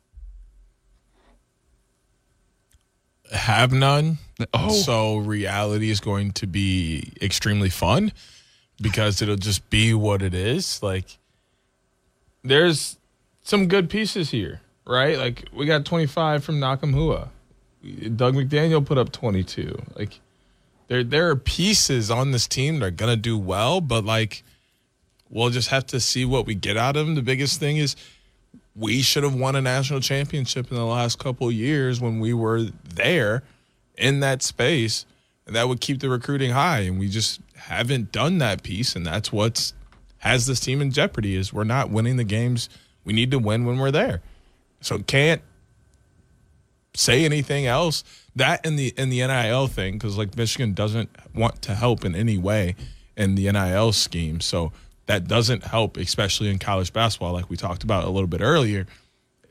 have 3.35 3.73
none. 3.73 4.19
Oh. 4.53 4.71
So 4.71 5.17
reality 5.17 5.91
is 5.91 6.01
going 6.01 6.33
to 6.33 6.47
be 6.47 7.13
extremely 7.21 7.71
fun 7.71 8.13
because 8.81 9.23
it'll 9.23 9.37
just 9.37 9.69
be 9.71 9.95
what 9.95 10.23
it 10.23 10.35
is. 10.35 10.83
Like 10.83 11.19
there's 12.43 12.99
some 13.43 13.69
good 13.69 13.91
pieces 13.91 14.31
here, 14.31 14.61
right? 14.87 15.19
Like 15.19 15.49
we 15.53 15.67
got 15.67 15.85
25 15.85 16.45
from 16.45 16.61
Nkamhoua. 16.61 17.29
Dug 18.17 18.35
McDaniel 18.35 18.85
put 18.85 18.99
up 18.99 19.13
22. 19.13 19.83
Like 19.97 20.21
there 20.89 21.05
there 21.05 21.29
are 21.31 21.37
pieces 21.37 22.11
on 22.11 22.31
this 22.31 22.47
team 22.47 22.79
that 22.79 22.87
are 22.87 22.91
going 22.91 23.15
to 23.15 23.21
do 23.21 23.39
well, 23.39 23.81
but 23.81 24.05
like 24.05 24.43
we'll 25.31 25.51
just 25.51 25.69
have 25.69 25.87
to 25.87 26.01
see 26.01 26.25
what 26.25 26.47
we 26.47 26.55
get 26.55 26.77
out 26.77 26.97
of 26.97 27.07
them. 27.07 27.15
The 27.15 27.23
biggest 27.23 27.61
thing 27.61 27.77
is 27.77 27.97
we 28.77 29.03
should 29.03 29.23
have 29.23 29.35
won 29.35 29.57
a 29.57 29.61
national 29.61 30.01
championship 30.01 30.71
in 30.71 30.77
the 30.77 30.85
last 30.85 31.19
couple 31.19 31.51
years 31.51 32.01
when 32.01 32.19
we 32.21 32.33
were 32.33 32.63
there 32.95 33.43
in 33.97 34.21
that 34.21 34.43
space. 34.43 35.07
And 35.47 35.55
that 35.55 35.69
would 35.69 35.81
keep 35.81 36.01
the 36.01 36.09
recruiting 36.09 36.51
high. 36.51 36.81
And 36.81 36.99
we 36.99 37.09
just 37.09 37.41
haven't 37.57 38.13
done 38.13 38.39
that 38.39 38.63
piece. 38.63 38.97
And 38.97 39.07
that's 39.07 39.33
what's 39.33 39.75
has 40.19 40.47
this 40.47 40.59
team 40.59 40.81
in 40.81 40.91
jeopardy 40.91 41.37
is 41.37 41.53
we're 41.53 41.65
not 41.65 41.91
winning 41.91 42.17
the 42.17 42.25
games 42.25 42.71
we 43.05 43.13
need 43.13 43.31
to 43.31 43.39
win 43.39 43.67
when 43.67 43.79
we're 43.79 43.91
there. 43.91 44.23
So 44.81 44.99
can't 45.01 45.43
say 46.95 47.25
anything 47.25 47.67
else. 47.67 48.03
That 48.35 48.65
in 48.65 48.77
the 48.77 48.95
in 48.97 49.11
the 49.11 49.19
NIL 49.19 49.67
thing, 49.69 49.95
because 49.95 50.19
like 50.19 50.37
Michigan 50.37 50.73
doesn't 50.73 51.11
want 51.35 51.63
to 51.63 51.75
help 51.75 52.05
in 52.05 52.15
any 52.15 52.39
way 52.39 52.75
in 53.17 53.35
the 53.35 53.51
NIL 53.53 53.93
scheme. 53.93 54.41
So 54.41 54.73
that 55.07 55.29
doesn't 55.29 55.65
help, 55.65 55.97
especially 55.97 56.51
in 56.51 56.59
college 56.59 56.93
basketball, 56.93 57.33
like 57.33 57.51
we 57.51 57.57
talked 57.57 57.83
about 57.85 58.05
a 58.05 58.11
little 58.11 58.27
bit 58.27 58.41
earlier. 58.41 58.87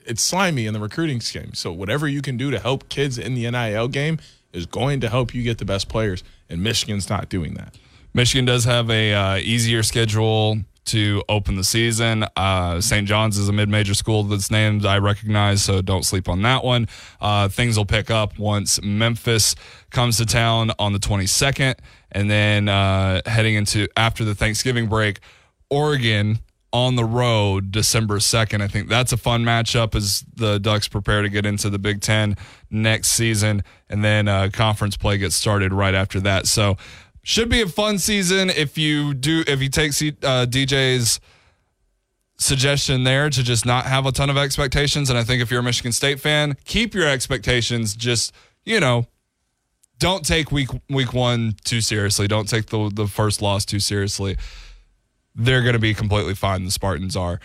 It's 0.06 0.22
slimy 0.22 0.66
in 0.66 0.74
the 0.74 0.80
recruiting 0.80 1.22
scheme. 1.22 1.54
So 1.54 1.72
whatever 1.72 2.08
you 2.08 2.22
can 2.22 2.38
do 2.38 2.52
to 2.52 2.60
help 2.60 2.90
kids 2.90 3.18
in 3.18 3.36
the 3.36 3.50
NIL 3.50 3.88
game 3.88 4.20
is 4.52 4.66
going 4.66 5.00
to 5.02 5.10
help 5.10 5.34
you 5.34 5.44
get 5.44 5.58
the 5.58 5.66
best 5.66 5.90
players, 5.90 6.24
and 6.50 6.62
Michigan's 6.62 7.10
not 7.10 7.30
doing 7.30 7.54
that. 7.56 7.78
Michigan 8.14 8.46
does 8.46 8.66
have 8.66 8.90
a 8.90 9.14
uh, 9.14 9.36
easier 9.38 9.82
schedule 9.82 10.58
to 10.86 11.24
open 11.30 11.56
the 11.56 11.64
season. 11.64 12.26
Uh, 12.36 12.82
St. 12.82 13.08
John's 13.08 13.38
is 13.38 13.50
a 13.50 13.54
mid-major 13.54 13.94
school 13.94 14.24
that's 14.24 14.52
named 14.52 14.86
I 14.86 15.00
recognize, 15.00 15.64
so 15.64 15.82
don't 15.82 16.04
sleep 16.04 16.28
on 16.28 16.42
that 16.42 16.64
one. 16.64 16.88
Uh, 17.22 17.48
things 17.48 17.78
will 17.78 17.86
pick 17.86 18.12
up 18.12 18.38
once 18.38 18.82
Memphis 18.82 19.56
comes 19.92 20.18
to 20.18 20.26
town 20.26 20.72
on 20.78 20.94
the 20.94 21.00
22nd, 21.00 21.76
and 22.12 22.30
then 22.30 22.70
uh, 22.70 23.22
heading 23.26 23.56
into 23.56 23.88
after 23.96 24.24
the 24.24 24.36
Thanksgiving 24.36 24.88
break. 24.88 25.20
Oregon 25.70 26.40
on 26.74 26.96
the 26.96 27.06
road 27.06 27.72
December 27.72 28.18
2nd. 28.18 28.62
I 28.62 28.68
think 28.68 28.90
that's 28.90 29.14
a 29.14 29.18
fun 29.18 29.46
matchup 29.46 29.94
as 29.94 30.26
the 30.36 30.60
Ducks 30.60 30.88
prepare 30.88 31.22
to 31.22 31.30
get 31.30 31.46
into 31.46 31.70
the 31.70 31.78
Big 31.78 32.02
Ten 32.02 32.36
next 32.72 33.10
season. 33.10 33.64
And 33.90 34.04
then 34.04 34.28
uh, 34.28 34.50
conference 34.52 34.98
play 34.98 35.20
gets 35.20 35.36
started 35.36 35.72
right 35.72 35.94
after 35.94 36.20
that. 36.22 36.48
So, 36.48 36.76
should 37.26 37.48
be 37.48 37.62
a 37.62 37.68
fun 37.68 38.00
season 38.00 38.50
if 38.50 38.78
you 38.78 39.14
do, 39.14 39.46
if 39.48 39.62
you 39.62 39.70
take 39.70 39.92
uh, 39.92 40.46
DJ's 40.46 41.22
suggestion 42.38 43.06
there 43.06 43.30
to 43.30 43.44
just 43.44 43.66
not 43.66 43.86
have 43.86 44.06
a 44.06 44.12
ton 44.12 44.30
of 44.30 44.36
expectations. 44.36 45.10
And 45.10 45.18
I 45.18 45.24
think 45.24 45.42
if 45.42 45.50
you're 45.50 45.62
a 45.62 45.64
Michigan 45.64 45.94
State 45.94 46.20
fan, 46.20 46.58
keep 46.66 46.94
your 46.94 47.08
expectations 47.08 47.96
just, 47.96 48.34
you 48.66 48.82
know, 48.82 49.08
don't 50.00 50.26
take 50.26 50.52
week 50.52 50.70
week 50.90 51.14
one 51.14 51.56
too 51.64 51.80
seriously. 51.80 52.28
Don't 52.28 52.50
take 52.50 52.66
the 52.66 52.92
the 52.94 53.08
first 53.08 53.42
loss 53.42 53.64
too 53.64 53.80
seriously 53.80 54.36
they're 55.36 55.62
going 55.62 55.74
to 55.74 55.80
be 55.80 55.94
completely 55.94 56.36
fine. 56.36 56.66
The 56.66 56.72
Spartans 56.72 57.16
are 57.16 57.40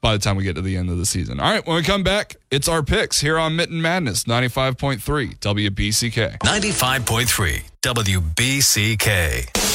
by 0.00 0.12
the 0.12 0.18
time 0.18 0.36
we 0.36 0.44
get 0.44 0.54
to 0.56 0.62
the 0.62 0.76
end 0.76 0.90
of 0.90 0.98
the 0.98 1.06
season. 1.06 1.40
All 1.40 1.50
right, 1.50 1.66
when 1.66 1.76
we 1.76 1.82
come 1.82 2.02
back, 2.02 2.36
it's 2.50 2.68
our 2.68 2.82
picks 2.82 3.20
here 3.20 3.38
on 3.38 3.56
Mitten 3.56 3.80
Madness 3.80 4.24
95.3 4.24 5.38
WBCK. 5.38 6.38
95.3 6.40 7.62
WBCK. 7.82 9.73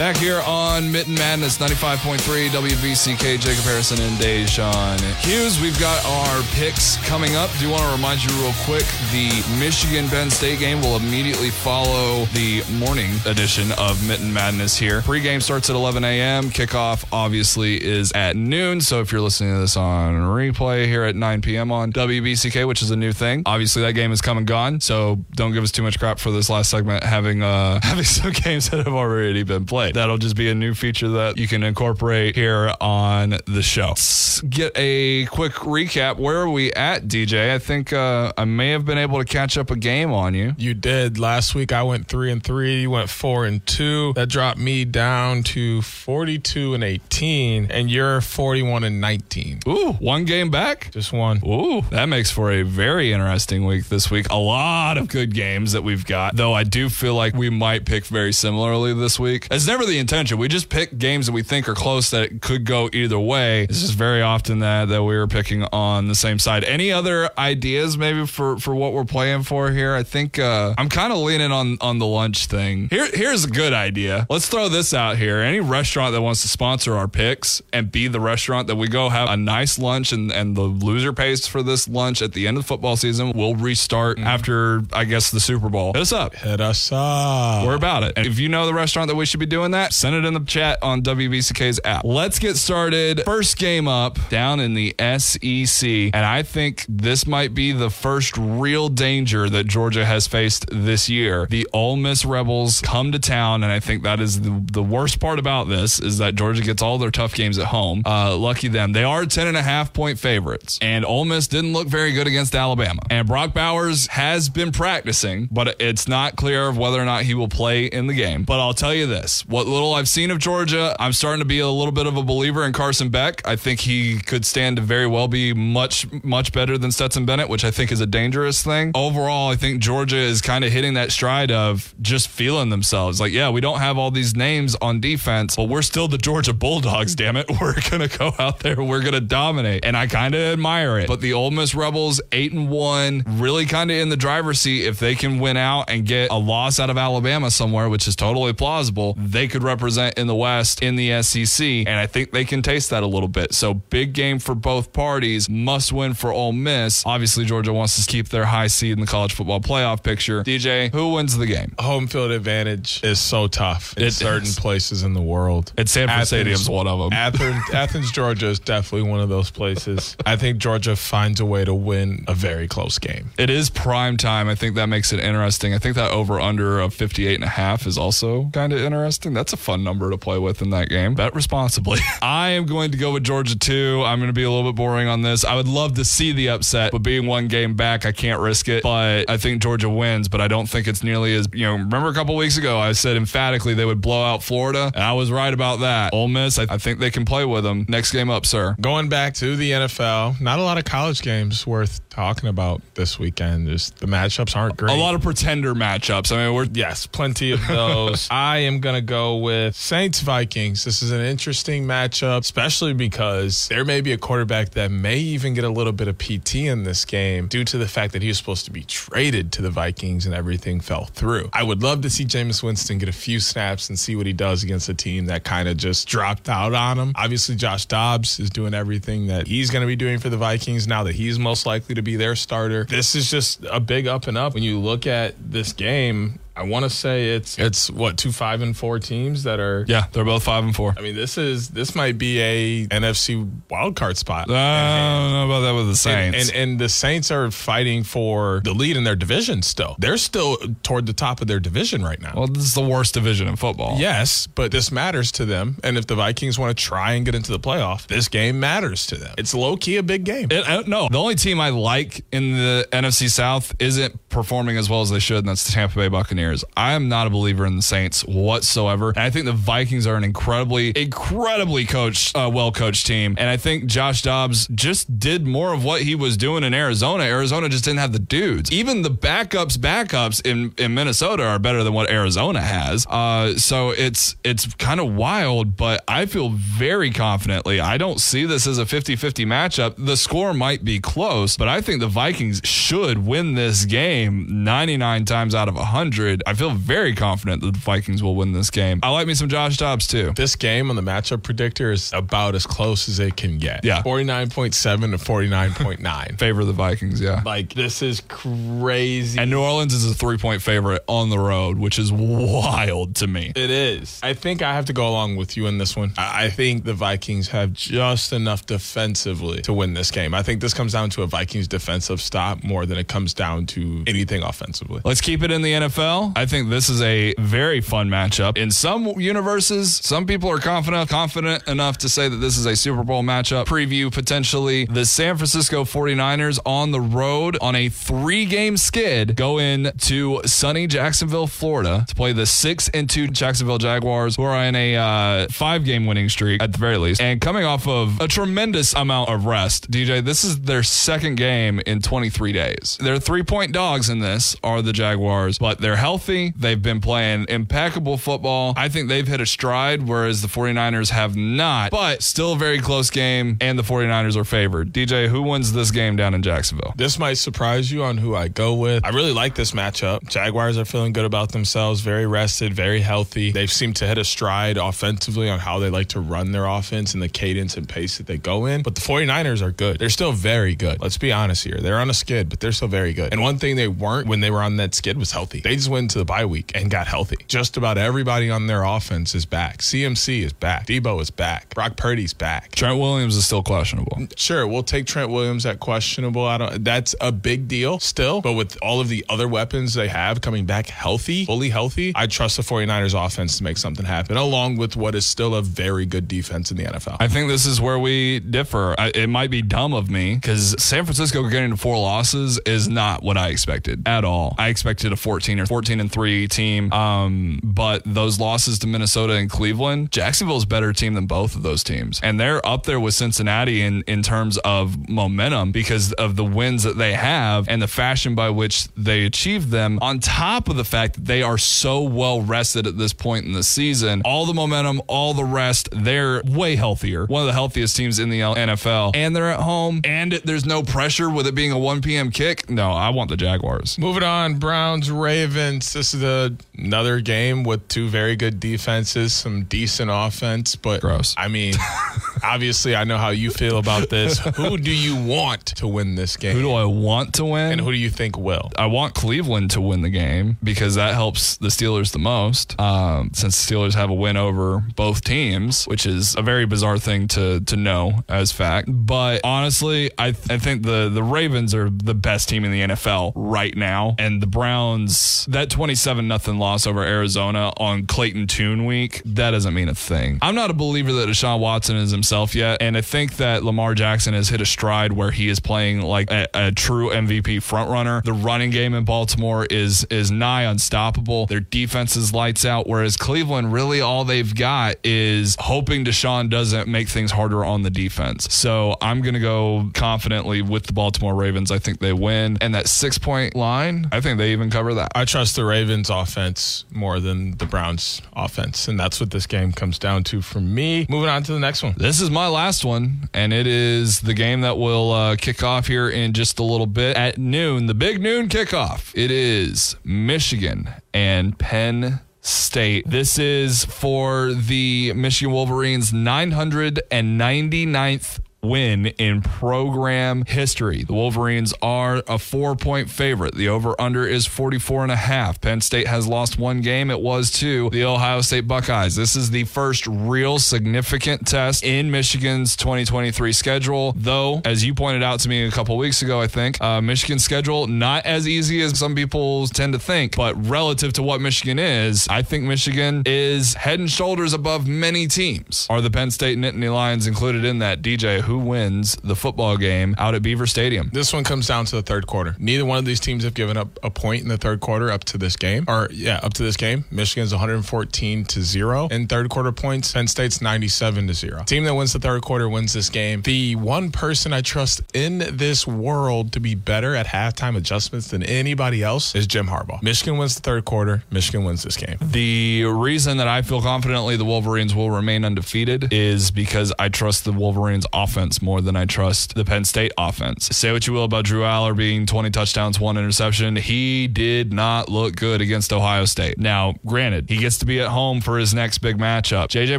Back 0.00 0.16
here 0.16 0.40
on 0.46 0.90
Mitten 0.90 1.12
Madness 1.12 1.58
95.3 1.58 2.48
WBCK, 2.48 3.38
Jacob 3.38 3.64
Harrison 3.64 4.00
and 4.00 4.16
Da'Jzon 4.16 4.98
Hughes. 5.22 5.60
We've 5.60 5.78
got 5.78 6.02
our 6.06 6.42
picks 6.54 6.96
coming 7.06 7.36
up. 7.36 7.50
Do 7.58 7.68
want 7.68 7.82
to 7.82 7.90
remind 7.90 8.24
you 8.24 8.30
real 8.40 8.54
quick 8.64 8.86
the 9.12 9.28
Michigan 9.58 10.08
Penn 10.08 10.30
State 10.30 10.58
game 10.58 10.80
will 10.80 10.96
immediately 10.96 11.50
follow 11.50 12.24
the 12.32 12.64
morning 12.78 13.10
edition 13.26 13.72
of 13.72 14.02
Mitten 14.08 14.32
Madness 14.32 14.74
here. 14.74 15.02
Pre-game 15.02 15.42
starts 15.42 15.68
at 15.68 15.76
11 15.76 16.02
a.m. 16.02 16.44
Kickoff 16.44 17.04
obviously 17.12 17.84
is 17.84 18.10
at 18.12 18.36
noon. 18.36 18.80
So 18.80 19.02
if 19.02 19.12
you're 19.12 19.20
listening 19.20 19.52
to 19.52 19.60
this 19.60 19.76
on 19.76 20.14
replay 20.14 20.86
here 20.86 21.04
at 21.04 21.14
9 21.14 21.42
p.m. 21.42 21.70
on 21.70 21.92
WBCK, 21.92 22.66
which 22.66 22.80
is 22.80 22.90
a 22.90 22.96
new 22.96 23.12
thing, 23.12 23.42
obviously 23.44 23.82
that 23.82 23.92
game 23.92 24.12
is 24.12 24.22
come 24.22 24.38
and 24.38 24.46
gone. 24.46 24.80
So 24.80 25.22
don't 25.32 25.52
give 25.52 25.62
us 25.62 25.70
too 25.70 25.82
much 25.82 25.98
crap 25.98 26.18
for 26.18 26.30
this 26.30 26.48
last 26.48 26.70
segment 26.70 27.04
having 27.04 27.42
uh, 27.42 27.80
having 27.82 28.04
some 28.04 28.32
games 28.32 28.70
that 28.70 28.78
have 28.78 28.94
already 28.94 29.42
been 29.42 29.66
played. 29.66 29.89
That'll 29.94 30.18
just 30.18 30.36
be 30.36 30.50
a 30.50 30.54
new 30.54 30.74
feature 30.74 31.08
that 31.08 31.38
you 31.38 31.48
can 31.48 31.62
incorporate 31.62 32.34
here 32.34 32.74
on 32.80 33.38
the 33.46 33.62
show. 33.62 33.88
Let's 33.88 34.40
get 34.42 34.72
a 34.76 35.26
quick 35.26 35.52
recap. 35.54 36.16
Where 36.18 36.38
are 36.38 36.50
we 36.50 36.72
at, 36.72 37.04
DJ? 37.04 37.52
I 37.52 37.58
think 37.58 37.92
uh, 37.92 38.32
I 38.36 38.44
may 38.44 38.70
have 38.70 38.84
been 38.84 38.98
able 38.98 39.18
to 39.18 39.24
catch 39.24 39.58
up 39.58 39.70
a 39.70 39.76
game 39.76 40.12
on 40.12 40.34
you. 40.34 40.54
You 40.58 40.74
did. 40.74 41.18
Last 41.18 41.54
week 41.54 41.72
I 41.72 41.82
went 41.82 42.08
three 42.08 42.30
and 42.30 42.42
three. 42.42 42.82
You 42.82 42.90
went 42.90 43.10
four 43.10 43.46
and 43.46 43.64
two. 43.66 44.12
That 44.14 44.28
dropped 44.28 44.58
me 44.58 44.84
down 44.84 45.42
to 45.44 45.82
42 45.82 46.74
and 46.74 46.84
18, 46.84 47.70
and 47.70 47.90
you're 47.90 48.20
41 48.20 48.84
and 48.84 49.00
19. 49.00 49.60
Ooh, 49.68 49.92
one 49.94 50.24
game 50.24 50.50
back? 50.50 50.90
Just 50.92 51.12
one. 51.12 51.40
Ooh, 51.46 51.82
that 51.90 52.06
makes 52.06 52.30
for 52.30 52.50
a 52.50 52.62
very 52.62 53.12
interesting 53.12 53.64
week 53.66 53.86
this 53.88 54.10
week. 54.10 54.28
A 54.30 54.36
lot 54.36 54.98
of 54.98 55.08
good 55.08 55.34
games 55.34 55.72
that 55.72 55.82
we've 55.82 56.06
got, 56.06 56.36
though 56.36 56.52
I 56.52 56.64
do 56.64 56.88
feel 56.88 57.14
like 57.14 57.34
we 57.34 57.50
might 57.50 57.84
pick 57.84 58.04
very 58.06 58.32
similarly 58.32 58.94
this 58.94 59.18
week. 59.18 59.48
It's 59.50 59.66
never 59.66 59.79
never 59.80 59.90
the 59.90 59.98
intention. 59.98 60.36
We 60.36 60.48
just 60.48 60.68
pick 60.68 60.98
games 60.98 61.26
that 61.26 61.32
we 61.32 61.42
think 61.42 61.68
are 61.68 61.74
close 61.74 62.10
that 62.10 62.42
could 62.42 62.64
go 62.64 62.90
either 62.92 63.18
way. 63.18 63.64
This 63.66 63.82
is 63.82 63.90
very 63.92 64.20
often 64.20 64.58
that 64.58 64.88
that 64.88 65.02
we 65.02 65.16
were 65.16 65.26
picking 65.26 65.64
on 65.72 66.08
the 66.08 66.14
same 66.14 66.38
side. 66.38 66.64
Any 66.64 66.92
other 66.92 67.30
ideas 67.38 67.96
maybe 67.96 68.26
for 68.26 68.58
for 68.58 68.74
what 68.74 68.92
we're 68.92 69.04
playing 69.04 69.44
for 69.44 69.70
here? 69.70 69.94
I 69.94 70.02
think 70.02 70.38
uh, 70.38 70.74
I'm 70.76 70.88
kind 70.90 71.12
of 71.12 71.18
leaning 71.20 71.50
on 71.50 71.78
on 71.80 71.98
the 71.98 72.06
lunch 72.06 72.46
thing. 72.46 72.88
Here 72.90 73.08
here's 73.12 73.44
a 73.44 73.48
good 73.48 73.72
idea. 73.72 74.26
Let's 74.28 74.48
throw 74.48 74.68
this 74.68 74.92
out 74.92 75.16
here. 75.16 75.38
Any 75.38 75.60
restaurant 75.60 76.12
that 76.12 76.20
wants 76.20 76.42
to 76.42 76.48
sponsor 76.48 76.94
our 76.94 77.08
picks 77.08 77.62
and 77.72 77.90
be 77.90 78.06
the 78.06 78.20
restaurant 78.20 78.66
that 78.66 78.76
we 78.76 78.86
go 78.86 79.08
have 79.08 79.30
a 79.30 79.36
nice 79.36 79.78
lunch 79.78 80.12
and 80.12 80.30
and 80.30 80.56
the 80.56 80.62
loser 80.62 81.12
pays 81.14 81.46
for 81.46 81.62
this 81.62 81.88
lunch 81.88 82.20
at 82.20 82.32
the 82.32 82.46
end 82.46 82.58
of 82.58 82.64
the 82.64 82.68
football 82.68 82.96
season. 82.96 83.32
We'll 83.34 83.54
restart 83.54 84.18
after 84.18 84.82
I 84.92 85.04
guess 85.04 85.30
the 85.30 85.40
Super 85.40 85.70
Bowl. 85.70 85.94
Hit 85.94 86.02
us 86.02 86.12
up. 86.12 86.34
Hit 86.34 86.60
us 86.60 86.90
up. 86.92 87.66
We're 87.66 87.76
about 87.76 88.02
it. 88.02 88.12
And 88.16 88.26
if 88.26 88.38
you 88.38 88.50
know 88.50 88.66
the 88.66 88.74
restaurant 88.74 89.08
that 89.08 89.16
we 89.16 89.24
should 89.24 89.40
be 89.40 89.46
doing 89.46 89.59
that, 89.70 89.92
send 89.92 90.16
it 90.16 90.24
in 90.24 90.34
the 90.34 90.40
chat 90.40 90.78
on 90.82 91.02
WBCK's 91.02 91.80
app. 91.84 92.04
Let's 92.04 92.38
get 92.38 92.56
started. 92.56 93.22
First 93.24 93.58
game 93.58 93.86
up 93.86 94.18
down 94.28 94.60
in 94.60 94.74
the 94.74 94.94
SEC. 94.98 95.88
And 95.88 96.24
I 96.26 96.42
think 96.42 96.84
this 96.88 97.26
might 97.26 97.54
be 97.54 97.72
the 97.72 97.90
first 97.90 98.36
real 98.36 98.88
danger 98.88 99.48
that 99.48 99.64
Georgia 99.64 100.04
has 100.04 100.26
faced 100.26 100.66
this 100.70 101.08
year. 101.08 101.46
The 101.50 101.68
Ole 101.72 101.96
Miss 101.96 102.24
Rebels 102.24 102.80
come 102.80 103.12
to 103.12 103.18
town. 103.18 103.62
And 103.62 103.72
I 103.72 103.80
think 103.80 104.02
that 104.02 104.20
is 104.20 104.40
the, 104.40 104.62
the 104.72 104.82
worst 104.82 105.20
part 105.20 105.38
about 105.38 105.68
this 105.68 105.98
is 106.00 106.18
that 106.18 106.34
Georgia 106.34 106.62
gets 106.62 106.82
all 106.82 106.98
their 106.98 107.10
tough 107.10 107.34
games 107.34 107.58
at 107.58 107.66
home. 107.66 108.02
Uh, 108.04 108.36
lucky 108.36 108.68
them. 108.68 108.92
They 108.92 109.04
are 109.04 109.26
10 109.26 109.46
and 109.46 109.56
a 109.56 109.62
half 109.62 109.92
point 109.92 110.18
favorites. 110.18 110.78
And 110.80 111.04
Ole 111.04 111.24
Miss 111.24 111.46
didn't 111.46 111.72
look 111.72 111.88
very 111.88 112.12
good 112.12 112.26
against 112.26 112.54
Alabama. 112.54 113.02
And 113.10 113.26
Brock 113.26 113.52
Bowers 113.52 114.06
has 114.08 114.48
been 114.48 114.72
practicing, 114.72 115.48
but 115.50 115.76
it's 115.80 116.08
not 116.08 116.36
clear 116.36 116.68
of 116.68 116.78
whether 116.78 117.00
or 117.00 117.04
not 117.04 117.22
he 117.22 117.34
will 117.34 117.48
play 117.48 117.86
in 117.86 118.06
the 118.06 118.14
game. 118.14 118.44
But 118.44 118.60
I'll 118.60 118.74
tell 118.74 118.94
you 118.94 119.06
this 119.06 119.44
what 119.50 119.66
little 119.66 119.94
I've 119.94 120.08
seen 120.08 120.30
of 120.30 120.38
Georgia, 120.38 120.94
I'm 121.00 121.12
starting 121.12 121.40
to 121.40 121.44
be 121.44 121.58
a 121.58 121.68
little 121.68 121.90
bit 121.90 122.06
of 122.06 122.16
a 122.16 122.22
believer 122.22 122.64
in 122.64 122.72
Carson 122.72 123.08
Beck. 123.08 123.46
I 123.46 123.56
think 123.56 123.80
he 123.80 124.18
could 124.18 124.46
stand 124.46 124.76
to 124.76 124.82
very 124.82 125.08
well 125.08 125.26
be 125.26 125.52
much, 125.52 126.06
much 126.22 126.52
better 126.52 126.78
than 126.78 126.92
Stetson 126.92 127.26
Bennett, 127.26 127.48
which 127.48 127.64
I 127.64 127.72
think 127.72 127.90
is 127.90 128.00
a 128.00 128.06
dangerous 128.06 128.62
thing. 128.62 128.92
Overall, 128.94 129.50
I 129.50 129.56
think 129.56 129.82
Georgia 129.82 130.16
is 130.16 130.40
kind 130.40 130.64
of 130.64 130.70
hitting 130.70 130.94
that 130.94 131.10
stride 131.10 131.50
of 131.50 131.92
just 132.00 132.28
feeling 132.28 132.68
themselves. 132.68 133.20
Like, 133.20 133.32
yeah, 133.32 133.50
we 133.50 133.60
don't 133.60 133.80
have 133.80 133.98
all 133.98 134.12
these 134.12 134.36
names 134.36 134.76
on 134.80 135.00
defense, 135.00 135.56
but 135.56 135.64
we're 135.64 135.82
still 135.82 136.06
the 136.06 136.18
Georgia 136.18 136.52
Bulldogs, 136.52 137.16
damn 137.16 137.36
it. 137.36 137.50
We're 137.60 137.74
going 137.90 138.08
to 138.08 138.18
go 138.18 138.32
out 138.38 138.60
there, 138.60 138.76
we're 138.76 139.00
going 139.00 139.12
to 139.12 139.20
dominate. 139.20 139.84
And 139.84 139.96
I 139.96 140.06
kind 140.06 140.34
of 140.34 140.40
admire 140.40 140.98
it. 140.98 141.08
But 141.08 141.20
the 141.20 141.34
Ole 141.34 141.50
Miss 141.50 141.74
Rebels, 141.74 142.20
8 142.32 142.52
and 142.52 142.70
1, 142.70 143.24
really 143.26 143.66
kind 143.66 143.90
of 143.90 143.96
in 143.98 144.08
the 144.08 144.16
driver's 144.16 144.60
seat. 144.60 144.86
If 144.86 144.98
they 144.98 145.14
can 145.14 145.40
win 145.40 145.56
out 145.56 145.90
and 145.90 146.06
get 146.06 146.30
a 146.30 146.36
loss 146.36 146.80
out 146.80 146.88
of 146.88 146.96
Alabama 146.96 147.50
somewhere, 147.50 147.88
which 147.88 148.08
is 148.08 148.16
totally 148.16 148.52
plausible, 148.52 149.14
they 149.18 149.39
could 149.48 149.62
represent 149.62 150.18
in 150.18 150.26
the 150.26 150.34
West 150.34 150.82
in 150.82 150.96
the 150.96 151.22
SEC. 151.22 151.64
And 151.66 151.90
I 151.90 152.06
think 152.06 152.30
they 152.32 152.44
can 152.44 152.62
taste 152.62 152.90
that 152.90 153.02
a 153.02 153.06
little 153.06 153.28
bit. 153.28 153.54
So 153.54 153.74
big 153.74 154.12
game 154.12 154.38
for 154.38 154.54
both 154.54 154.92
parties, 154.92 155.48
must 155.48 155.92
win 155.92 156.14
for 156.14 156.32
Ole 156.32 156.52
Miss. 156.52 157.04
Obviously, 157.06 157.44
Georgia 157.44 157.72
wants 157.72 158.02
to 158.04 158.10
keep 158.10 158.28
their 158.28 158.44
high 158.46 158.66
seed 158.66 158.92
in 158.92 159.00
the 159.00 159.06
college 159.06 159.34
football 159.34 159.60
playoff 159.60 160.02
picture. 160.02 160.42
DJ, 160.42 160.90
who 160.92 161.12
wins 161.14 161.36
the 161.36 161.46
game? 161.46 161.74
Home 161.78 162.06
field 162.06 162.30
advantage 162.30 163.02
is 163.04 163.18
so 163.20 163.46
tough 163.46 163.94
in 163.96 164.04
It 164.04 164.12
certain 164.12 164.48
is. 164.48 164.58
places 164.58 165.02
in 165.02 165.14
the 165.14 165.22
world. 165.22 165.72
It's 165.76 165.92
Sanford 165.92 166.10
Athens- 166.12 166.28
Stadium's 166.28 166.68
one 166.68 166.86
of 166.86 166.98
them. 166.98 167.12
Athens, 167.12 167.62
Athens, 167.72 168.10
Georgia 168.12 168.46
is 168.48 168.58
definitely 168.58 169.08
one 169.08 169.20
of 169.20 169.28
those 169.28 169.50
places. 169.50 170.16
I 170.26 170.36
think 170.36 170.58
Georgia 170.58 170.96
finds 170.96 171.40
a 171.40 171.44
way 171.46 171.64
to 171.64 171.74
win 171.74 172.24
a 172.28 172.34
very 172.34 172.68
close 172.68 172.98
game. 172.98 173.30
It 173.38 173.50
is 173.50 173.70
prime 173.70 174.16
time. 174.16 174.48
I 174.48 174.54
think 174.54 174.74
that 174.76 174.86
makes 174.88 175.12
it 175.12 175.20
interesting. 175.20 175.74
I 175.74 175.78
think 175.78 175.96
that 175.96 176.10
over 176.10 176.40
under 176.40 176.80
of 176.80 176.94
58 176.94 177.34
and 177.34 177.44
a 177.44 177.48
half 177.48 177.86
is 177.86 177.96
also 177.98 178.50
kind 178.52 178.72
of 178.72 178.80
interesting. 178.80 179.29
That's 179.34 179.52
a 179.52 179.56
fun 179.56 179.84
number 179.84 180.10
to 180.10 180.18
play 180.18 180.38
with 180.38 180.62
in 180.62 180.70
that 180.70 180.88
game. 180.88 181.14
Bet 181.14 181.34
responsibly. 181.34 181.98
I 182.22 182.50
am 182.50 182.66
going 182.66 182.90
to 182.92 182.98
go 182.98 183.12
with 183.12 183.24
Georgia 183.24 183.58
too. 183.58 184.02
I'm 184.04 184.18
going 184.18 184.28
to 184.28 184.34
be 184.34 184.42
a 184.42 184.50
little 184.50 184.70
bit 184.70 184.76
boring 184.76 185.08
on 185.08 185.22
this. 185.22 185.44
I 185.44 185.54
would 185.54 185.68
love 185.68 185.94
to 185.94 186.04
see 186.04 186.32
the 186.32 186.48
upset, 186.50 186.92
but 186.92 187.02
being 187.02 187.26
one 187.26 187.48
game 187.48 187.74
back, 187.74 188.06
I 188.06 188.12
can't 188.12 188.40
risk 188.40 188.68
it. 188.68 188.82
But 188.82 189.28
I 189.28 189.36
think 189.36 189.62
Georgia 189.62 189.88
wins, 189.88 190.28
but 190.28 190.40
I 190.40 190.48
don't 190.48 190.66
think 190.68 190.88
it's 190.88 191.02
nearly 191.02 191.34
as, 191.34 191.46
you 191.52 191.66
know, 191.66 191.72
remember 191.72 192.08
a 192.08 192.14
couple 192.14 192.34
weeks 192.36 192.56
ago, 192.56 192.78
I 192.78 192.92
said 192.92 193.16
emphatically 193.16 193.74
they 193.74 193.84
would 193.84 194.00
blow 194.00 194.22
out 194.22 194.42
Florida, 194.42 194.90
and 194.94 195.04
I 195.04 195.12
was 195.12 195.30
right 195.30 195.52
about 195.52 195.80
that. 195.80 196.12
Ole 196.14 196.28
Miss, 196.28 196.58
I, 196.58 196.66
I 196.68 196.78
think 196.78 196.98
they 196.98 197.10
can 197.10 197.24
play 197.24 197.44
with 197.44 197.64
them. 197.64 197.86
Next 197.88 198.12
game 198.12 198.30
up, 198.30 198.46
sir. 198.46 198.76
Going 198.80 199.08
back 199.08 199.34
to 199.34 199.56
the 199.56 199.70
NFL, 199.72 200.40
not 200.40 200.58
a 200.58 200.62
lot 200.62 200.78
of 200.78 200.84
college 200.84 201.22
games 201.22 201.66
worth 201.66 202.00
talking 202.10 202.48
about 202.48 202.80
this 202.94 203.18
weekend. 203.18 203.68
Just 203.68 203.98
the 203.98 204.06
matchups 204.06 204.56
aren't 204.56 204.76
great. 204.76 204.96
A 204.96 205.00
lot 205.00 205.14
of 205.14 205.22
pretender 205.22 205.74
matchups. 205.74 206.32
I 206.32 206.46
mean, 206.46 206.54
we're 206.54 206.66
Yes, 206.72 207.06
plenty 207.06 207.50
of 207.52 207.66
those. 207.66 208.28
I 208.30 208.58
am 208.58 208.80
going 208.80 208.94
to 208.94 209.00
go 209.02 209.19
with 209.28 209.76
Saints 209.76 210.20
Vikings. 210.20 210.84
This 210.84 211.02
is 211.02 211.10
an 211.10 211.20
interesting 211.20 211.84
matchup, 211.84 212.38
especially 212.38 212.94
because 212.94 213.68
there 213.68 213.84
may 213.84 214.00
be 214.00 214.12
a 214.12 214.18
quarterback 214.18 214.70
that 214.70 214.90
may 214.90 215.18
even 215.18 215.54
get 215.54 215.64
a 215.64 215.68
little 215.68 215.92
bit 215.92 216.08
of 216.08 216.18
PT 216.18 216.56
in 216.56 216.84
this 216.84 217.04
game 217.04 217.46
due 217.48 217.64
to 217.64 217.76
the 217.76 217.86
fact 217.86 218.12
that 218.12 218.22
he 218.22 218.28
was 218.28 218.38
supposed 218.38 218.64
to 218.64 218.70
be 218.70 218.82
traded 218.84 219.52
to 219.52 219.62
the 219.62 219.70
Vikings 219.70 220.26
and 220.26 220.34
everything 220.34 220.80
fell 220.80 221.04
through. 221.04 221.50
I 221.52 221.62
would 221.62 221.82
love 221.82 222.00
to 222.02 222.10
see 222.10 222.24
Jameis 222.24 222.62
Winston 222.62 222.98
get 222.98 223.08
a 223.08 223.12
few 223.12 223.40
snaps 223.40 223.88
and 223.88 223.98
see 223.98 224.16
what 224.16 224.26
he 224.26 224.32
does 224.32 224.62
against 224.62 224.88
a 224.88 224.94
team 224.94 225.26
that 225.26 225.44
kind 225.44 225.68
of 225.68 225.76
just 225.76 226.08
dropped 226.08 226.48
out 226.48 226.74
on 226.74 226.98
him. 226.98 227.12
Obviously, 227.16 227.56
Josh 227.56 227.86
Dobbs 227.86 228.40
is 228.40 228.50
doing 228.50 228.74
everything 228.74 229.26
that 229.26 229.46
he's 229.46 229.70
going 229.70 229.82
to 229.82 229.86
be 229.86 229.96
doing 229.96 230.18
for 230.18 230.30
the 230.30 230.36
Vikings 230.36 230.88
now 230.88 231.04
that 231.04 231.14
he's 231.14 231.38
most 231.38 231.66
likely 231.66 231.94
to 231.94 232.02
be 232.02 232.16
their 232.16 232.36
starter. 232.36 232.84
This 232.84 233.14
is 233.14 233.30
just 233.30 233.64
a 233.70 233.80
big 233.80 234.06
up 234.06 234.26
and 234.26 234.38
up 234.38 234.54
when 234.54 234.62
you 234.62 234.78
look 234.78 235.06
at 235.06 235.34
this 235.38 235.72
game. 235.72 236.38
I 236.56 236.64
want 236.64 236.84
to 236.84 236.90
say 236.90 237.30
it's 237.36 237.58
it's 237.58 237.90
what 237.90 238.16
two 238.18 238.32
five 238.32 238.60
and 238.62 238.76
four 238.76 238.98
teams 238.98 239.44
that 239.44 239.60
are. 239.60 239.84
yeah, 239.88 240.06
they're 240.12 240.24
both 240.24 240.42
five 240.42 240.64
and 240.64 240.74
four. 240.74 240.94
I 240.96 241.00
mean, 241.00 241.14
this 241.14 241.38
is 241.38 241.68
this 241.70 241.94
might 241.94 242.18
be 242.18 242.40
a 242.40 242.86
NFC 242.88 243.50
wildcard 243.70 244.16
spot. 244.16 244.50
I 244.50 245.22
don't 245.22 245.32
know 245.32 245.46
about 245.46 245.60
that 245.60 245.74
with 245.74 245.84
the 245.86 246.10
And, 246.10 246.34
Saints. 246.34 246.50
and 246.50 246.70
and 246.70 246.78
the 246.80 246.88
Saints 246.88 247.30
are 247.30 247.50
fighting 247.50 248.02
for 248.04 248.60
the 248.64 248.74
lead 248.74 248.96
in 248.96 249.04
their 249.04 249.16
division 249.16 249.62
still. 249.62 249.96
They're 249.98 250.16
still 250.18 250.56
toward 250.82 251.06
the 251.06 251.12
top 251.12 251.40
of 251.40 251.46
their 251.46 251.60
division 251.60 252.02
right 252.02 252.20
now. 252.20 252.32
well, 252.36 252.46
this 252.46 252.64
is 252.64 252.74
the 252.74 252.80
worst 252.84 253.14
division 253.14 253.48
in 253.48 253.56
football. 253.56 253.98
Yes, 253.98 254.46
but 254.46 254.70
this 254.72 254.90
matters 254.92 255.32
to 255.32 255.44
them. 255.44 255.78
And 255.84 255.96
if 255.96 256.06
the 256.06 256.14
Vikings 256.14 256.58
want 256.58 256.76
to 256.76 256.82
try 256.82 257.12
and 257.12 257.24
get 257.24 257.34
into 257.34 257.52
the 257.52 257.60
playoff, 257.60 258.06
this 258.08 258.28
game 258.28 258.60
matters 258.60 259.06
to 259.06 259.16
them. 259.16 259.34
It's 259.38 259.54
low 259.54 259.76
key 259.76 259.96
a 259.96 260.02
big 260.02 260.24
game. 260.24 260.48
It, 260.50 260.68
uh, 260.68 260.82
no, 260.86 261.08
the 261.08 261.18
only 261.18 261.34
team 261.36 261.60
I 261.60 261.70
like 261.70 262.24
in 262.32 262.52
the 262.52 262.88
NFC 262.92 263.28
South 263.30 263.74
isn't 263.78 264.28
performing 264.28 264.76
as 264.76 264.90
well 264.90 265.00
as 265.02 265.10
they 265.10 265.18
should, 265.20 265.38
and 265.38 265.48
that's 265.48 265.64
the 265.64 265.72
Tampa 265.72 265.94
Bay 265.96 266.08
Buccaneers. 266.08 266.39
I 266.76 266.92
am 266.92 267.08
not 267.08 267.26
a 267.26 267.30
believer 267.30 267.66
in 267.66 267.76
the 267.76 267.82
Saints 267.82 268.24
whatsoever, 268.24 269.10
and 269.10 269.18
I 269.18 269.30
think 269.30 269.44
the 269.44 269.52
Vikings 269.52 270.06
are 270.06 270.16
an 270.16 270.24
incredibly, 270.24 270.92
incredibly 270.96 271.84
coached, 271.84 272.36
uh, 272.36 272.50
well 272.52 272.72
coached 272.72 273.06
team. 273.06 273.34
And 273.38 273.48
I 273.48 273.56
think 273.56 273.86
Josh 273.86 274.22
Dobbs 274.22 274.68
just 274.68 275.18
did 275.18 275.46
more 275.46 275.72
of 275.72 275.84
what 275.84 276.02
he 276.02 276.14
was 276.14 276.36
doing 276.36 276.64
in 276.64 276.74
Arizona. 276.74 277.24
Arizona 277.24 277.68
just 277.68 277.84
didn't 277.84 278.00
have 278.00 278.12
the 278.12 278.18
dudes. 278.18 278.70
Even 278.72 279.02
the 279.02 279.10
backups, 279.10 279.76
backups 279.76 280.44
in 280.46 280.72
in 280.78 280.94
Minnesota 280.94 281.44
are 281.44 281.58
better 281.58 281.84
than 281.84 281.92
what 281.92 282.10
Arizona 282.10 282.60
has. 282.60 283.06
Uh, 283.08 283.56
so 283.56 283.90
it's 283.90 284.36
it's 284.44 284.72
kind 284.74 285.00
of 285.00 285.14
wild, 285.14 285.76
but 285.76 286.02
I 286.08 286.26
feel 286.26 286.50
very 286.50 287.10
confidently. 287.10 287.80
I 287.80 287.98
don't 287.98 288.20
see 288.20 288.44
this 288.44 288.66
as 288.66 288.78
a 288.78 288.84
50-50 288.84 289.46
matchup. 289.46 289.94
The 289.98 290.16
score 290.16 290.54
might 290.54 290.84
be 290.84 291.00
close, 291.00 291.56
but 291.56 291.68
I 291.68 291.80
think 291.80 292.00
the 292.00 292.08
Vikings 292.08 292.60
should 292.64 293.26
win 293.26 293.54
this 293.54 293.84
game 293.84 294.64
99 294.64 295.24
times 295.24 295.54
out 295.54 295.68
of 295.68 295.74
100. 295.74 296.29
I 296.46 296.54
feel 296.54 296.70
very 296.70 297.14
confident 297.14 297.62
that 297.62 297.72
the 297.72 297.78
Vikings 297.78 298.22
will 298.22 298.34
win 298.34 298.52
this 298.52 298.70
game. 298.70 299.00
I 299.02 299.10
like 299.10 299.26
me 299.26 299.34
some 299.34 299.48
Josh 299.48 299.76
Dobbs 299.76 300.06
too. 300.06 300.32
This 300.34 300.56
game 300.56 300.90
on 300.90 300.96
the 300.96 301.02
matchup 301.02 301.42
predictor 301.42 301.92
is 301.92 302.12
about 302.12 302.54
as 302.54 302.66
close 302.66 303.08
as 303.08 303.18
it 303.18 303.36
can 303.36 303.58
get. 303.58 303.84
Yeah. 303.84 304.02
49.7 304.02 304.72
to 305.12 305.16
49.9. 305.16 306.38
Favor 306.38 306.64
the 306.64 306.72
Vikings, 306.72 307.20
yeah. 307.20 307.42
like, 307.44 307.74
this 307.74 308.02
is 308.02 308.22
crazy. 308.28 309.38
And 309.38 309.50
New 309.50 309.60
Orleans 309.60 309.94
is 309.94 310.10
a 310.10 310.14
three 310.14 310.38
point 310.38 310.62
favorite 310.62 311.04
on 311.06 311.30
the 311.30 311.38
road, 311.38 311.78
which 311.78 311.98
is 311.98 312.12
wild 312.12 313.16
to 313.16 313.26
me. 313.26 313.52
It 313.54 313.70
is. 313.70 314.18
I 314.22 314.34
think 314.34 314.62
I 314.62 314.74
have 314.74 314.86
to 314.86 314.92
go 314.92 315.08
along 315.08 315.36
with 315.36 315.56
you 315.56 315.66
in 315.66 315.78
this 315.78 315.96
one. 315.96 316.12
I 316.18 316.40
I 316.40 316.48
think 316.48 316.84
the 316.84 316.94
Vikings 316.94 317.48
have 317.48 317.72
just 317.74 318.32
enough 318.32 318.64
defensively 318.64 319.60
to 319.62 319.72
win 319.72 319.94
this 319.94 320.10
game. 320.10 320.34
I 320.34 320.42
think 320.42 320.60
this 320.60 320.72
comes 320.72 320.92
down 320.92 321.10
to 321.10 321.22
a 321.22 321.26
Vikings 321.26 321.68
defensive 321.68 322.20
stop 322.20 322.64
more 322.64 322.86
than 322.86 322.98
it 322.98 323.08
comes 323.08 323.34
down 323.34 323.66
to 323.66 324.02
anything 324.06 324.42
offensively. 324.42 325.02
Let's 325.04 325.20
keep 325.20 325.42
it 325.42 325.50
in 325.50 325.62
the 325.62 325.72
NFL. 325.72 326.19
I 326.36 326.46
think 326.46 326.68
this 326.68 326.88
is 326.88 327.00
a 327.02 327.34
very 327.38 327.80
fun 327.80 328.08
matchup. 328.08 328.56
In 328.56 328.70
some 328.70 329.06
universes, 329.18 329.96
some 329.96 330.26
people 330.26 330.50
are 330.50 330.58
confident 330.58 331.08
confident 331.08 331.66
enough 331.66 331.98
to 331.98 332.08
say 332.08 332.28
that 332.28 332.36
this 332.36 332.56
is 332.58 332.66
a 332.66 332.76
Super 332.76 333.02
Bowl 333.02 333.22
matchup 333.22 333.66
preview 333.66 334.12
potentially. 334.12 334.84
The 334.86 335.04
San 335.04 335.36
Francisco 335.36 335.84
49ers 335.84 336.58
on 336.66 336.90
the 336.90 337.00
road 337.00 337.56
on 337.60 337.74
a 337.74 337.88
3-game 337.88 338.76
skid 338.76 339.36
go 339.36 339.58
in 339.58 339.92
to 339.98 340.40
sunny 340.44 340.86
Jacksonville, 340.86 341.46
Florida 341.46 342.04
to 342.08 342.14
play 342.14 342.32
the 342.32 342.46
6 342.46 342.88
and 342.90 343.08
2 343.08 343.28
Jacksonville 343.28 343.78
Jaguars 343.78 344.36
who 344.36 344.42
are 344.42 344.62
in 344.64 344.74
a 344.74 344.96
uh, 344.96 345.46
5-game 345.48 346.06
winning 346.06 346.28
streak 346.28 346.62
at 346.62 346.72
the 346.72 346.78
very 346.78 346.96
least 346.96 347.20
and 347.20 347.40
coming 347.40 347.64
off 347.64 347.86
of 347.86 348.20
a 348.20 348.28
tremendous 348.28 348.94
amount 348.94 349.30
of 349.30 349.46
rest. 349.46 349.90
DJ, 349.90 350.24
this 350.24 350.44
is 350.44 350.60
their 350.62 350.82
second 350.82 351.36
game 351.36 351.80
in 351.86 352.00
23 352.00 352.52
days. 352.52 352.98
They're 353.00 353.16
3-point 353.16 353.72
dogs 353.72 354.08
in 354.08 354.20
this 354.20 354.56
are 354.62 354.82
the 354.82 354.92
Jaguars, 354.92 355.58
but 355.58 355.78
they're 355.78 355.96
healthy 355.96 356.09
healthy. 356.10 356.52
They've 356.56 356.82
been 356.82 357.00
playing 357.00 357.46
impeccable 357.48 358.16
football. 358.16 358.74
I 358.76 358.88
think 358.88 359.08
they've 359.08 359.28
hit 359.28 359.40
a 359.40 359.46
stride, 359.46 360.08
whereas 360.08 360.42
the 360.42 360.48
49ers 360.48 361.10
have 361.10 361.36
not. 361.36 361.92
But 361.92 362.24
still 362.24 362.54
a 362.54 362.56
very 362.56 362.80
close 362.80 363.10
game, 363.10 363.56
and 363.60 363.78
the 363.78 363.84
49ers 363.84 364.36
are 364.36 364.42
favored. 364.42 364.92
DJ, 364.92 365.28
who 365.28 365.40
wins 365.42 365.72
this 365.72 365.92
game 365.92 366.16
down 366.16 366.34
in 366.34 366.42
Jacksonville? 366.42 366.94
This 366.96 367.16
might 367.16 367.34
surprise 367.34 367.92
you 367.92 368.02
on 368.02 368.18
who 368.18 368.34
I 368.34 368.48
go 368.48 368.74
with. 368.74 369.04
I 369.04 369.10
really 369.10 369.32
like 369.32 369.54
this 369.54 369.70
matchup. 369.70 370.28
Jaguars 370.28 370.76
are 370.76 370.84
feeling 370.84 371.12
good 371.12 371.24
about 371.24 371.52
themselves, 371.52 372.00
very 372.00 372.26
rested, 372.26 372.74
very 372.74 373.02
healthy. 373.02 373.52
They've 373.52 373.70
seemed 373.70 373.94
to 373.96 374.08
hit 374.08 374.18
a 374.18 374.24
stride 374.24 374.78
offensively 374.78 375.48
on 375.48 375.60
how 375.60 375.78
they 375.78 375.90
like 375.90 376.08
to 376.08 376.20
run 376.20 376.50
their 376.50 376.66
offense 376.66 377.14
and 377.14 377.22
the 377.22 377.28
cadence 377.28 377.76
and 377.76 377.88
pace 377.88 378.18
that 378.18 378.26
they 378.26 378.36
go 378.36 378.66
in. 378.66 378.82
But 378.82 378.96
the 378.96 379.00
49ers 379.00 379.62
are 379.62 379.70
good. 379.70 380.00
They're 380.00 380.10
still 380.10 380.32
very 380.32 380.74
good. 380.74 381.00
Let's 381.00 381.18
be 381.18 381.30
honest 381.30 381.62
here. 381.62 381.78
They're 381.80 382.00
on 382.00 382.10
a 382.10 382.14
skid, 382.14 382.48
but 382.48 382.58
they're 382.58 382.72
still 382.72 382.88
very 382.88 383.12
good. 383.12 383.32
And 383.32 383.40
one 383.40 383.58
thing 383.58 383.76
they 383.76 383.86
weren't 383.86 384.26
when 384.26 384.40
they 384.40 384.50
were 384.50 384.62
on 384.62 384.76
that 384.78 384.92
skid 384.96 385.16
was 385.16 385.30
healthy. 385.30 385.60
They 385.60 385.76
just 385.76 385.88
went 385.88 385.99
to 386.08 386.18
the 386.18 386.24
bye 386.24 386.44
week 386.44 386.72
and 386.74 386.90
got 386.90 387.06
healthy. 387.06 387.36
Just 387.48 387.76
about 387.76 387.98
everybody 387.98 388.50
on 388.50 388.66
their 388.66 388.82
offense 388.82 389.34
is 389.34 389.46
back. 389.46 389.78
CMC 389.78 390.42
is 390.42 390.52
back. 390.52 390.86
Deebo 390.86 391.20
is 391.20 391.30
back. 391.30 391.74
Brock 391.74 391.96
Purdy's 391.96 392.34
back. 392.34 392.72
Trent 392.72 392.98
Williams 392.98 393.36
is 393.36 393.46
still 393.46 393.62
questionable. 393.62 394.16
Mm, 394.16 394.38
sure, 394.38 394.66
we'll 394.66 394.82
take 394.82 395.06
Trent 395.06 395.30
Williams 395.30 395.66
at 395.66 395.80
questionable. 395.80 396.44
I 396.44 396.58
don't. 396.58 396.84
That's 396.84 397.14
a 397.20 397.32
big 397.32 397.68
deal 397.68 397.98
still. 398.00 398.40
But 398.40 398.52
with 398.54 398.78
all 398.82 399.00
of 399.00 399.08
the 399.08 399.24
other 399.28 399.48
weapons 399.48 399.94
they 399.94 400.08
have 400.08 400.40
coming 400.40 400.66
back 400.66 400.86
healthy, 400.86 401.44
fully 401.44 401.70
healthy, 401.70 402.12
I 402.14 402.26
trust 402.26 402.56
the 402.56 402.62
49ers 402.62 403.14
offense 403.26 403.58
to 403.58 403.64
make 403.64 403.78
something 403.78 404.04
happen, 404.04 404.36
along 404.36 404.76
with 404.76 404.96
what 404.96 405.14
is 405.14 405.26
still 405.26 405.54
a 405.54 405.62
very 405.62 406.06
good 406.06 406.28
defense 406.28 406.70
in 406.70 406.76
the 406.76 406.84
NFL. 406.84 407.16
I 407.20 407.28
think 407.28 407.48
this 407.48 407.66
is 407.66 407.80
where 407.80 407.98
we 407.98 408.40
differ. 408.40 408.94
I, 408.98 409.12
it 409.14 409.28
might 409.28 409.50
be 409.50 409.62
dumb 409.62 409.92
of 409.92 410.10
me 410.10 410.34
because 410.34 410.74
San 410.82 411.04
Francisco 411.04 411.48
getting 411.48 411.70
to 411.70 411.76
four 411.76 411.98
losses 411.98 412.58
is 412.66 412.88
not 412.88 413.22
what 413.22 413.36
I 413.36 413.48
expected 413.48 414.06
at 414.06 414.24
all. 414.24 414.54
I 414.58 414.68
expected 414.68 415.12
a 415.12 415.16
14 415.16 415.60
or 415.60 415.66
14 415.66 415.89
and 415.98 416.12
three 416.12 416.46
team. 416.46 416.92
Um, 416.92 417.60
but 417.64 418.02
those 418.06 418.38
losses 418.38 418.78
to 418.80 418.86
Minnesota 418.86 419.32
and 419.34 419.50
Cleveland, 419.50 420.12
Jacksonville's 420.12 420.66
better 420.66 420.92
team 420.92 421.14
than 421.14 421.26
both 421.26 421.56
of 421.56 421.62
those 421.62 421.82
teams, 421.82 422.20
and 422.22 422.38
they're 422.38 422.64
up 422.66 422.84
there 422.84 423.00
with 423.00 423.14
Cincinnati 423.14 423.80
in 423.82 424.02
in 424.06 424.22
terms 424.22 424.58
of 424.58 425.08
momentum 425.08 425.72
because 425.72 426.12
of 426.12 426.36
the 426.36 426.44
wins 426.44 426.82
that 426.82 426.98
they 426.98 427.14
have 427.14 427.68
and 427.68 427.80
the 427.80 427.88
fashion 427.88 428.34
by 428.34 428.50
which 428.50 428.86
they 428.94 429.24
achieved 429.24 429.70
them. 429.70 429.98
On 430.02 430.18
top 430.18 430.68
of 430.68 430.76
the 430.76 430.84
fact 430.84 431.14
that 431.14 431.24
they 431.24 431.42
are 431.42 431.58
so 431.58 432.02
well 432.02 432.42
rested 432.42 432.86
at 432.86 432.98
this 432.98 433.12
point 433.12 433.46
in 433.46 433.52
the 433.52 433.62
season, 433.62 434.22
all 434.24 434.46
the 434.46 434.54
momentum, 434.54 435.00
all 435.06 435.34
the 435.34 435.44
rest, 435.44 435.88
they're 435.92 436.42
way 436.44 436.76
healthier. 436.76 437.26
One 437.26 437.42
of 437.42 437.46
the 437.46 437.52
healthiest 437.52 437.96
teams 437.96 438.18
in 438.18 438.28
the 438.28 438.40
NFL, 438.40 439.12
and 439.14 439.34
they're 439.34 439.50
at 439.50 439.60
home, 439.60 440.00
and 440.04 440.32
there's 440.44 440.66
no 440.66 440.82
pressure 440.82 441.30
with 441.30 441.46
it 441.46 441.54
being 441.54 441.72
a 441.72 441.78
1 441.78 442.00
p.m. 442.02 442.30
kick. 442.30 442.68
No, 442.68 442.90
I 442.90 443.10
want 443.10 443.30
the 443.30 443.36
Jaguars. 443.36 443.98
Moving 443.98 444.22
on, 444.22 444.58
Browns, 444.58 445.10
Ravens. 445.10 445.79
This 445.80 446.14
is 446.14 446.22
a, 446.22 446.52
another 446.76 447.20
game 447.20 447.64
with 447.64 447.88
two 447.88 448.08
very 448.08 448.36
good 448.36 448.60
defenses, 448.60 449.32
some 449.32 449.64
decent 449.64 450.10
offense, 450.12 450.76
but 450.76 451.00
Gross. 451.00 451.34
I 451.38 451.48
mean, 451.48 451.74
obviously, 452.42 452.94
I 452.96 453.04
know 453.04 453.18
how 453.18 453.30
you 453.30 453.50
feel 453.50 453.78
about 453.78 454.08
this. 454.10 454.38
who 454.56 454.78
do 454.78 454.94
you 454.94 455.16
want 455.16 455.66
to 455.66 455.86
win 455.86 456.14
this 456.14 456.36
game? 456.36 456.56
Who 456.56 456.62
do 456.62 456.72
I 456.72 456.84
want 456.84 457.34
to 457.34 457.44
win? 457.44 457.72
and 457.72 457.80
who 457.80 457.92
do 457.92 457.98
you 457.98 458.10
think 458.10 458.36
will? 458.38 458.70
I 458.76 458.86
want 458.86 459.14
Cleveland 459.14 459.70
to 459.72 459.80
win 459.80 460.02
the 460.02 460.10
game 460.10 460.56
because 460.62 460.94
that 460.94 461.14
helps 461.14 461.56
the 461.56 461.68
Steelers 461.68 462.12
the 462.12 462.18
most. 462.18 462.78
Um, 462.80 463.30
since 463.34 463.66
the 463.66 463.74
Steelers 463.74 463.94
have 463.94 464.10
a 464.10 464.14
win 464.14 464.36
over 464.36 464.82
both 464.96 465.22
teams, 465.22 465.84
which 465.86 466.06
is 466.06 466.34
a 466.36 466.42
very 466.42 466.66
bizarre 466.66 466.98
thing 466.98 467.28
to 467.28 467.60
to 467.60 467.76
know 467.76 468.24
as 468.28 468.52
fact. 468.52 468.88
But 468.90 469.40
honestly, 469.44 470.10
I 470.18 470.32
th- 470.32 470.50
I 470.50 470.58
think 470.58 470.82
the 470.82 471.08
the 471.08 471.22
Ravens 471.22 471.74
are 471.74 471.90
the 471.90 472.14
best 472.14 472.48
team 472.48 472.64
in 472.64 472.72
the 472.72 472.80
NFL 472.94 473.32
right 473.34 473.76
now, 473.76 474.14
and 474.18 474.42
the 474.42 474.46
Browns 474.46 475.46
that 475.48 475.70
twenty 475.70 475.94
seven 475.94 476.28
nothing 476.28 476.58
loss 476.58 476.86
over 476.86 477.02
Arizona 477.02 477.72
on 477.76 478.06
Clayton 478.06 478.46
Tune 478.46 478.86
week 478.86 479.22
that 479.24 479.50
doesn't 479.52 479.74
mean 479.74 479.88
a 479.88 479.94
thing. 479.94 480.38
I'm 480.42 480.54
not 480.54 480.70
a 480.70 480.74
believer 480.74 481.12
that 481.12 481.28
Deshaun 481.28 481.60
Watson 481.60 481.96
is 481.96 482.10
himself 482.10 482.29
yet, 482.54 482.80
and 482.80 482.96
I 482.96 483.00
think 483.00 483.36
that 483.36 483.64
Lamar 483.64 483.94
Jackson 483.94 484.34
has 484.34 484.48
hit 484.48 484.60
a 484.60 484.66
stride 484.66 485.12
where 485.12 485.30
he 485.30 485.48
is 485.48 485.58
playing 485.58 486.02
like 486.02 486.30
a, 486.30 486.46
a 486.54 486.72
true 486.72 487.10
MVP 487.10 487.58
frontrunner. 487.58 488.22
The 488.22 488.32
running 488.32 488.70
game 488.70 488.94
in 488.94 489.04
Baltimore 489.04 489.66
is 489.66 490.04
is 490.04 490.30
nigh 490.30 490.62
unstoppable. 490.62 491.46
Their 491.46 491.60
defense 491.60 492.16
is 492.16 492.32
lights 492.32 492.64
out, 492.64 492.86
whereas 492.86 493.16
Cleveland 493.16 493.72
really 493.72 494.00
all 494.00 494.24
they've 494.24 494.54
got 494.54 494.96
is 495.02 495.56
hoping 495.58 496.04
Deshaun 496.04 496.48
doesn't 496.50 496.88
make 496.88 497.08
things 497.08 497.32
harder 497.32 497.64
on 497.64 497.82
the 497.82 497.90
defense. 497.90 498.52
So 498.52 498.96
I'm 499.00 499.22
gonna 499.22 499.40
go 499.40 499.90
confidently 499.94 500.62
with 500.62 500.86
the 500.86 500.92
Baltimore 500.92 501.34
Ravens. 501.34 501.70
I 501.70 501.78
think 501.78 501.98
they 502.00 502.12
win, 502.12 502.58
and 502.60 502.74
that 502.74 502.88
six 502.88 503.18
point 503.18 503.56
line, 503.56 504.08
I 504.12 504.20
think 504.20 504.38
they 504.38 504.52
even 504.52 504.70
cover 504.70 504.94
that. 504.94 505.12
I 505.14 505.24
trust 505.24 505.56
the 505.56 505.64
Ravens 505.64 506.10
offense 506.10 506.84
more 506.92 507.18
than 507.18 507.56
the 507.58 507.66
Browns 507.66 508.22
offense, 508.34 508.88
and 508.88 508.98
that's 508.98 509.20
what 509.20 509.30
this 509.30 509.46
game 509.46 509.72
comes 509.72 509.98
down 509.98 510.24
to 510.24 510.40
for 510.42 510.60
me. 510.60 511.06
Moving 511.08 511.28
on 511.28 511.42
to 511.44 511.52
the 511.52 511.58
next 511.60 511.82
one. 511.82 511.94
This 511.96 512.19
is 512.20 512.30
my 512.30 512.48
last 512.48 512.84
one, 512.84 513.28
and 513.32 513.52
it 513.52 513.66
is 513.66 514.20
the 514.20 514.34
game 514.34 514.60
that 514.62 514.78
will 514.78 515.12
uh, 515.12 515.36
kick 515.36 515.62
off 515.62 515.86
here 515.86 516.08
in 516.08 516.32
just 516.32 516.58
a 516.58 516.62
little 516.62 516.86
bit 516.86 517.16
at 517.16 517.38
noon, 517.38 517.86
the 517.86 517.94
big 517.94 518.20
noon 518.20 518.48
kickoff. 518.48 519.12
It 519.14 519.30
is 519.30 519.96
Michigan 520.04 520.90
and 521.14 521.58
Penn 521.58 522.20
State. 522.40 523.08
This 523.08 523.38
is 523.38 523.84
for 523.84 524.52
the 524.52 525.12
Michigan 525.14 525.52
Wolverines' 525.52 526.12
999th 526.12 528.40
win 528.62 529.06
in 529.06 529.42
program 529.42 530.44
history. 530.46 531.04
The 531.04 531.12
Wolverines 531.12 531.72
are 531.82 532.22
a 532.26 532.38
four 532.38 532.76
point 532.76 533.10
favorite. 533.10 533.54
The 533.54 533.68
over 533.68 533.98
under 534.00 534.26
is 534.26 534.46
44 534.46 535.04
and 535.04 535.12
a 535.12 535.16
half. 535.16 535.60
Penn 535.60 535.80
State 535.80 536.06
has 536.06 536.26
lost 536.26 536.58
one 536.58 536.80
game. 536.80 537.10
It 537.10 537.20
was 537.20 537.50
to 537.52 537.90
the 537.90 538.04
Ohio 538.04 538.40
State 538.40 538.68
Buckeyes. 538.68 539.16
This 539.16 539.36
is 539.36 539.50
the 539.50 539.64
first 539.64 540.06
real 540.06 540.58
significant 540.58 541.46
test 541.46 541.84
in 541.84 542.10
Michigan's 542.10 542.76
2023 542.76 543.52
schedule. 543.52 544.12
Though, 544.16 544.60
as 544.64 544.84
you 544.84 544.94
pointed 544.94 545.22
out 545.22 545.40
to 545.40 545.48
me 545.48 545.64
a 545.66 545.70
couple 545.70 545.96
weeks 545.96 546.22
ago, 546.22 546.40
I 546.40 546.46
think 546.46 546.80
uh, 546.80 547.00
Michigan's 547.00 547.44
schedule 547.44 547.86
not 547.86 548.26
as 548.26 548.46
easy 548.46 548.80
as 548.82 548.98
some 548.98 549.14
people 549.14 549.66
tend 549.68 549.92
to 549.92 549.98
think, 549.98 550.36
but 550.36 550.54
relative 550.68 551.12
to 551.14 551.22
what 551.22 551.40
Michigan 551.40 551.78
is, 551.78 552.26
I 552.28 552.42
think 552.42 552.64
Michigan 552.64 553.22
is 553.26 553.74
head 553.74 554.00
and 554.00 554.10
shoulders 554.10 554.52
above 554.52 554.86
many 554.86 555.26
teams. 555.26 555.86
Are 555.90 556.00
the 556.00 556.10
Penn 556.10 556.30
State 556.30 556.58
Nittany 556.58 556.92
Lions 556.92 557.26
included 557.26 557.64
in 557.64 557.78
that? 557.78 558.02
DJ, 558.02 558.40
who 558.50 558.58
wins 558.58 559.14
the 559.22 559.36
football 559.36 559.76
game 559.76 560.12
out 560.18 560.34
at 560.34 560.42
Beaver 560.42 560.66
Stadium? 560.66 561.08
This 561.12 561.32
one 561.32 561.44
comes 561.44 561.68
down 561.68 561.84
to 561.84 561.94
the 561.94 562.02
third 562.02 562.26
quarter. 562.26 562.56
Neither 562.58 562.84
one 562.84 562.98
of 562.98 563.04
these 563.04 563.20
teams 563.20 563.44
have 563.44 563.54
given 563.54 563.76
up 563.76 563.96
a 564.02 564.10
point 564.10 564.42
in 564.42 564.48
the 564.48 564.56
third 564.56 564.80
quarter 564.80 565.08
up 565.08 565.22
to 565.26 565.38
this 565.38 565.54
game. 565.54 565.84
Or 565.86 566.08
yeah, 566.10 566.40
up 566.42 566.54
to 566.54 566.64
this 566.64 566.76
game. 566.76 567.04
Michigan's 567.12 567.52
114 567.52 568.44
to 568.46 568.62
0 568.62 569.06
in 569.12 569.28
third 569.28 569.50
quarter 569.50 569.70
points. 569.70 570.10
Penn 570.10 570.26
State's 570.26 570.60
97 570.60 571.28
to 571.28 571.32
0. 571.32 571.62
Team 571.62 571.84
that 571.84 571.94
wins 571.94 572.12
the 572.12 572.18
third 572.18 572.42
quarter 572.42 572.68
wins 572.68 572.92
this 572.92 573.08
game. 573.08 573.42
The 573.42 573.76
one 573.76 574.10
person 574.10 574.52
I 574.52 574.62
trust 574.62 575.00
in 575.14 575.38
this 575.52 575.86
world 575.86 576.52
to 576.54 576.58
be 576.60 576.74
better 576.74 577.14
at 577.14 577.26
halftime 577.26 577.76
adjustments 577.76 578.28
than 578.28 578.42
anybody 578.42 579.04
else 579.04 579.32
is 579.36 579.46
Jim 579.46 579.68
Harbaugh. 579.68 580.02
Michigan 580.02 580.38
wins 580.38 580.56
the 580.56 580.62
third 580.62 580.84
quarter. 580.84 581.22
Michigan 581.30 581.62
wins 581.62 581.84
this 581.84 581.96
game. 581.96 582.16
The 582.20 582.82
reason 582.86 583.36
that 583.36 583.46
I 583.46 583.62
feel 583.62 583.80
confidently 583.80 584.36
the 584.36 584.44
Wolverines 584.44 584.92
will 584.92 585.12
remain 585.12 585.44
undefeated 585.44 586.12
is 586.12 586.50
because 586.50 586.92
I 586.98 587.10
trust 587.10 587.44
the 587.44 587.52
Wolverines 587.52 588.06
offense 588.12 588.39
more 588.62 588.80
than 588.80 588.96
I 588.96 589.04
trust 589.04 589.54
the 589.54 589.64
Penn 589.64 589.84
State 589.84 590.12
offense. 590.16 590.66
Say 590.76 590.92
what 590.92 591.06
you 591.06 591.12
will 591.12 591.24
about 591.24 591.44
Drew 591.44 591.62
Allar 591.62 591.96
being 591.96 592.26
20 592.26 592.50
touchdowns, 592.50 592.98
one 592.98 593.16
interception. 593.16 593.76
He 593.76 594.26
did 594.26 594.72
not 594.72 595.08
look 595.08 595.36
good 595.36 595.60
against 595.60 595.92
Ohio 595.92 596.24
State. 596.24 596.58
Now, 596.58 596.94
granted, 597.06 597.50
he 597.50 597.58
gets 597.58 597.78
to 597.78 597.86
be 597.86 598.00
at 598.00 598.08
home 598.08 598.40
for 598.40 598.58
his 598.58 598.72
next 598.72 598.98
big 598.98 599.18
matchup. 599.18 599.68
JJ 599.68 599.98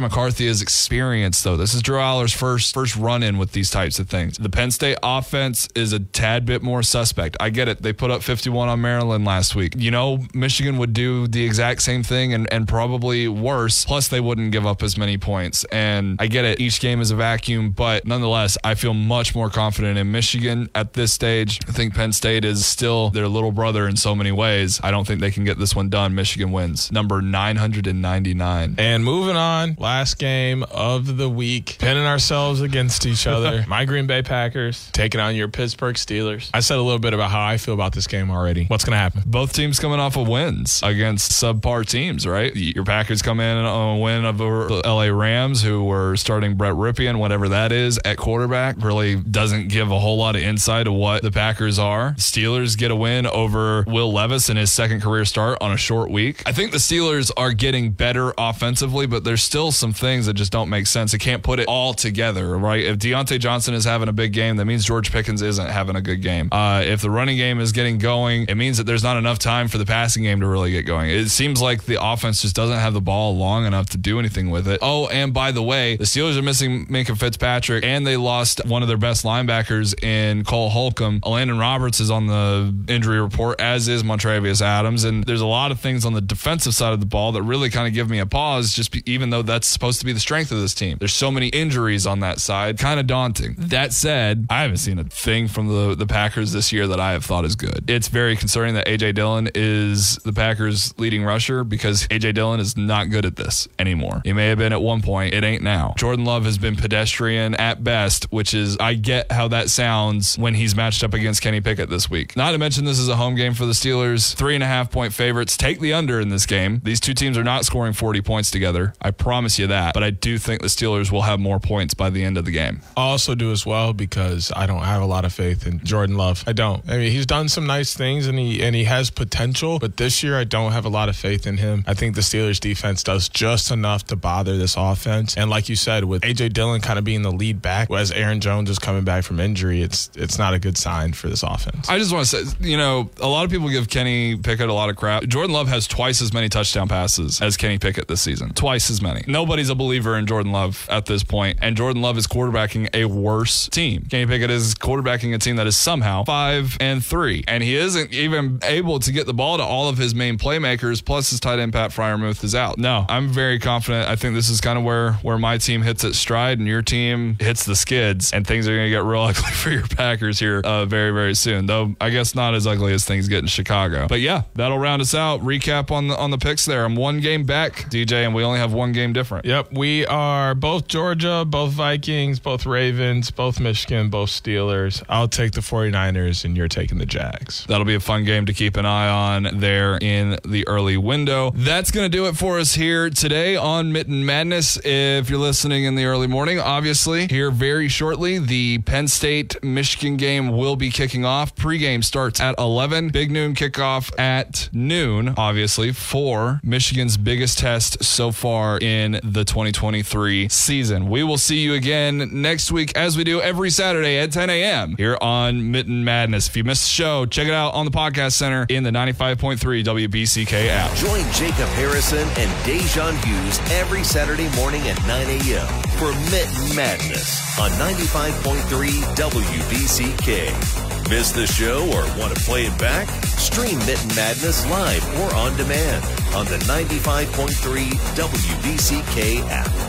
McCarthy 0.00 0.46
is 0.46 0.60
experienced 0.60 1.44
though. 1.44 1.56
This 1.56 1.74
is 1.74 1.82
Drew 1.82 1.98
Allar's 1.98 2.32
first 2.32 2.74
first 2.74 2.96
run 2.96 3.22
in 3.22 3.38
with 3.38 3.52
these 3.52 3.70
types 3.70 3.98
of 3.98 4.08
things. 4.08 4.38
The 4.38 4.50
Penn 4.50 4.70
State 4.70 4.98
offense 5.02 5.68
is 5.74 5.92
a 5.92 6.00
tad 6.00 6.44
bit 6.44 6.62
more 6.62 6.82
suspect. 6.82 7.36
I 7.40 7.50
get 7.50 7.68
it. 7.68 7.82
They 7.82 7.92
put 7.92 8.10
up 8.10 8.22
51 8.22 8.68
on 8.68 8.80
Maryland 8.80 9.24
last 9.24 9.54
week. 9.54 9.74
You 9.76 9.90
know, 9.90 10.18
Michigan 10.34 10.78
would 10.78 10.92
do 10.92 11.26
the 11.26 11.44
exact 11.44 11.82
same 11.82 12.02
thing 12.02 12.34
and, 12.34 12.52
and 12.52 12.66
probably 12.66 13.28
worse. 13.28 13.84
Plus, 13.84 14.08
they 14.08 14.20
wouldn't 14.20 14.52
give 14.52 14.66
up 14.66 14.82
as 14.82 14.96
many 14.96 15.18
points. 15.18 15.64
And 15.64 16.16
I 16.20 16.26
get 16.26 16.44
it. 16.44 16.60
Each 16.60 16.80
game 16.80 17.00
is 17.00 17.10
a 17.10 17.16
vacuum, 17.16 17.70
but 17.70 18.06
nonetheless, 18.06 18.31
I 18.32 18.74
feel 18.74 18.94
much 18.94 19.34
more 19.34 19.50
confident 19.50 19.98
in 19.98 20.10
Michigan 20.10 20.70
at 20.74 20.94
this 20.94 21.12
stage. 21.12 21.60
I 21.68 21.72
think 21.72 21.94
Penn 21.94 22.12
State 22.12 22.44
is 22.44 22.64
still 22.64 23.10
their 23.10 23.28
little 23.28 23.52
brother 23.52 23.86
in 23.86 23.96
so 23.96 24.14
many 24.14 24.32
ways. 24.32 24.80
I 24.82 24.90
don't 24.90 25.06
think 25.06 25.20
they 25.20 25.30
can 25.30 25.44
get 25.44 25.58
this 25.58 25.76
one 25.76 25.88
done. 25.88 26.14
Michigan 26.14 26.50
wins. 26.52 26.90
Number 26.90 27.20
999. 27.20 28.76
And 28.78 29.04
moving 29.04 29.36
on, 29.36 29.76
last 29.78 30.18
game 30.18 30.62
of 30.70 31.16
the 31.16 31.28
week, 31.28 31.76
pinning 31.78 32.04
ourselves 32.04 32.60
against 32.60 33.06
each 33.06 33.26
other. 33.26 33.64
My 33.68 33.84
Green 33.84 34.06
Bay 34.06 34.22
Packers 34.22 34.90
taking 34.92 35.20
on 35.20 35.34
your 35.36 35.48
Pittsburgh 35.48 35.96
Steelers. 35.96 36.50
I 36.54 36.60
said 36.60 36.78
a 36.78 36.82
little 36.82 36.98
bit 36.98 37.14
about 37.14 37.30
how 37.30 37.44
I 37.44 37.58
feel 37.58 37.74
about 37.74 37.92
this 37.92 38.06
game 38.06 38.30
already. 38.30 38.64
What's 38.66 38.84
going 38.84 38.92
to 38.92 38.98
happen? 38.98 39.22
Both 39.26 39.52
teams 39.52 39.78
coming 39.78 40.00
off 40.00 40.16
of 40.16 40.28
wins 40.28 40.80
against 40.82 41.32
subpar 41.32 41.86
teams, 41.86 42.26
right? 42.26 42.54
Your 42.56 42.84
Packers 42.84 43.22
come 43.22 43.40
in 43.40 43.56
on 43.58 43.96
a 43.96 44.00
win 44.00 44.24
over 44.24 44.66
the 44.68 44.82
LA 44.84 45.06
Rams, 45.06 45.62
who 45.62 45.84
were 45.84 46.16
starting 46.16 46.54
Brett 46.54 46.74
Rypien, 46.74 47.18
whatever 47.18 47.48
that 47.48 47.72
is, 47.72 47.98
at 48.04 48.16
quarterback 48.22 48.76
really 48.78 49.16
doesn't 49.16 49.68
give 49.68 49.90
a 49.90 49.98
whole 49.98 50.16
lot 50.16 50.36
of 50.36 50.42
insight 50.42 50.86
of 50.86 50.94
what 50.94 51.22
the 51.22 51.30
Packers 51.30 51.78
are. 51.78 52.12
Steelers 52.12 52.78
get 52.78 52.92
a 52.92 52.96
win 52.96 53.26
over 53.26 53.84
Will 53.88 54.12
Levis 54.12 54.48
in 54.48 54.56
his 54.56 54.70
second 54.70 55.02
career 55.02 55.24
start 55.24 55.58
on 55.60 55.72
a 55.72 55.76
short 55.76 56.08
week. 56.08 56.40
I 56.46 56.52
think 56.52 56.70
the 56.70 56.78
Steelers 56.78 57.32
are 57.36 57.52
getting 57.52 57.90
better 57.90 58.32
offensively, 58.38 59.06
but 59.06 59.24
there's 59.24 59.42
still 59.42 59.72
some 59.72 59.92
things 59.92 60.26
that 60.26 60.34
just 60.34 60.52
don't 60.52 60.70
make 60.70 60.86
sense. 60.86 61.10
They 61.10 61.18
can't 61.18 61.42
put 61.42 61.58
it 61.58 61.66
all 61.66 61.94
together, 61.94 62.56
right? 62.56 62.84
If 62.84 62.98
Diontae 62.98 63.40
Johnson 63.40 63.74
is 63.74 63.84
having 63.84 64.08
a 64.08 64.12
big 64.12 64.32
game, 64.32 64.56
that 64.56 64.66
means 64.66 64.84
George 64.84 65.10
Pickens 65.10 65.42
isn't 65.42 65.68
having 65.68 65.96
a 65.96 66.00
good 66.00 66.22
game. 66.22 66.48
Uh, 66.52 66.82
if 66.86 67.00
the 67.00 67.10
running 67.10 67.36
game 67.36 67.58
is 67.58 67.72
getting 67.72 67.98
going, 67.98 68.46
it 68.48 68.54
means 68.54 68.78
that 68.78 68.84
there's 68.84 69.02
not 69.02 69.16
enough 69.16 69.40
time 69.40 69.66
for 69.66 69.78
the 69.78 69.86
passing 69.86 70.22
game 70.22 70.40
to 70.40 70.46
really 70.46 70.70
get 70.70 70.82
going. 70.82 71.10
It 71.10 71.28
seems 71.30 71.60
like 71.60 71.86
the 71.86 72.00
offense 72.00 72.42
just 72.42 72.54
doesn't 72.54 72.78
have 72.78 72.94
the 72.94 73.00
ball 73.00 73.36
long 73.36 73.66
enough 73.66 73.90
to 73.90 73.98
do 73.98 74.20
anything 74.20 74.50
with 74.50 74.68
it. 74.68 74.78
Oh, 74.80 75.08
and 75.08 75.34
by 75.34 75.50
the 75.50 75.62
way, 75.62 75.96
the 75.96 76.04
Steelers 76.04 76.38
are 76.38 76.42
missing 76.42 76.86
Minkah 76.86 77.18
Fitzpatrick, 77.18 77.84
and 77.84 78.06
they 78.06 78.11
lost 78.16 78.64
one 78.66 78.82
of 78.82 78.88
their 78.88 78.96
best 78.96 79.24
linebackers 79.24 80.02
in 80.02 80.44
Cole 80.44 80.70
Holcomb. 80.70 81.20
Landon 81.24 81.58
Roberts 81.58 82.00
is 82.00 82.10
on 82.10 82.26
the 82.26 82.74
injury 82.88 83.20
report, 83.20 83.60
as 83.60 83.88
is 83.88 84.02
Montravius 84.02 84.60
Adams. 84.60 85.04
And 85.04 85.24
there's 85.24 85.40
a 85.40 85.46
lot 85.46 85.70
of 85.70 85.80
things 85.80 86.04
on 86.04 86.12
the 86.12 86.20
defensive 86.20 86.74
side 86.74 86.92
of 86.92 87.00
the 87.00 87.06
ball 87.06 87.32
that 87.32 87.42
really 87.42 87.70
kind 87.70 87.86
of 87.86 87.94
give 87.94 88.08
me 88.10 88.18
a 88.18 88.26
pause, 88.26 88.72
just 88.72 88.92
be, 88.92 89.02
even 89.10 89.30
though 89.30 89.42
that's 89.42 89.66
supposed 89.66 90.00
to 90.00 90.06
be 90.06 90.12
the 90.12 90.20
strength 90.20 90.52
of 90.52 90.60
this 90.60 90.74
team. 90.74 90.96
There's 90.98 91.14
so 91.14 91.30
many 91.30 91.48
injuries 91.48 92.06
on 92.06 92.20
that 92.20 92.40
side, 92.40 92.78
kind 92.78 93.00
of 93.00 93.06
daunting. 93.06 93.54
That 93.58 93.92
said, 93.92 94.46
I 94.50 94.62
haven't 94.62 94.78
seen 94.78 94.98
a 94.98 95.04
thing 95.04 95.48
from 95.48 95.68
the, 95.68 95.94
the 95.94 96.06
Packers 96.06 96.52
this 96.52 96.72
year 96.72 96.86
that 96.86 97.00
I 97.00 97.12
have 97.12 97.24
thought 97.24 97.44
is 97.44 97.56
good. 97.56 97.88
It's 97.90 98.08
very 98.08 98.36
concerning 98.36 98.74
that 98.74 98.88
A.J. 98.88 99.12
Dillon 99.12 99.48
is 99.54 100.16
the 100.16 100.32
Packers' 100.32 100.96
leading 100.98 101.24
rusher 101.24 101.64
because 101.64 102.06
A.J. 102.10 102.32
Dillon 102.32 102.60
is 102.60 102.76
not 102.76 103.10
good 103.10 103.24
at 103.24 103.36
this 103.36 103.68
anymore. 103.78 104.20
He 104.24 104.32
may 104.32 104.48
have 104.48 104.58
been 104.58 104.72
at 104.72 104.82
one 104.82 105.02
point, 105.02 105.34
it 105.34 105.44
ain't 105.44 105.62
now. 105.62 105.94
Jordan 105.96 106.24
Love 106.24 106.44
has 106.44 106.58
been 106.58 106.76
pedestrian 106.76 107.54
at 107.54 107.82
best, 108.02 108.24
which 108.32 108.52
is, 108.52 108.76
I 108.78 108.94
get 108.94 109.30
how 109.30 109.48
that 109.48 109.70
sounds 109.70 110.36
when 110.36 110.54
he's 110.54 110.74
matched 110.74 111.04
up 111.04 111.14
against 111.14 111.40
Kenny 111.40 111.60
Pickett 111.60 111.88
this 111.88 112.10
week. 112.10 112.36
Not 112.36 112.50
to 112.50 112.58
mention, 112.58 112.84
this 112.84 112.98
is 112.98 113.08
a 113.08 113.14
home 113.14 113.36
game 113.36 113.54
for 113.54 113.64
the 113.64 113.72
Steelers. 113.72 114.34
Three 114.34 114.54
and 114.54 114.64
a 114.64 114.66
half 114.66 114.90
point 114.90 115.12
favorites. 115.12 115.56
Take 115.56 115.78
the 115.78 115.92
under 115.92 116.18
in 116.20 116.28
this 116.28 116.44
game. 116.44 116.80
These 116.82 116.98
two 116.98 117.14
teams 117.14 117.38
are 117.38 117.44
not 117.44 117.64
scoring 117.64 117.92
40 117.92 118.20
points 118.22 118.50
together. 118.50 118.92
I 119.00 119.12
promise 119.12 119.56
you 119.58 119.68
that. 119.68 119.94
But 119.94 120.02
I 120.02 120.10
do 120.10 120.36
think 120.36 120.62
the 120.62 120.68
Steelers 120.68 121.12
will 121.12 121.22
have 121.22 121.38
more 121.38 121.60
points 121.60 121.94
by 121.94 122.10
the 122.10 122.24
end 122.24 122.36
of 122.36 122.44
the 122.44 122.50
game. 122.50 122.80
I 122.96 123.02
also 123.02 123.36
do 123.36 123.52
as 123.52 123.64
well 123.64 123.92
because 123.92 124.50
I 124.56 124.66
don't 124.66 124.82
have 124.82 125.00
a 125.00 125.06
lot 125.06 125.24
of 125.24 125.32
faith 125.32 125.64
in 125.64 125.78
Jordan 125.84 126.16
Love. 126.16 126.42
I 126.46 126.52
don't. 126.52 126.82
I 126.90 126.98
mean, 126.98 127.12
he's 127.12 127.26
done 127.26 127.48
some 127.48 127.66
nice 127.66 127.94
things 127.94 128.26
and 128.26 128.36
he 128.36 128.62
and 128.62 128.74
he 128.74 128.84
has 128.84 129.10
potential, 129.10 129.78
but 129.78 129.96
this 129.96 130.24
year 130.24 130.36
I 130.36 130.44
don't 130.44 130.72
have 130.72 130.84
a 130.84 130.88
lot 130.88 131.08
of 131.08 131.14
faith 131.14 131.46
in 131.46 131.58
him. 131.58 131.84
I 131.86 131.94
think 131.94 132.16
the 132.16 132.20
Steelers 132.20 132.58
defense 132.58 133.04
does 133.04 133.28
just 133.28 133.70
enough 133.70 134.04
to 134.06 134.16
bother 134.16 134.56
this 134.58 134.74
offense. 134.76 135.36
And 135.36 135.48
like 135.48 135.68
you 135.68 135.76
said, 135.76 136.04
with 136.04 136.22
AJ 136.22 136.52
Dillon 136.52 136.80
kind 136.80 136.98
of 136.98 137.04
being 137.04 137.22
the 137.22 137.30
lead 137.30 137.62
back 137.62 137.90
as 137.96 138.10
Aaron 138.12 138.40
Jones 138.40 138.70
is 138.70 138.78
coming 138.78 139.04
back 139.04 139.24
from 139.24 139.40
injury, 139.40 139.82
it's 139.82 140.10
it's 140.14 140.38
not 140.38 140.54
a 140.54 140.58
good 140.58 140.76
sign 140.76 141.12
for 141.12 141.28
this 141.28 141.42
offense. 141.42 141.88
I 141.88 141.98
just 141.98 142.12
want 142.12 142.26
to 142.26 142.46
say, 142.46 142.56
you 142.60 142.76
know, 142.76 143.10
a 143.20 143.28
lot 143.28 143.44
of 143.44 143.50
people 143.50 143.68
give 143.68 143.88
Kenny 143.88 144.36
Pickett 144.36 144.68
a 144.68 144.72
lot 144.72 144.90
of 144.90 144.96
crap. 144.96 145.24
Jordan 145.24 145.52
Love 145.52 145.68
has 145.68 145.86
twice 145.86 146.20
as 146.22 146.32
many 146.32 146.48
touchdown 146.48 146.88
passes 146.88 147.40
as 147.40 147.56
Kenny 147.56 147.78
Pickett 147.78 148.08
this 148.08 148.20
season. 148.20 148.52
Twice 148.54 148.90
as 148.90 149.02
many. 149.02 149.24
Nobody's 149.26 149.68
a 149.68 149.74
believer 149.74 150.16
in 150.16 150.26
Jordan 150.26 150.52
Love 150.52 150.86
at 150.90 151.06
this 151.06 151.22
point, 151.22 151.58
and 151.62 151.76
Jordan 151.76 152.02
Love 152.02 152.18
is 152.18 152.26
quarterbacking 152.26 152.88
a 152.94 153.04
worse 153.04 153.68
team. 153.68 154.06
Kenny 154.10 154.26
Pickett 154.26 154.50
is 154.50 154.74
quarterbacking 154.74 155.34
a 155.34 155.38
team 155.38 155.56
that 155.56 155.66
is 155.66 155.76
somehow 155.76 156.24
five 156.24 156.76
and 156.80 157.04
three, 157.04 157.44
and 157.48 157.62
he 157.62 157.76
isn't 157.76 158.12
even 158.12 158.58
able 158.62 158.98
to 159.00 159.12
get 159.12 159.26
the 159.26 159.34
ball 159.34 159.56
to 159.58 159.62
all 159.62 159.88
of 159.88 159.98
his 159.98 160.14
main 160.14 160.38
playmakers. 160.38 161.04
Plus, 161.04 161.30
his 161.30 161.40
tight 161.40 161.58
end 161.58 161.72
Pat 161.72 161.90
Freiermuth 161.90 162.42
is 162.44 162.54
out. 162.54 162.78
No, 162.78 163.06
I'm 163.08 163.28
very 163.28 163.58
confident. 163.58 164.08
I 164.08 164.16
think 164.16 164.34
this 164.34 164.48
is 164.48 164.60
kind 164.60 164.78
of 164.78 164.84
where 164.84 165.12
where 165.14 165.38
my 165.38 165.58
team 165.58 165.82
hits 165.82 166.04
its 166.04 166.18
stride, 166.18 166.58
and 166.58 166.66
your 166.68 166.82
team 166.82 167.36
hits 167.40 167.64
the 167.64 167.76
skids, 167.82 168.32
and 168.32 168.46
things 168.46 168.66
are 168.66 168.74
going 168.74 168.86
to 168.86 168.90
get 168.90 169.04
real 169.04 169.20
ugly 169.32 169.50
for 169.50 169.70
your 169.70 169.86
Packers 169.86 170.38
here 170.38 170.60
uh, 170.64 170.86
very 170.86 171.10
very 171.10 171.34
soon. 171.34 171.66
Though 171.66 171.94
I 172.00 172.10
guess 172.10 172.34
not 172.34 172.54
as 172.54 172.66
ugly 172.66 172.92
as 172.94 173.04
things 173.04 173.28
get 173.28 173.40
in 173.40 173.46
Chicago. 173.46 174.06
But 174.08 174.20
yeah, 174.20 174.42
that'll 174.54 174.78
round 174.78 175.02
us 175.02 175.14
out. 175.14 175.40
Recap 175.40 175.90
on 175.90 176.08
the 176.08 176.16
on 176.16 176.30
the 176.30 176.38
picks 176.38 176.64
there. 176.64 176.84
I'm 176.84 176.96
one 176.96 177.20
game 177.20 177.44
back, 177.44 177.90
DJ, 177.90 178.24
and 178.24 178.34
we 178.34 178.42
only 178.44 178.58
have 178.58 178.72
one 178.72 178.92
game 178.92 179.12
different. 179.12 179.44
Yep, 179.44 179.72
we 179.72 180.06
are 180.06 180.54
both 180.54 180.88
Georgia, 180.88 181.44
both 181.46 181.72
Vikings, 181.72 182.40
both 182.40 182.64
Ravens, 182.66 183.30
both 183.30 183.60
Michigan, 183.60 184.08
both 184.08 184.30
Steelers. 184.30 185.02
I'll 185.08 185.28
take 185.28 185.52
the 185.52 185.60
49ers 185.60 186.44
and 186.44 186.56
you're 186.56 186.68
taking 186.68 186.98
the 186.98 187.06
Jags. 187.06 187.64
That'll 187.66 187.84
be 187.84 187.94
a 187.94 188.00
fun 188.00 188.24
game 188.24 188.46
to 188.46 188.52
keep 188.52 188.76
an 188.76 188.86
eye 188.86 189.08
on 189.08 189.58
there 189.58 189.98
in 190.00 190.38
the 190.44 190.66
early 190.68 190.96
window. 190.96 191.52
That's 191.54 191.90
going 191.90 192.10
to 192.10 192.16
do 192.16 192.26
it 192.26 192.36
for 192.36 192.58
us 192.58 192.74
here 192.74 193.10
today 193.10 193.56
on 193.56 193.92
Mitten 193.92 194.24
Madness. 194.24 194.78
If 194.84 195.28
you're 195.30 195.38
listening 195.38 195.84
in 195.84 195.94
the 195.94 196.04
early 196.04 196.26
morning, 196.26 196.58
obviously, 196.58 197.26
here 197.28 197.50
very 197.62 197.86
shortly, 197.86 198.40
the 198.40 198.78
Penn 198.78 199.06
State 199.06 199.62
Michigan 199.62 200.16
game 200.16 200.56
will 200.56 200.74
be 200.74 200.90
kicking 200.90 201.24
off. 201.24 201.54
Pregame 201.54 202.02
starts 202.02 202.40
at 202.40 202.56
11, 202.58 203.10
big 203.10 203.30
noon 203.30 203.54
kickoff 203.54 204.10
at 204.18 204.68
noon, 204.72 205.32
obviously, 205.36 205.92
for 205.92 206.58
Michigan's 206.64 207.16
biggest 207.16 207.60
test 207.60 208.02
so 208.02 208.32
far 208.32 208.80
in 208.80 209.12
the 209.22 209.44
2023 209.44 210.48
season. 210.48 211.08
We 211.08 211.22
will 211.22 211.38
see 211.38 211.60
you 211.60 211.74
again 211.74 212.42
next 212.42 212.72
week 212.72 212.96
as 212.96 213.16
we 213.16 213.22
do 213.22 213.40
every 213.40 213.70
Saturday 213.70 214.18
at 214.18 214.32
10 214.32 214.50
a.m. 214.50 214.96
here 214.96 215.16
on 215.20 215.70
Mitten 215.70 216.02
Madness. 216.02 216.48
If 216.48 216.56
you 216.56 216.64
missed 216.64 216.82
the 216.82 216.90
show, 216.90 217.26
check 217.26 217.46
it 217.46 217.54
out 217.54 217.74
on 217.74 217.84
the 217.84 217.92
podcast 217.92 218.32
center 218.32 218.66
in 218.70 218.82
the 218.82 218.90
95.3 218.90 219.84
WBCK 219.84 220.66
app. 220.66 220.92
Join 220.96 221.22
Jacob 221.32 221.68
Harrison 221.76 222.26
and 222.26 222.50
Da'Jzon 222.66 223.24
Hughes 223.24 223.60
every 223.70 224.02
Saturday 224.02 224.48
morning 224.56 224.80
at 224.88 225.00
9 225.06 225.26
a.m. 225.28 225.68
for 225.96 226.10
Mitten 226.28 226.74
Madness 226.74 227.51
on 227.60 227.70
95.3 227.72 228.88
WBCK. 229.16 231.10
Miss 231.10 231.32
the 231.32 231.46
show 231.46 231.86
or 231.88 232.02
want 232.18 232.34
to 232.34 232.40
play 232.44 232.66
it 232.66 232.78
back? 232.78 233.08
Stream 233.24 233.78
Mitten 233.80 234.14
Madness 234.14 234.64
live 234.70 235.04
or 235.20 235.34
on 235.34 235.56
demand 235.56 236.04
on 236.34 236.46
the 236.46 236.58
95.3 236.66 237.90
WBCK 238.16 239.48
app. 239.50 239.72